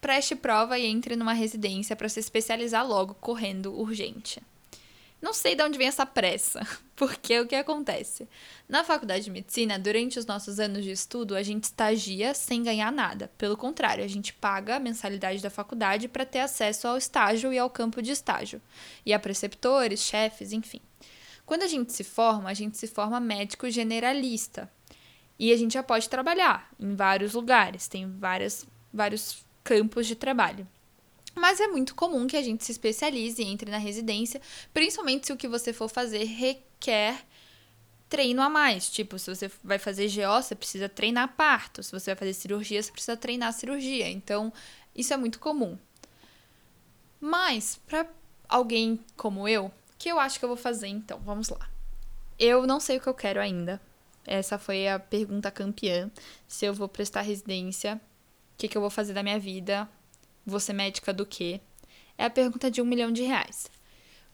preste 0.00 0.34
prova 0.34 0.78
e 0.78 0.86
entre 0.86 1.16
numa 1.16 1.32
residência 1.32 1.96
para 1.96 2.08
se 2.08 2.20
especializar 2.20 2.86
logo, 2.86 3.14
correndo 3.14 3.72
urgente. 3.72 4.40
Não 5.20 5.32
sei 5.32 5.56
de 5.56 5.62
onde 5.64 5.76
vem 5.76 5.88
essa 5.88 6.06
pressa, 6.06 6.64
porque 6.94 7.40
o 7.40 7.46
que 7.46 7.56
acontece? 7.56 8.28
Na 8.68 8.84
faculdade 8.84 9.24
de 9.24 9.30
medicina, 9.30 9.78
durante 9.78 10.18
os 10.18 10.26
nossos 10.26 10.60
anos 10.60 10.84
de 10.84 10.92
estudo, 10.92 11.34
a 11.34 11.42
gente 11.42 11.64
estagia 11.64 12.32
sem 12.34 12.62
ganhar 12.62 12.92
nada. 12.92 13.30
Pelo 13.36 13.56
contrário, 13.56 14.04
a 14.04 14.08
gente 14.08 14.32
paga 14.32 14.76
a 14.76 14.80
mensalidade 14.80 15.42
da 15.42 15.50
faculdade 15.50 16.06
para 16.06 16.24
ter 16.24 16.40
acesso 16.40 16.86
ao 16.86 16.96
estágio 16.96 17.52
e 17.52 17.58
ao 17.58 17.68
campo 17.68 18.00
de 18.00 18.12
estágio, 18.12 18.62
e 19.04 19.12
a 19.12 19.18
preceptores, 19.18 20.00
chefes, 20.00 20.52
enfim. 20.52 20.80
Quando 21.44 21.64
a 21.64 21.68
gente 21.68 21.92
se 21.92 22.04
forma, 22.04 22.48
a 22.48 22.54
gente 22.54 22.78
se 22.78 22.86
forma 22.86 23.18
médico 23.18 23.68
generalista. 23.70 24.70
E 25.38 25.52
a 25.52 25.56
gente 25.56 25.74
já 25.74 25.82
pode 25.82 26.08
trabalhar 26.08 26.68
em 26.78 26.94
vários 26.94 27.34
lugares, 27.34 27.88
tem 27.88 28.10
várias, 28.18 28.66
vários 28.92 29.44
campos 29.64 30.06
de 30.06 30.14
trabalho. 30.14 30.66
Mas 31.38 31.60
é 31.60 31.66
muito 31.68 31.94
comum 31.94 32.26
que 32.26 32.36
a 32.36 32.42
gente 32.42 32.64
se 32.64 32.72
especialize 32.72 33.40
e 33.40 33.46
entre 33.46 33.70
na 33.70 33.78
residência, 33.78 34.40
principalmente 34.72 35.26
se 35.26 35.32
o 35.32 35.36
que 35.36 35.48
você 35.48 35.72
for 35.72 35.88
fazer 35.88 36.24
requer 36.24 37.24
treino 38.08 38.42
a 38.42 38.48
mais. 38.48 38.88
Tipo, 38.90 39.18
se 39.18 39.34
você 39.34 39.50
vai 39.62 39.78
fazer 39.78 40.08
GO, 40.08 40.42
você 40.42 40.54
precisa 40.54 40.88
treinar 40.88 41.34
parto. 41.36 41.82
Se 41.82 41.92
você 41.92 42.10
vai 42.10 42.16
fazer 42.16 42.32
cirurgia, 42.34 42.82
você 42.82 42.90
precisa 42.90 43.16
treinar 43.16 43.52
cirurgia. 43.52 44.08
Então, 44.08 44.52
isso 44.94 45.12
é 45.12 45.16
muito 45.16 45.38
comum. 45.38 45.78
Mas, 47.20 47.80
para 47.86 48.06
alguém 48.48 49.00
como 49.16 49.46
eu, 49.46 49.66
o 49.66 49.72
que 49.98 50.08
eu 50.08 50.18
acho 50.18 50.38
que 50.38 50.44
eu 50.44 50.48
vou 50.48 50.56
fazer 50.56 50.88
então? 50.88 51.20
Vamos 51.20 51.48
lá. 51.48 51.68
Eu 52.38 52.66
não 52.66 52.80
sei 52.80 52.98
o 52.98 53.00
que 53.00 53.08
eu 53.08 53.14
quero 53.14 53.40
ainda. 53.40 53.80
Essa 54.24 54.58
foi 54.58 54.88
a 54.88 54.98
pergunta 54.98 55.50
campeã. 55.50 56.10
Se 56.46 56.66
eu 56.66 56.74
vou 56.74 56.88
prestar 56.88 57.22
residência, 57.22 58.00
o 58.54 58.58
que, 58.58 58.68
que 58.68 58.76
eu 58.76 58.80
vou 58.80 58.90
fazer 58.90 59.12
da 59.12 59.22
minha 59.22 59.38
vida, 59.38 59.88
você 60.50 60.72
médica 60.72 61.12
do 61.12 61.26
quê? 61.26 61.60
É 62.16 62.24
a 62.24 62.30
pergunta 62.30 62.70
de 62.70 62.82
um 62.82 62.84
milhão 62.84 63.12
de 63.12 63.22
reais. 63.22 63.70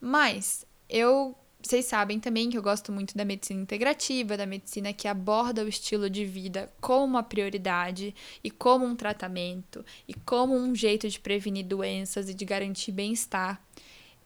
Mas 0.01 0.67
eu 0.89 1.37
vocês 1.67 1.87
sabem 1.87 2.21
também 2.21 2.51
que 2.51 2.59
eu 2.59 2.63
gosto 2.63 2.93
muito 2.93 3.17
da 3.17 3.25
medicina 3.25 3.63
integrativa, 3.63 4.37
da 4.37 4.45
medicina 4.45 4.93
que 4.93 5.09
aborda 5.09 5.65
o 5.65 5.69
estilo 5.69 6.11
de 6.11 6.23
vida 6.23 6.71
como 6.79 7.07
uma 7.07 7.23
prioridade 7.23 8.15
e 8.43 8.51
como 8.51 8.85
um 8.85 8.95
tratamento 8.95 9.83
e 10.07 10.13
como 10.13 10.55
um 10.55 10.75
jeito 10.75 11.09
de 11.09 11.19
prevenir 11.19 11.65
doenças 11.65 12.29
e 12.29 12.35
de 12.35 12.45
garantir 12.45 12.93
bem-estar. 12.93 13.59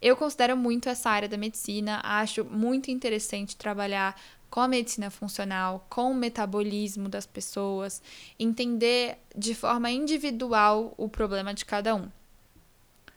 Eu 0.03 0.16
considero 0.16 0.57
muito 0.57 0.89
essa 0.89 1.11
área 1.11 1.28
da 1.28 1.36
medicina, 1.36 2.01
acho 2.03 2.45
muito 2.45 2.91
interessante 2.91 3.57
trabalhar 3.57 4.20
com 4.51 4.61
a 4.61 4.69
medicina 4.69 5.11
funcional, 5.11 5.87
com 5.91 6.11
o 6.11 6.15
metabolismo 6.15 7.09
das 7.09 7.27
pessoas, 7.27 8.03
entender 8.39 9.19
de 9.37 9.55
forma 9.55 9.91
individual 9.91 10.95
o 10.97 11.09
problema 11.09 11.53
de 11.53 11.65
cada 11.65 11.95
um. 11.95 12.09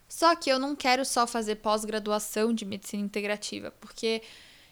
Só 0.07 0.35
que 0.35 0.49
eu 0.49 0.59
não 0.59 0.75
quero 0.75 1.05
só 1.05 1.25
fazer 1.25 1.55
pós-graduação 1.55 2.53
de 2.53 2.65
medicina 2.65 3.01
integrativa, 3.01 3.71
porque 3.79 4.21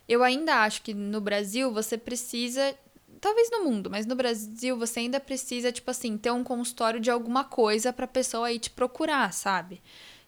eu 0.08 0.22
ainda 0.22 0.64
acho 0.64 0.82
que 0.82 0.94
no 0.94 1.22
Brasil 1.22 1.72
você 1.72 1.98
precisa, 1.98 2.76
talvez 3.22 3.50
no 3.50 3.64
mundo, 3.64 3.90
mas 3.90 4.06
no 4.06 4.16
Brasil 4.16 4.78
você 4.78 5.00
ainda 5.00 5.20
precisa, 5.20 5.72
tipo 5.72 5.90
assim, 5.90 6.18
ter 6.18 6.32
um 6.32 6.44
consultório 6.44 7.00
de 7.00 7.10
alguma 7.10 7.46
coisa 7.46 7.94
para 7.94 8.04
a 8.04 8.08
pessoa 8.08 8.48
aí 8.48 8.60
te 8.60 8.70
procurar, 8.70 9.32
sabe? 9.32 9.82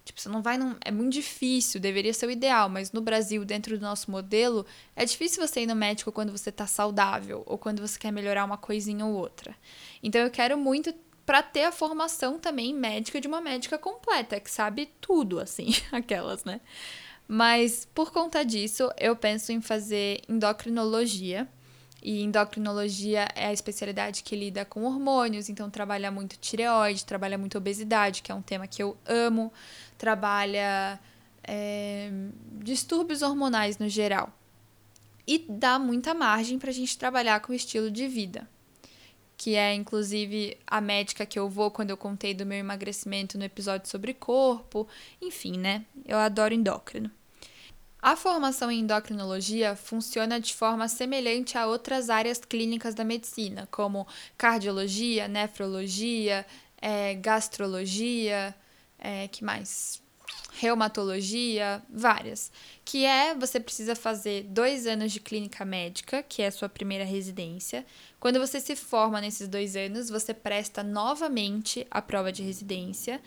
Tipo, 0.04 0.20
você 0.20 0.30
não 0.30 0.41
vai 0.41 0.58
num. 0.58 0.76
É 0.84 0.91
muito 0.91 1.14
difícil, 1.14 1.80
deveria 1.80 2.14
ser 2.14 2.26
o 2.26 2.32
ideal, 2.32 2.68
mas 2.70 2.91
no 2.91 3.02
Brasil, 3.02 3.45
dentro 3.45 3.78
do 3.78 3.82
nosso 3.82 4.10
modelo, 4.10 4.66
é 4.95 5.06
difícil 5.06 5.45
você 5.45 5.62
ir 5.62 5.68
no 5.68 5.76
médico 5.76 6.12
quando 6.12 6.32
você 6.32 6.52
tá 6.52 6.66
saudável 6.66 7.43
ou 7.45 7.58
quando 7.58 7.82
você 7.82 7.99
quer 7.99 8.12
melhorar 8.12 8.45
uma 8.45 8.58
coisinha 8.58 9.06
ou 9.06 9.14
outra. 9.14 9.56
Então 10.02 10.22
eu 10.22 10.32
quero 10.32 10.58
muito 10.58 10.93
para 11.26 11.43
ter 11.43 11.64
a 11.64 11.72
formação 11.72 12.39
também 12.39 12.74
médica 12.74 13.22
de 13.22 13.28
uma 13.28 13.39
médica 13.39 13.78
completa, 13.78 14.39
que 14.39 14.49
sabe 14.49 14.89
tudo, 14.99 15.39
assim, 15.39 15.70
aquelas, 15.91 16.43
né? 16.43 16.60
Mas 17.28 17.88
por 17.93 18.12
conta 18.12 18.43
disso, 18.43 18.91
eu 18.97 19.16
penso 19.16 19.52
em 19.52 19.62
fazer 19.62 20.22
endocrinologia 20.28 21.47
e 22.02 22.22
endocrinologia 22.24 23.28
é 23.36 23.47
a 23.47 23.54
especialidade 23.54 24.24
que 24.24 24.36
lida 24.36 24.66
com 24.66 24.84
hormônios, 24.84 25.49
então 25.49 25.70
trabalha 25.70 26.10
muito 26.10 26.36
tireoide, 26.38 27.06
trabalha 27.06 27.38
muito 27.38 27.58
obesidade, 27.58 28.24
que 28.24 28.32
é 28.32 28.36
um 28.36 28.41
tema 28.41 28.66
que 28.66 28.82
eu 28.82 28.97
amo, 29.06 29.54
trabalha 29.97 30.99
é, 31.43 32.10
distúrbios 32.60 33.22
hormonais 33.22 33.78
no 33.78 33.88
geral. 33.88 34.34
E 35.28 35.45
dá 35.47 35.78
muita 35.78 36.14
margem 36.16 36.58
para 36.58 36.72
a 36.72 36.74
gente 36.74 36.97
trabalhar 36.97 37.39
com 37.41 37.54
estilo 37.54 37.91
de 37.91 38.08
vida, 38.08 38.49
que 39.38 39.56
é 39.56 39.74
inclusive 39.76 40.58
a 40.66 40.82
médica 40.82 41.26
que 41.26 41.38
eu 41.38 41.47
vou 41.47 41.70
quando 41.70 41.91
eu 41.91 41.97
contei 41.97 42.34
do 42.34 42.45
meu 42.45 42.58
emagrecimento 42.58 43.38
no 43.38 43.43
episódio 43.43 43.88
sobre 43.88 44.14
corpo. 44.14 44.88
Enfim, 45.22 45.58
né? 45.58 45.86
Eu 46.06 46.18
adoro 46.18 46.54
endócrino. 46.54 47.12
A 48.02 48.16
formação 48.16 48.72
em 48.72 48.80
endocrinologia 48.80 49.76
funciona 49.76 50.39
de 50.39 50.56
forma 50.56 50.88
semelhante 50.88 51.56
a 51.58 51.68
outras 51.68 52.10
áreas 52.10 52.39
clínicas 52.39 52.95
da 52.95 53.04
medicina, 53.04 53.68
como 53.70 54.08
cardiologia, 54.36 55.28
nefrologia, 55.28 56.43
é, 56.82 57.14
gastrologia, 57.14 58.56
é, 58.97 59.28
que 59.28 59.43
mais? 59.43 60.02
reumatologia, 60.62 61.82
várias. 61.89 62.52
Que 62.86 63.06
é 63.06 63.34
você 63.34 63.60
precisa 63.60 63.95
fazer 63.95 64.43
dois 64.43 64.86
anos 64.86 65.12
de 65.12 65.20
clínica 65.20 65.64
médica, 65.66 66.22
que 66.22 66.41
é 66.41 66.47
a 66.47 66.52
sua 66.52 66.70
primeira 66.70 67.04
residência. 67.04 67.86
Quando 68.20 68.39
você 68.39 68.60
se 68.60 68.76
forma 68.76 69.22
nesses 69.22 69.47
dois 69.47 69.76
anos, 69.76 70.10
você 70.10 70.34
presta 70.34 70.84
novamente 70.84 71.88
a 71.89 72.02
prova 72.02 72.32
de 72.32 72.43
residência 72.43 73.22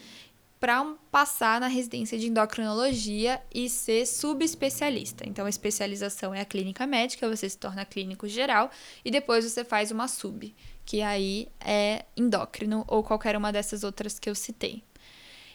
para 0.65 0.83
passar 1.11 1.61
na 1.61 1.67
residência 1.67 2.19
de 2.19 2.27
endocrinologia 2.27 3.39
e 3.55 3.69
ser 3.69 4.07
subespecialista. 4.07 5.23
Então, 5.29 5.45
a 5.45 5.51
especialização 5.51 6.35
é 6.35 6.41
a 6.41 6.45
clínica 6.47 6.87
médica, 6.87 7.29
você 7.29 7.51
se 7.51 7.59
torna 7.59 7.85
clínico 7.85 8.27
geral 8.27 8.71
e 9.05 9.11
depois 9.11 9.45
você 9.45 9.63
faz 9.63 9.91
uma 9.91 10.09
sub, 10.09 10.57
que 10.87 11.03
aí 11.03 11.49
é 11.61 12.07
endócrino 12.17 12.83
ou 12.89 13.03
qualquer 13.03 13.37
uma 13.37 13.53
dessas 13.53 13.85
outras 13.85 14.19
que 14.19 14.31
eu 14.31 14.35
citei. 14.35 14.83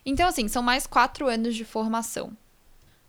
Então, 0.05 0.27
assim, 0.27 0.47
são 0.47 0.61
mais 0.61 0.85
quatro 0.85 1.27
anos 1.27 1.55
de 1.55 1.65
formação. 1.65 2.37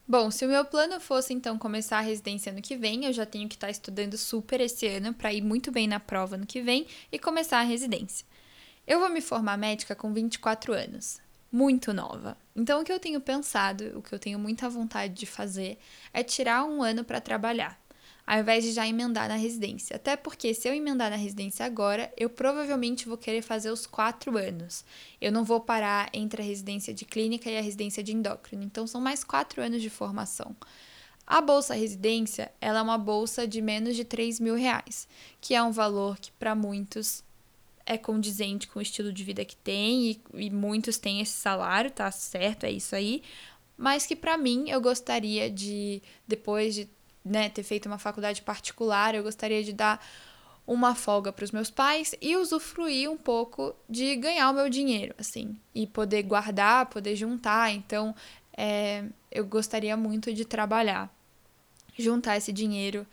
Bom, 0.08 0.30
se 0.30 0.46
o 0.46 0.48
meu 0.48 0.64
plano 0.64 0.98
fosse 1.00 1.34
então 1.34 1.58
começar 1.58 1.98
a 1.98 2.00
residência 2.00 2.50
ano 2.50 2.62
que 2.62 2.78
vem, 2.78 3.04
eu 3.04 3.12
já 3.12 3.26
tenho 3.26 3.46
que 3.46 3.56
estar 3.56 3.68
estudando 3.68 4.16
super 4.16 4.58
esse 4.58 4.86
ano 4.86 5.12
para 5.12 5.34
ir 5.34 5.42
muito 5.42 5.70
bem 5.70 5.86
na 5.86 6.00
prova 6.00 6.36
ano 6.36 6.46
que 6.46 6.62
vem 6.62 6.86
e 7.12 7.18
começar 7.18 7.58
a 7.58 7.62
residência. 7.62 8.24
Eu 8.86 9.00
vou 9.00 9.10
me 9.10 9.20
formar 9.20 9.58
médica 9.58 9.94
com 9.94 10.14
24 10.14 10.72
anos 10.72 11.20
muito 11.50 11.92
nova. 11.92 12.36
Então, 12.54 12.80
o 12.80 12.84
que 12.84 12.92
eu 12.92 13.00
tenho 13.00 13.20
pensado, 13.20 13.98
o 13.98 14.02
que 14.02 14.14
eu 14.14 14.18
tenho 14.18 14.38
muita 14.38 14.68
vontade 14.68 15.14
de 15.14 15.26
fazer, 15.26 15.78
é 16.12 16.22
tirar 16.22 16.64
um 16.64 16.82
ano 16.82 17.04
para 17.04 17.20
trabalhar, 17.20 17.80
ao 18.26 18.38
invés 18.38 18.64
de 18.64 18.72
já 18.72 18.86
emendar 18.86 19.28
na 19.28 19.36
residência. 19.36 19.96
Até 19.96 20.16
porque, 20.16 20.54
se 20.54 20.68
eu 20.68 20.74
emendar 20.74 21.10
na 21.10 21.16
residência 21.16 21.66
agora, 21.66 22.12
eu 22.16 22.30
provavelmente 22.30 23.08
vou 23.08 23.18
querer 23.18 23.42
fazer 23.42 23.70
os 23.70 23.86
quatro 23.86 24.36
anos. 24.36 24.84
Eu 25.20 25.32
não 25.32 25.44
vou 25.44 25.60
parar 25.60 26.08
entre 26.12 26.42
a 26.42 26.44
residência 26.44 26.94
de 26.94 27.04
clínica 27.04 27.50
e 27.50 27.58
a 27.58 27.62
residência 27.62 28.02
de 28.02 28.12
endócrino. 28.12 28.62
Então, 28.62 28.86
são 28.86 29.00
mais 29.00 29.24
quatro 29.24 29.62
anos 29.62 29.82
de 29.82 29.90
formação. 29.90 30.54
A 31.26 31.40
bolsa 31.40 31.74
residência, 31.74 32.50
ela 32.60 32.80
é 32.80 32.82
uma 32.82 32.98
bolsa 32.98 33.46
de 33.46 33.62
menos 33.62 33.94
de 33.94 34.04
3 34.04 34.40
mil 34.40 34.56
reais, 34.56 35.06
que 35.40 35.54
é 35.54 35.62
um 35.62 35.70
valor 35.70 36.18
que 36.18 36.32
para 36.32 36.56
muitos 36.56 37.22
é 37.90 37.98
condizente 37.98 38.68
com 38.68 38.78
o 38.78 38.82
estilo 38.82 39.12
de 39.12 39.24
vida 39.24 39.44
que 39.44 39.56
tem 39.56 40.12
e, 40.12 40.22
e 40.34 40.48
muitos 40.48 40.96
têm 40.96 41.20
esse 41.20 41.32
salário, 41.32 41.90
tá 41.90 42.08
certo, 42.12 42.62
é 42.62 42.70
isso 42.70 42.94
aí. 42.94 43.20
Mas 43.76 44.06
que 44.06 44.14
para 44.14 44.38
mim 44.38 44.70
eu 44.70 44.80
gostaria 44.80 45.50
de, 45.50 46.00
depois 46.24 46.72
de 46.76 46.88
né, 47.24 47.48
ter 47.48 47.64
feito 47.64 47.86
uma 47.86 47.98
faculdade 47.98 48.42
particular, 48.42 49.16
eu 49.16 49.24
gostaria 49.24 49.64
de 49.64 49.72
dar 49.72 50.00
uma 50.64 50.94
folga 50.94 51.32
para 51.32 51.44
os 51.44 51.50
meus 51.50 51.68
pais 51.68 52.14
e 52.20 52.36
usufruir 52.36 53.10
um 53.10 53.16
pouco 53.16 53.74
de 53.88 54.14
ganhar 54.14 54.48
o 54.50 54.54
meu 54.54 54.70
dinheiro, 54.70 55.12
assim, 55.18 55.58
e 55.74 55.84
poder 55.84 56.22
guardar, 56.22 56.86
poder 56.86 57.16
juntar. 57.16 57.72
Então, 57.72 58.14
é, 58.56 59.02
eu 59.32 59.44
gostaria 59.44 59.96
muito 59.96 60.32
de 60.32 60.44
trabalhar, 60.44 61.12
juntar 61.98 62.36
esse 62.36 62.52
dinheiro 62.52 63.04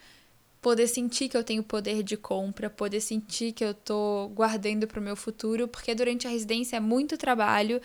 poder 0.68 0.88
sentir 0.90 1.30
que 1.30 1.38
eu 1.38 1.46
tenho 1.46 1.64
poder 1.64 2.04
de 2.04 2.18
compra, 2.18 2.70
poder 2.70 3.00
sentir 3.00 3.54
que 3.54 3.64
eu 3.64 3.74
tô 3.74 4.30
guardando 4.36 4.86
para 4.86 5.00
o 5.00 5.02
meu 5.02 5.16
futuro, 5.16 5.66
porque 5.66 5.96
durante 5.96 6.28
a 6.28 6.30
residência 6.30 6.76
é 6.76 6.80
muito 6.82 7.18
trabalho, 7.18 7.82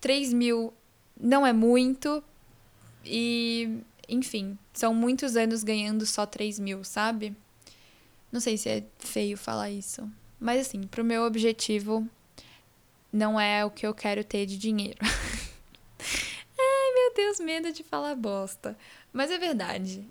3 0.00 0.32
mil 0.32 0.74
não 1.16 1.46
é 1.46 1.52
muito, 1.52 2.24
e 3.04 3.78
enfim, 4.08 4.58
são 4.72 4.92
muitos 4.92 5.36
anos 5.36 5.62
ganhando 5.62 6.04
só 6.04 6.26
3 6.26 6.58
mil, 6.58 6.82
sabe? 6.82 7.36
Não 8.32 8.40
sei 8.40 8.58
se 8.58 8.68
é 8.68 8.82
feio 8.98 9.36
falar 9.36 9.70
isso, 9.70 10.10
mas 10.40 10.60
assim, 10.60 10.88
pro 10.88 11.04
meu 11.04 11.22
objetivo 11.22 12.04
não 13.12 13.38
é 13.38 13.64
o 13.64 13.70
que 13.70 13.86
eu 13.86 13.94
quero 13.94 14.24
ter 14.24 14.44
de 14.44 14.58
dinheiro. 14.58 14.98
Ai, 16.58 16.94
meu 16.94 17.14
Deus, 17.14 17.38
medo 17.38 17.72
de 17.72 17.84
falar 17.84 18.16
bosta. 18.16 18.76
Mas 19.12 19.30
é 19.30 19.38
verdade. 19.38 20.04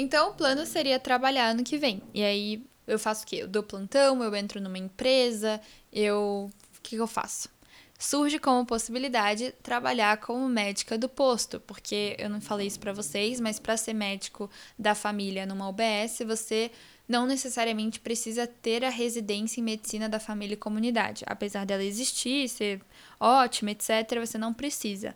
Então, 0.00 0.30
o 0.30 0.34
plano 0.34 0.64
seria 0.64 0.98
trabalhar 0.98 1.50
ano 1.50 1.62
que 1.62 1.76
vem. 1.76 2.02
E 2.14 2.24
aí, 2.24 2.64
eu 2.86 2.98
faço 2.98 3.24
o 3.24 3.26
quê? 3.26 3.36
Eu 3.42 3.48
dou 3.48 3.62
plantão, 3.62 4.22
eu 4.22 4.34
entro 4.34 4.58
numa 4.58 4.78
empresa, 4.78 5.60
eu. 5.92 6.50
O 6.78 6.80
que, 6.82 6.96
que 6.96 7.02
eu 7.02 7.06
faço? 7.06 7.50
Surge 7.98 8.38
como 8.38 8.64
possibilidade 8.64 9.52
trabalhar 9.62 10.16
como 10.16 10.48
médica 10.48 10.96
do 10.96 11.06
posto, 11.06 11.60
porque 11.60 12.16
eu 12.18 12.30
não 12.30 12.40
falei 12.40 12.66
isso 12.66 12.80
para 12.80 12.94
vocês, 12.94 13.38
mas 13.38 13.58
para 13.58 13.76
ser 13.76 13.92
médico 13.92 14.50
da 14.78 14.94
família 14.94 15.44
numa 15.44 15.68
UBS, 15.68 16.20
você 16.26 16.70
não 17.06 17.26
necessariamente 17.26 18.00
precisa 18.00 18.46
ter 18.46 18.82
a 18.82 18.88
residência 18.88 19.60
em 19.60 19.64
medicina 19.64 20.08
da 20.08 20.18
família 20.18 20.54
e 20.54 20.56
comunidade. 20.56 21.24
Apesar 21.26 21.66
dela 21.66 21.84
existir, 21.84 22.48
ser 22.48 22.80
ótima, 23.20 23.72
etc., 23.72 24.18
você 24.18 24.38
não 24.38 24.54
precisa. 24.54 25.14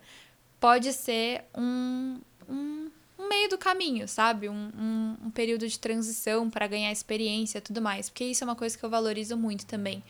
Pode 0.61 0.93
ser 0.93 1.43
um, 1.57 2.21
um 2.47 2.91
um 3.19 3.29
meio 3.29 3.49
do 3.49 3.59
caminho, 3.59 4.09
sabe? 4.09 4.49
Um, 4.49 4.71
um, 4.77 5.17
um 5.27 5.31
período 5.31 5.67
de 5.69 5.79
transição 5.79 6.51
para 6.51 6.67
ganhar 6.67 6.91
experiência 6.91 7.61
tudo 7.61 7.81
mais. 7.81 8.09
Porque 8.09 8.25
isso 8.25 8.45
é 8.45 8.47
uma 8.47 8.57
coisa 8.57 8.77
que 8.77 8.85
eu 8.85 8.91
valorizo 8.91 9.37
muito 9.37 9.67
também. 9.67 10.03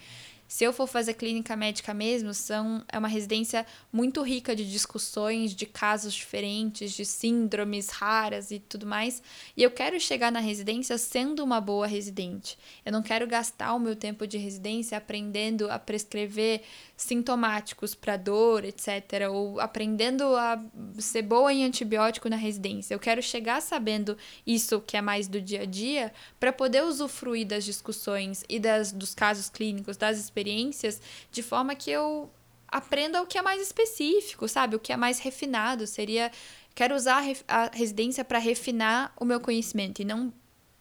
Se 0.46 0.62
eu 0.62 0.72
for 0.72 0.86
fazer 0.86 1.14
clínica 1.14 1.56
médica 1.56 1.94
mesmo, 1.94 2.34
são, 2.34 2.84
é 2.88 2.98
uma 2.98 3.08
residência 3.08 3.66
muito 3.92 4.22
rica 4.22 4.54
de 4.54 4.70
discussões 4.70 5.54
de 5.54 5.66
casos 5.66 6.14
diferentes, 6.14 6.92
de 6.92 7.04
síndromes 7.04 7.88
raras 7.88 8.50
e 8.50 8.58
tudo 8.58 8.86
mais. 8.86 9.22
E 9.56 9.62
eu 9.62 9.70
quero 9.70 9.98
chegar 9.98 10.30
na 10.30 10.40
residência 10.40 10.98
sendo 10.98 11.42
uma 11.42 11.60
boa 11.60 11.86
residente. 11.86 12.58
Eu 12.84 12.92
não 12.92 13.02
quero 13.02 13.26
gastar 13.26 13.74
o 13.74 13.80
meu 13.80 13.96
tempo 13.96 14.26
de 14.26 14.36
residência 14.38 14.98
aprendendo 14.98 15.70
a 15.70 15.78
prescrever 15.78 16.62
sintomáticos 16.96 17.94
para 17.94 18.16
dor, 18.16 18.64
etc. 18.64 19.28
Ou 19.30 19.60
aprendendo 19.60 20.24
a 20.36 20.62
ser 20.98 21.22
boa 21.22 21.52
em 21.52 21.64
antibiótico 21.64 22.28
na 22.28 22.36
residência. 22.36 22.94
Eu 22.94 22.98
quero 22.98 23.22
chegar 23.22 23.60
sabendo 23.60 24.16
isso 24.46 24.80
que 24.80 24.96
é 24.96 25.00
mais 25.00 25.26
do 25.26 25.40
dia 25.40 25.62
a 25.62 25.66
dia 25.66 26.12
para 26.38 26.52
poder 26.52 26.84
usufruir 26.84 27.46
das 27.46 27.64
discussões 27.64 28.44
e 28.48 28.60
das, 28.60 28.92
dos 28.92 29.14
casos 29.14 29.48
clínicos, 29.48 29.96
das 29.96 30.18
experiências, 30.18 31.00
de 31.30 31.42
forma 31.42 31.74
que 31.74 31.90
eu 31.90 32.30
aprenda 32.68 33.22
o 33.22 33.26
que 33.26 33.38
é 33.38 33.42
mais 33.42 33.60
específico, 33.60 34.48
sabe? 34.48 34.76
O 34.76 34.80
que 34.80 34.92
é 34.92 34.96
mais 34.96 35.18
refinado. 35.18 35.86
Seria. 35.86 36.30
Quero 36.74 36.94
usar 36.96 37.22
a 37.46 37.70
residência 37.72 38.24
para 38.24 38.38
refinar 38.38 39.12
o 39.16 39.24
meu 39.24 39.40
conhecimento 39.40 40.02
e 40.02 40.04
não 40.04 40.32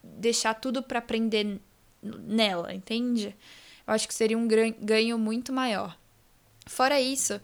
deixar 0.03 0.55
tudo 0.55 0.81
para 0.81 0.97
aprender 0.97 1.61
nela, 2.01 2.73
entende? 2.73 3.35
Eu 3.85 3.93
acho 3.93 4.07
que 4.07 4.13
seria 4.13 4.37
um 4.37 4.47
ganho 4.47 5.19
muito 5.19 5.53
maior. 5.53 5.95
Fora 6.65 6.99
isso, 6.99 7.39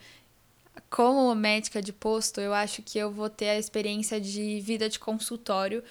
como 0.90 1.34
médica 1.36 1.82
de 1.82 1.94
posto, 1.94 2.42
eu 2.42 2.54
acho 2.54 2.82
que 2.82 2.98
eu 2.98 3.12
vou 3.12 3.30
ter 3.30 3.50
a 3.50 3.60
experiência 3.60 4.20
de 4.20 4.60
vida 4.62 4.90
de 4.90 5.00
consultório 5.00 5.84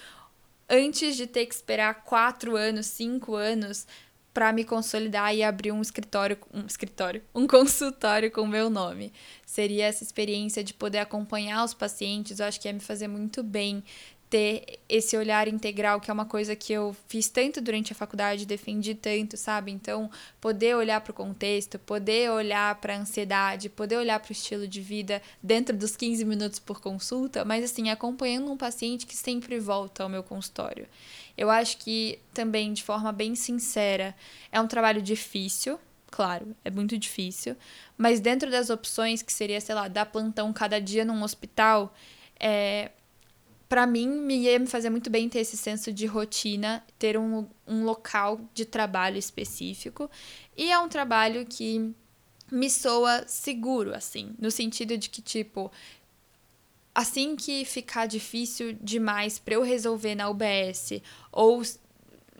antes 0.69 1.17
de 1.17 1.27
ter 1.27 1.47
que 1.47 1.55
esperar 1.55 2.03
quatro 2.05 2.57
anos, 2.57 2.87
cinco 2.87 3.35
anos 3.35 3.87
para 4.35 4.53
me 4.53 4.63
consolidar 4.63 5.35
e 5.35 5.43
abrir 5.43 5.73
um 5.73 5.81
escritório, 5.81 6.39
um 6.53 6.65
escritório, 6.67 7.23
um 7.35 7.47
consultório 7.47 8.31
com 8.31 8.47
meu 8.47 8.71
nome. 8.71 9.13
Seria 9.45 9.87
essa 9.87 10.05
experiência 10.05 10.63
de 10.63 10.75
poder 10.75 10.99
acompanhar 10.99 11.65
os 11.65 11.75
pacientes, 11.75 12.39
eu 12.39 12.47
acho 12.47 12.61
que 12.61 12.69
ia 12.69 12.73
me 12.73 12.81
fazer 12.81 13.09
muito 13.09 13.43
bem 13.43 13.83
ter 14.31 14.79
esse 14.89 15.17
olhar 15.17 15.49
integral, 15.49 16.01
que 16.01 16.11
é 16.11 16.15
uma 16.15 16.27
coisa 16.27 16.55
que 16.55 16.73
eu 16.73 16.95
fiz 17.09 17.29
tanto 17.29 17.61
durante 17.61 17.93
a 17.93 17.97
faculdade, 17.97 18.45
defendi 18.45 18.95
tanto, 18.95 19.37
sabe? 19.37 19.71
Então, 19.73 20.11
poder 20.41 20.77
olhar 20.77 21.01
para 21.01 21.11
o 21.11 21.15
contexto, 21.15 21.79
poder 21.79 22.31
olhar 22.31 22.75
para 22.77 22.95
a 22.95 22.99
ansiedade, 22.99 23.69
poder 23.69 23.97
olhar 23.97 24.21
para 24.21 24.31
o 24.31 24.33
estilo 24.33 24.69
de 24.69 24.81
vida 24.81 25.23
dentro 25.43 25.77
dos 25.77 25.97
15 25.97 26.25
minutos 26.25 26.59
por 26.59 26.81
consulta, 26.81 27.45
mas 27.45 27.65
assim, 27.65 27.91
acompanhando 27.91 28.53
um 28.53 28.57
paciente 28.57 29.07
que 29.07 29.17
sempre 29.17 29.59
volta 29.59 30.03
ao 30.03 30.09
meu 30.09 30.23
consultório. 30.23 30.87
Eu 31.37 31.51
acho 31.51 31.79
que 31.79 32.19
também, 32.35 32.73
de 32.73 32.83
forma 32.83 33.13
bem 33.13 33.35
sincera, 33.35 34.15
é 34.53 34.61
um 34.61 34.67
trabalho 34.67 35.01
difícil, 35.01 35.79
claro, 36.11 36.55
é 36.65 36.71
muito 36.71 36.99
difícil, 36.99 37.57
mas 37.97 38.21
dentro 38.21 38.51
das 38.51 38.69
opções 38.69 39.23
que 39.23 39.33
seria, 39.33 39.61
sei 39.61 39.75
lá, 39.75 39.89
dar 39.89 40.07
plantão 40.07 40.53
cada 40.53 40.81
dia 40.81 41.05
num 41.05 41.23
hospital, 41.23 41.95
é, 42.39 42.91
para 43.69 43.87
mim, 43.87 44.09
me 44.09 44.37
ia 44.37 44.59
me 44.59 44.67
fazer 44.67 44.89
muito 44.89 45.11
bem 45.11 45.29
ter 45.29 45.41
esse 45.41 45.57
senso 45.57 45.93
de 45.93 46.07
rotina, 46.07 46.83
ter 46.99 47.19
um, 47.19 47.47
um 47.67 47.85
local 47.85 48.41
de 48.55 48.65
trabalho 48.65 49.19
específico. 49.19 50.11
E 50.57 50.73
é 50.73 50.79
um 50.79 50.89
trabalho 50.89 51.45
que 51.45 51.95
me 52.51 52.71
soa 52.71 53.25
seguro, 53.27 53.95
assim, 53.95 54.35
no 54.39 54.51
sentido 54.51 54.97
de 54.97 55.11
que, 55.11 55.21
tipo, 55.21 55.71
assim 56.95 57.37
que 57.37 57.65
ficar 57.65 58.07
difícil 58.07 58.77
demais 58.81 59.39
para 59.39 59.55
eu 59.55 59.63
resolver 59.63 60.15
na 60.15 60.31
UBS, 60.31 61.03
ou 61.31 61.63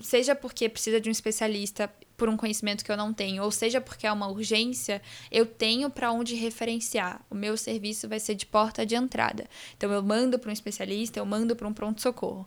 seja 0.01 0.35
porque 0.35 0.69
precisa 0.69 1.01
de 1.01 1.09
um 1.09 1.13
especialista 1.13 1.93
por 2.19 2.29
um 2.29 2.37
conhecimento 2.37 2.85
que 2.85 2.91
eu 2.91 2.97
não 2.97 3.15
tenho, 3.15 3.45
ou 3.45 3.51
seja 3.51 3.81
porque 3.81 4.07
é 4.07 4.13
uma 4.13 4.29
urgência, 4.29 5.01
eu 5.31 5.47
tenho 5.47 5.89
para 5.89 6.11
onde 6.11 6.35
referenciar. 6.35 7.25
O 7.31 7.35
meu 7.35 7.57
serviço 7.57 8.09
vai 8.09 8.19
ser 8.19 8.35
de 8.35 8.45
porta 8.45 8.85
de 8.85 8.97
entrada. 8.97 9.49
Então 9.77 9.91
eu 9.93 10.03
mando 10.03 10.39
para 10.39 10.51
um 10.51 10.53
especialista, 10.53 11.21
eu 11.21 11.25
mando 11.25 11.55
para 11.55 11.69
um 11.69 11.73
pronto-socorro. 11.73 12.47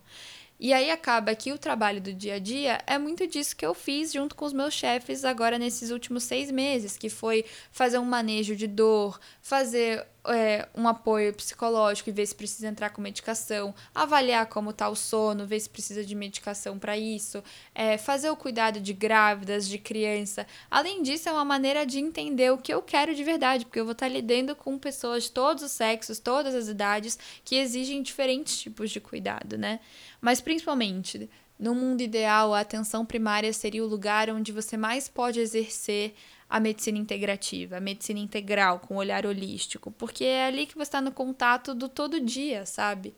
E 0.60 0.72
aí 0.72 0.92
acaba 0.92 1.34
que 1.34 1.50
o 1.50 1.58
trabalho 1.58 2.00
do 2.00 2.12
dia 2.12 2.34
a 2.34 2.38
dia 2.38 2.80
é 2.86 2.96
muito 2.96 3.26
disso 3.26 3.56
que 3.56 3.66
eu 3.66 3.74
fiz 3.74 4.12
junto 4.12 4.36
com 4.36 4.44
os 4.44 4.52
meus 4.52 4.74
chefes 4.74 5.24
agora 5.24 5.58
nesses 5.58 5.90
últimos 5.90 6.22
seis 6.22 6.52
meses, 6.52 6.96
que 6.96 7.08
foi 7.08 7.44
fazer 7.72 7.98
um 7.98 8.04
manejo 8.04 8.54
de 8.54 8.68
dor, 8.68 9.18
fazer 9.40 10.06
é, 10.26 10.68
um 10.74 10.86
apoio 10.86 11.32
psicológico 11.34 12.08
e 12.08 12.12
ver 12.12 12.26
se 12.26 12.34
precisa 12.34 12.68
entrar 12.68 12.90
com 12.90 13.02
medicação, 13.02 13.74
avaliar 13.94 14.46
como 14.46 14.72
tá 14.72 14.88
o 14.88 14.94
sono, 14.94 15.46
ver 15.46 15.58
se 15.58 15.68
precisa 15.68 16.04
de 16.04 16.14
medicação 16.14 16.78
para 16.78 16.96
isso, 16.96 17.42
é, 17.74 17.98
fazer 17.98 18.30
o 18.30 18.36
cuidado 18.36 18.80
de 18.80 18.92
grávidas, 18.92 19.68
de 19.68 19.78
criança. 19.78 20.46
Além 20.70 21.02
disso, 21.02 21.28
é 21.28 21.32
uma 21.32 21.44
maneira 21.44 21.84
de 21.84 21.98
entender 21.98 22.52
o 22.52 22.58
que 22.58 22.72
eu 22.72 22.82
quero 22.82 23.14
de 23.14 23.24
verdade, 23.24 23.64
porque 23.64 23.80
eu 23.80 23.84
vou 23.84 23.92
estar 23.92 24.06
tá 24.06 24.12
lidando 24.12 24.54
com 24.54 24.78
pessoas 24.78 25.24
de 25.24 25.32
todos 25.32 25.62
os 25.62 25.72
sexos, 25.72 26.18
todas 26.18 26.54
as 26.54 26.68
idades, 26.68 27.18
que 27.44 27.56
exigem 27.56 28.02
diferentes 28.02 28.60
tipos 28.60 28.90
de 28.90 29.00
cuidado, 29.00 29.58
né? 29.58 29.80
Mas 30.20 30.40
principalmente, 30.40 31.28
no 31.62 31.76
mundo 31.76 32.00
ideal, 32.00 32.52
a 32.52 32.58
atenção 32.58 33.06
primária 33.06 33.52
seria 33.52 33.84
o 33.84 33.86
lugar 33.86 34.28
onde 34.28 34.50
você 34.50 34.76
mais 34.76 35.08
pode 35.08 35.38
exercer 35.38 36.12
a 36.50 36.58
medicina 36.58 36.98
integrativa, 36.98 37.76
a 37.76 37.80
medicina 37.80 38.18
integral, 38.18 38.80
com 38.80 38.96
olhar 38.96 39.24
holístico, 39.24 39.92
porque 39.92 40.24
é 40.24 40.46
ali 40.46 40.66
que 40.66 40.74
você 40.74 40.82
está 40.82 41.00
no 41.00 41.12
contato 41.12 41.72
do 41.72 41.88
todo 41.88 42.18
dia, 42.18 42.66
sabe? 42.66 43.14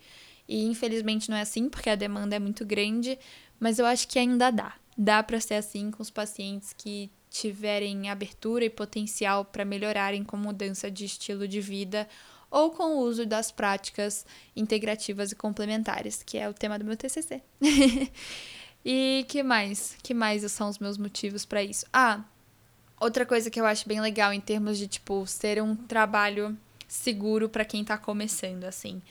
E 0.47 0.63
infelizmente 0.67 1.31
não 1.31 1.39
é 1.39 1.41
assim, 1.41 1.71
porque 1.71 1.89
a 1.89 1.95
demanda 1.95 2.37
é 2.37 2.39
muito 2.39 2.67
grande, 2.67 3.19
mas 3.59 3.79
eu 3.79 3.87
acho 3.87 4.07
que 4.07 4.19
ainda 4.19 4.51
dá. 4.51 4.75
Dá 4.95 5.23
para 5.23 5.41
ser 5.41 5.55
assim 5.55 5.91
com 5.91 6.03
os 6.03 6.11
pacientes 6.11 6.75
que 6.75 7.11
tiverem 7.31 8.11
abertura 8.11 8.67
e 8.67 8.71
potencial 8.71 9.47
para 9.47 9.65
melhorarem 9.65 10.23
com 10.23 10.37
mudança 10.37 10.91
de 10.91 11.07
estilo 11.07 11.49
de 11.49 11.63
vida 11.63 12.07
ou 12.55 12.71
com 12.71 12.97
o 12.97 12.99
uso 13.01 13.27
das 13.27 13.51
práticas 13.51 14.25
integrativas 14.55 15.33
e 15.33 15.35
complementares, 15.35 16.23
que 16.23 16.39
é 16.39 16.49
o 16.49 16.55
tema 16.55 16.79
do 16.79 16.85
meu 16.85 16.97
TCC. 16.97 17.43
e 18.85 19.25
que 19.29 19.43
mais? 19.43 19.97
Que 20.03 20.15
mais 20.15 20.51
são 20.53 20.69
os 20.69 20.79
meus 20.79 20.97
motivos 20.97 21.45
para 21.45 21.63
isso? 21.63 21.85
Ah, 21.93 22.23
Outra 23.01 23.27
coisa 23.27 23.51
que 23.51 23.61
eu 23.61 23.67
acho 23.67 23.87
bem 23.87 24.01
legal 24.01 24.33
em 24.33 24.41
termos 24.41 24.79
de, 24.79 24.87
tipo, 24.87 25.27
ser 25.27 25.63
um 25.63 25.75
trabalho 25.75 26.57
seguro 26.89 27.49
para 27.49 27.65
quem 27.65 27.85
tá 27.85 27.99
começando, 27.99 28.65
assim. 28.65 29.03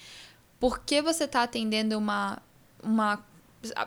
Porque 0.60 1.02
você 1.02 1.28
tá 1.28 1.44
atendendo 1.44 1.98
uma, 1.98 2.42
uma 2.82 3.24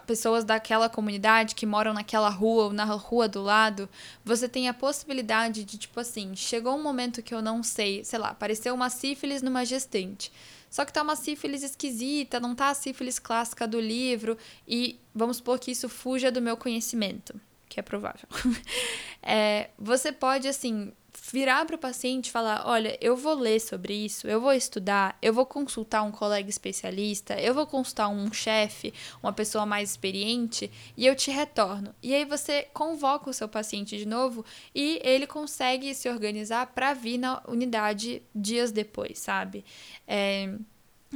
pessoas 0.07 0.45
daquela 0.45 0.89
comunidade 0.89 1.55
que 1.55 1.67
moram 1.67 1.93
naquela 1.93 2.29
rua 2.29 2.65
ou 2.65 2.73
na 2.73 2.85
rua 2.85 3.29
do 3.29 3.43
lado, 3.43 3.89
você 4.25 4.49
tem 4.49 4.69
a 4.69 4.75
possibilidade 4.75 5.65
de, 5.65 5.77
tipo 5.77 5.99
assim, 6.01 6.35
chegou 6.37 6.75
um 6.75 6.83
momento 6.83 7.23
que 7.23 7.35
eu 7.35 7.43
não 7.43 7.63
sei, 7.63 8.05
sei 8.05 8.19
lá, 8.19 8.29
apareceu 8.31 8.75
uma 8.75 8.91
sífilis 8.91 9.43
numa 9.43 9.65
gestante. 9.65 10.33
Só 10.71 10.85
que 10.85 10.93
tá 10.93 11.03
uma 11.03 11.17
sífilis 11.17 11.63
esquisita, 11.63 12.41
não 12.41 12.55
tá 12.55 12.71
a 12.71 12.75
sífilis 12.75 13.19
clássica 13.19 13.67
do 13.67 13.81
livro, 13.81 14.37
e 14.67 14.99
vamos 15.15 15.39
supor 15.39 15.59
que 15.59 15.71
isso 15.71 15.89
fuja 15.89 16.31
do 16.31 16.43
meu 16.43 16.57
conhecimento 16.57 17.41
que 17.69 17.81
é 17.81 17.83
provável. 17.83 18.29
é, 19.23 19.71
você 19.79 20.13
pode, 20.13 20.49
assim, 20.49 20.93
virar 21.31 21.65
para 21.65 21.77
o 21.77 21.79
paciente 21.79 22.27
e 22.29 22.31
falar: 22.31 22.63
olha, 22.67 22.97
eu 23.01 23.17
vou 23.17 23.35
ler 23.35 23.61
sobre 23.61 23.95
isso, 23.95 24.27
eu 24.27 24.41
vou 24.41 24.53
estudar, 24.53 25.17
eu 25.21 25.33
vou 25.33 25.47
consultar 25.47 26.03
um 26.03 26.11
colega 26.11 26.49
especialista, 26.49 27.41
eu 27.41 27.55
vou 27.55 27.67
consultar 27.67 28.09
um 28.09 28.33
chefe, 28.33 28.93
uma 29.23 29.33
pessoa 29.33 29.65
mais 29.67 29.91
experiente 29.91 30.71
e 30.97 31.07
eu 31.07 31.15
te 31.15 31.31
retorno. 31.31 31.95
E 32.03 32.15
aí 32.15 32.25
você 32.25 32.69
convoca 32.73 33.31
o 33.31 33.35
seu 33.35 33.49
paciente 33.49 33.97
de 33.97 34.07
novo 34.07 34.45
e 34.75 35.01
ele 35.03 35.27
consegue 35.27 35.95
se 35.95 36.09
organizar 36.09 36.67
para 36.69 36.95
vir 36.95 37.19
na 37.19 37.43
unidade 37.47 38.23
dias 38.35 38.71
depois, 38.71 39.19
sabe? 39.19 39.65
É 40.07 40.55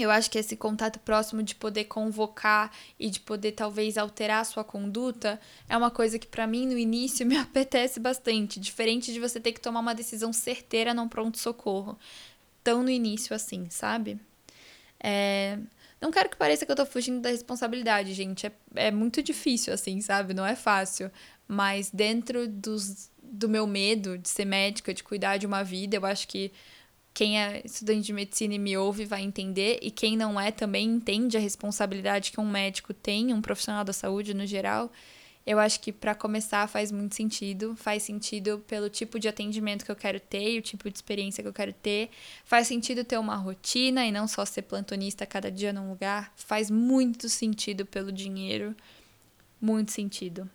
eu 0.03 0.11
acho 0.11 0.31
que 0.31 0.39
esse 0.39 0.57
contato 0.57 0.99
próximo 1.01 1.43
de 1.43 1.55
poder 1.55 1.85
convocar 1.85 2.73
e 2.99 3.11
de 3.11 3.21
poder 3.21 3.53
talvez 3.53 3.97
alterar 3.99 4.41
a 4.41 4.45
sua 4.45 4.65
conduta 4.65 5.41
é 5.69 5.77
uma 5.77 5.91
coisa 5.91 6.19
que 6.19 6.27
para 6.27 6.47
mim 6.47 6.67
no 6.67 6.79
início 6.79 7.25
me 7.27 7.37
apetece 7.37 8.01
bastante, 8.01 8.61
diferente 8.61 9.13
de 9.13 9.21
você 9.21 9.41
ter 9.41 9.53
que 9.53 9.61
tomar 9.61 9.81
uma 9.81 9.95
decisão 9.95 10.33
certeira 10.33 10.95
num 10.95 11.09
pronto 11.09 11.39
socorro. 11.39 11.99
Tão 12.63 12.83
no 12.83 12.91
início 12.91 13.35
assim, 13.35 13.69
sabe? 13.71 14.19
É... 15.03 15.59
Não 16.01 16.11
quero 16.11 16.31
que 16.31 16.37
pareça 16.37 16.65
que 16.65 16.73
eu 16.73 16.77
tô 16.77 16.87
fugindo 16.87 17.21
da 17.21 17.29
responsabilidade, 17.29 18.15
gente. 18.15 18.47
É, 18.47 18.53
é 18.75 18.91
muito 18.91 19.23
difícil, 19.23 19.73
assim, 19.73 20.01
sabe? 20.01 20.33
Não 20.33 20.47
é 20.47 20.57
fácil. 20.57 21.11
Mas 21.47 21.91
dentro 21.91 22.49
dos, 22.49 23.11
do 23.23 23.49
meu 23.49 23.67
medo 23.67 24.17
de 24.17 24.29
ser 24.29 24.45
médica, 24.47 24.95
de 24.95 25.03
cuidar 25.03 25.37
de 25.37 25.47
uma 25.47 25.63
vida, 25.63 25.97
eu 25.97 26.07
acho 26.07 26.27
que 26.27 26.53
quem 27.21 27.39
é 27.39 27.61
estudante 27.67 28.07
de 28.07 28.15
medicina 28.15 28.55
e 28.55 28.59
me 28.59 28.79
ouve 28.79 29.05
vai 29.05 29.21
entender, 29.21 29.79
e 29.83 29.91
quem 29.91 30.17
não 30.17 30.41
é 30.41 30.51
também 30.51 30.89
entende 30.89 31.37
a 31.37 31.41
responsabilidade 31.41 32.33
que 32.33 32.41
um 32.41 32.49
médico 32.49 32.95
tem, 32.95 33.35
um 33.35 33.43
profissional 33.43 33.85
da 33.85 33.93
saúde 33.93 34.33
no 34.33 34.47
geral. 34.47 34.91
Eu 35.47 35.59
acho 35.59 35.81
que 35.81 35.93
para 35.93 36.15
começar 36.15 36.67
faz 36.67 36.91
muito 36.91 37.15
sentido, 37.15 37.77
faz 37.77 38.05
sentido 38.05 38.65
pelo 38.67 38.89
tipo 38.89 39.21
de 39.21 39.29
atendimento 39.29 39.85
que 39.85 39.91
eu 39.91 39.97
quero 39.97 40.19
ter 40.19 40.55
e 40.55 40.59
o 40.61 40.63
tipo 40.63 40.89
de 40.89 40.97
experiência 40.97 41.43
que 41.43 41.49
eu 41.51 41.53
quero 41.53 41.75
ter. 41.75 42.09
Faz 42.43 42.67
sentido 42.69 43.05
ter 43.05 43.19
uma 43.19 43.37
rotina 43.37 44.07
e 44.07 44.11
não 44.11 44.27
só 44.27 44.47
ser 44.47 44.63
plantonista 44.63 45.27
cada 45.27 45.51
dia 45.51 45.75
num 45.75 45.91
lugar. 45.91 46.33
Faz 46.37 46.71
muito 46.71 47.29
sentido 47.29 47.85
pelo 47.85 48.11
dinheiro, 48.11 48.75
muito 49.61 49.93
sentido 49.93 50.49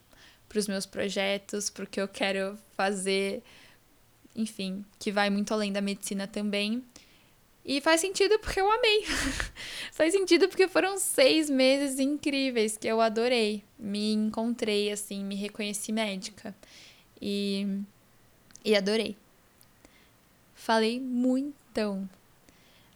para 0.49 0.57
os 0.57 0.67
meus 0.67 0.87
projetos, 0.87 1.69
porque 1.69 2.01
eu 2.01 2.07
quero 2.07 2.57
fazer 2.75 3.43
enfim, 4.35 4.83
que 4.99 5.11
vai 5.11 5.29
muito 5.29 5.53
além 5.53 5.71
da 5.71 5.81
medicina 5.81 6.27
também. 6.27 6.83
E 7.65 7.81
faz 7.81 7.99
sentido 7.99 8.37
porque 8.37 8.61
eu 8.61 8.71
amei. 8.71 9.05
faz 9.91 10.13
sentido 10.13 10.47
porque 10.47 10.67
foram 10.67 10.99
seis 10.99 11.49
meses 11.49 11.99
incríveis 11.99 12.77
que 12.77 12.87
eu 12.87 13.01
adorei. 13.01 13.63
Me 13.79 14.13
encontrei, 14.13 14.91
assim, 14.91 15.23
me 15.23 15.33
reconheci 15.35 15.91
médica. 15.91 16.55
E, 17.19 17.81
e 18.63 18.75
adorei. 18.75 19.17
Falei 20.53 20.99
muitão. 20.99 22.07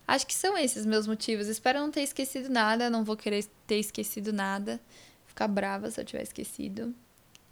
Acho 0.08 0.28
que 0.28 0.36
são 0.36 0.56
esses 0.56 0.86
meus 0.86 1.08
motivos. 1.08 1.48
Espero 1.48 1.80
não 1.80 1.90
ter 1.90 2.02
esquecido 2.02 2.50
nada. 2.50 2.92
Não 2.92 3.04
vou 3.04 3.18
querer 3.18 3.46
ter 3.66 3.80
esquecido 3.80 4.32
nada. 4.32 4.80
Ficar 5.26 5.48
brava 5.48 5.90
se 5.90 6.00
eu 6.00 6.06
tiver 6.06 6.24
esquecido. 6.24 6.94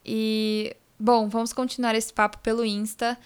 E, 0.06 0.76
bom, 1.00 1.28
vamos 1.30 1.52
continuar 1.52 1.96
esse 1.96 2.14
papo 2.14 2.38
pelo 2.40 2.64
Insta. 2.64 3.18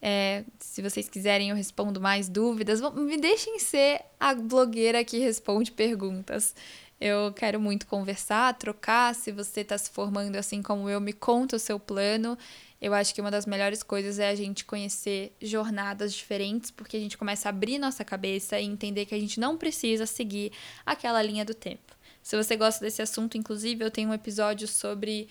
É, 0.00 0.44
se 0.58 0.80
vocês 0.80 1.08
quiserem, 1.08 1.50
eu 1.50 1.56
respondo 1.56 2.00
mais 2.00 2.28
dúvidas. 2.28 2.80
Me 2.94 3.16
deixem 3.16 3.58
ser 3.58 4.00
a 4.18 4.34
blogueira 4.34 5.04
que 5.04 5.18
responde 5.18 5.72
perguntas. 5.72 6.54
Eu 7.00 7.32
quero 7.32 7.60
muito 7.60 7.86
conversar, 7.86 8.54
trocar. 8.54 9.14
Se 9.14 9.30
você 9.32 9.60
está 9.60 9.76
se 9.78 9.90
formando 9.90 10.36
assim 10.36 10.62
como 10.62 10.88
eu, 10.88 11.00
me 11.00 11.12
conta 11.12 11.56
o 11.56 11.58
seu 11.58 11.78
plano. 11.78 12.36
Eu 12.80 12.94
acho 12.94 13.12
que 13.12 13.20
uma 13.20 13.30
das 13.30 13.44
melhores 13.44 13.82
coisas 13.82 14.20
é 14.20 14.28
a 14.28 14.34
gente 14.34 14.64
conhecer 14.64 15.32
jornadas 15.42 16.12
diferentes, 16.12 16.70
porque 16.70 16.96
a 16.96 17.00
gente 17.00 17.18
começa 17.18 17.48
a 17.48 17.50
abrir 17.50 17.78
nossa 17.78 18.04
cabeça 18.04 18.58
e 18.58 18.64
entender 18.64 19.04
que 19.04 19.14
a 19.14 19.18
gente 19.18 19.40
não 19.40 19.56
precisa 19.56 20.06
seguir 20.06 20.52
aquela 20.86 21.20
linha 21.20 21.44
do 21.44 21.54
tempo. 21.54 21.96
Se 22.22 22.36
você 22.36 22.56
gosta 22.56 22.84
desse 22.84 23.02
assunto, 23.02 23.36
inclusive, 23.36 23.84
eu 23.84 23.90
tenho 23.90 24.10
um 24.10 24.14
episódio 24.14 24.68
sobre 24.68 25.28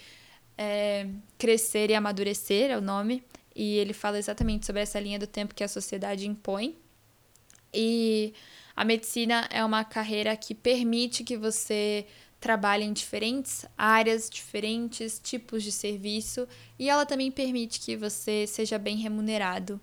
é, 0.57 1.07
crescer 1.37 1.89
e 1.89 1.95
amadurecer, 1.95 2.71
é 2.71 2.77
o 2.77 2.81
nome 2.81 3.23
e 3.57 3.77
ele 3.77 3.91
fala 3.91 4.19
exatamente 4.19 4.67
sobre 4.67 4.83
essa 4.83 4.99
linha 4.99 5.17
do 5.17 5.25
tempo 5.25 5.55
que 5.55 5.63
a 5.63 5.67
sociedade 5.67 6.27
impõe. 6.27 6.77
E 7.73 8.31
a 8.75 8.85
medicina 8.85 9.47
é 9.51 9.65
uma 9.65 9.83
carreira 9.83 10.37
que 10.37 10.53
permite 10.53 11.23
que 11.23 11.35
você 11.35 12.05
trabalhe 12.39 12.85
em 12.85 12.93
diferentes 12.93 13.65
áreas, 13.75 14.29
diferentes 14.29 15.19
tipos 15.19 15.63
de 15.63 15.71
serviço, 15.71 16.47
e 16.77 16.87
ela 16.87 17.03
também 17.03 17.31
permite 17.31 17.79
que 17.79 17.97
você 17.97 18.45
seja 18.45 18.77
bem 18.77 18.95
remunerado 18.95 19.81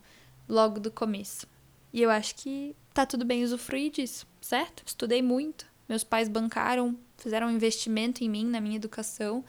logo 0.49 0.79
do 0.79 0.93
começo. 0.93 1.45
E 1.93 2.01
eu 2.01 2.11
acho 2.11 2.37
que 2.37 2.77
tá 2.95 3.05
tudo 3.05 3.25
bem 3.25 3.43
usufruir 3.43 3.91
disso, 3.91 4.25
certo? 4.41 4.85
Estudei 4.87 5.21
muito, 5.21 5.67
meus 5.89 6.05
pais 6.05 6.29
bancaram, 6.29 6.97
fizeram 7.19 7.49
um 7.49 7.51
investimento 7.51 8.23
em 8.23 8.29
mim, 8.29 8.47
na 8.47 8.61
minha 8.61 8.77
educação. 8.77 9.45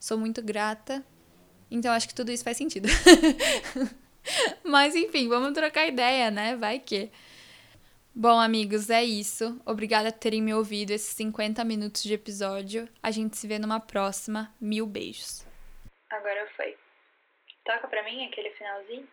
Sou 0.00 0.18
muito 0.18 0.42
grata 0.42 1.04
então 1.70 1.92
acho 1.92 2.08
que 2.08 2.14
tudo 2.14 2.32
isso 2.32 2.44
faz 2.44 2.56
sentido. 2.56 2.88
Mas 4.64 4.94
enfim, 4.94 5.28
vamos 5.28 5.52
trocar 5.52 5.86
ideia, 5.86 6.30
né? 6.30 6.56
Vai 6.56 6.78
que. 6.78 7.10
Bom, 8.14 8.38
amigos, 8.40 8.90
é 8.90 9.04
isso. 9.04 9.60
Obrigada 9.64 10.10
por 10.10 10.18
terem 10.18 10.42
me 10.42 10.52
ouvido 10.52 10.90
esses 10.90 11.14
50 11.14 11.62
minutos 11.64 12.02
de 12.02 12.12
episódio. 12.12 12.88
A 13.02 13.10
gente 13.10 13.36
se 13.36 13.46
vê 13.46 13.58
numa 13.58 13.78
próxima. 13.78 14.52
Mil 14.60 14.86
beijos. 14.86 15.46
Agora 16.10 16.48
foi. 16.56 16.76
Toca 17.64 17.86
pra 17.86 18.02
mim 18.02 18.26
aquele 18.26 18.50
finalzinho. 18.50 19.08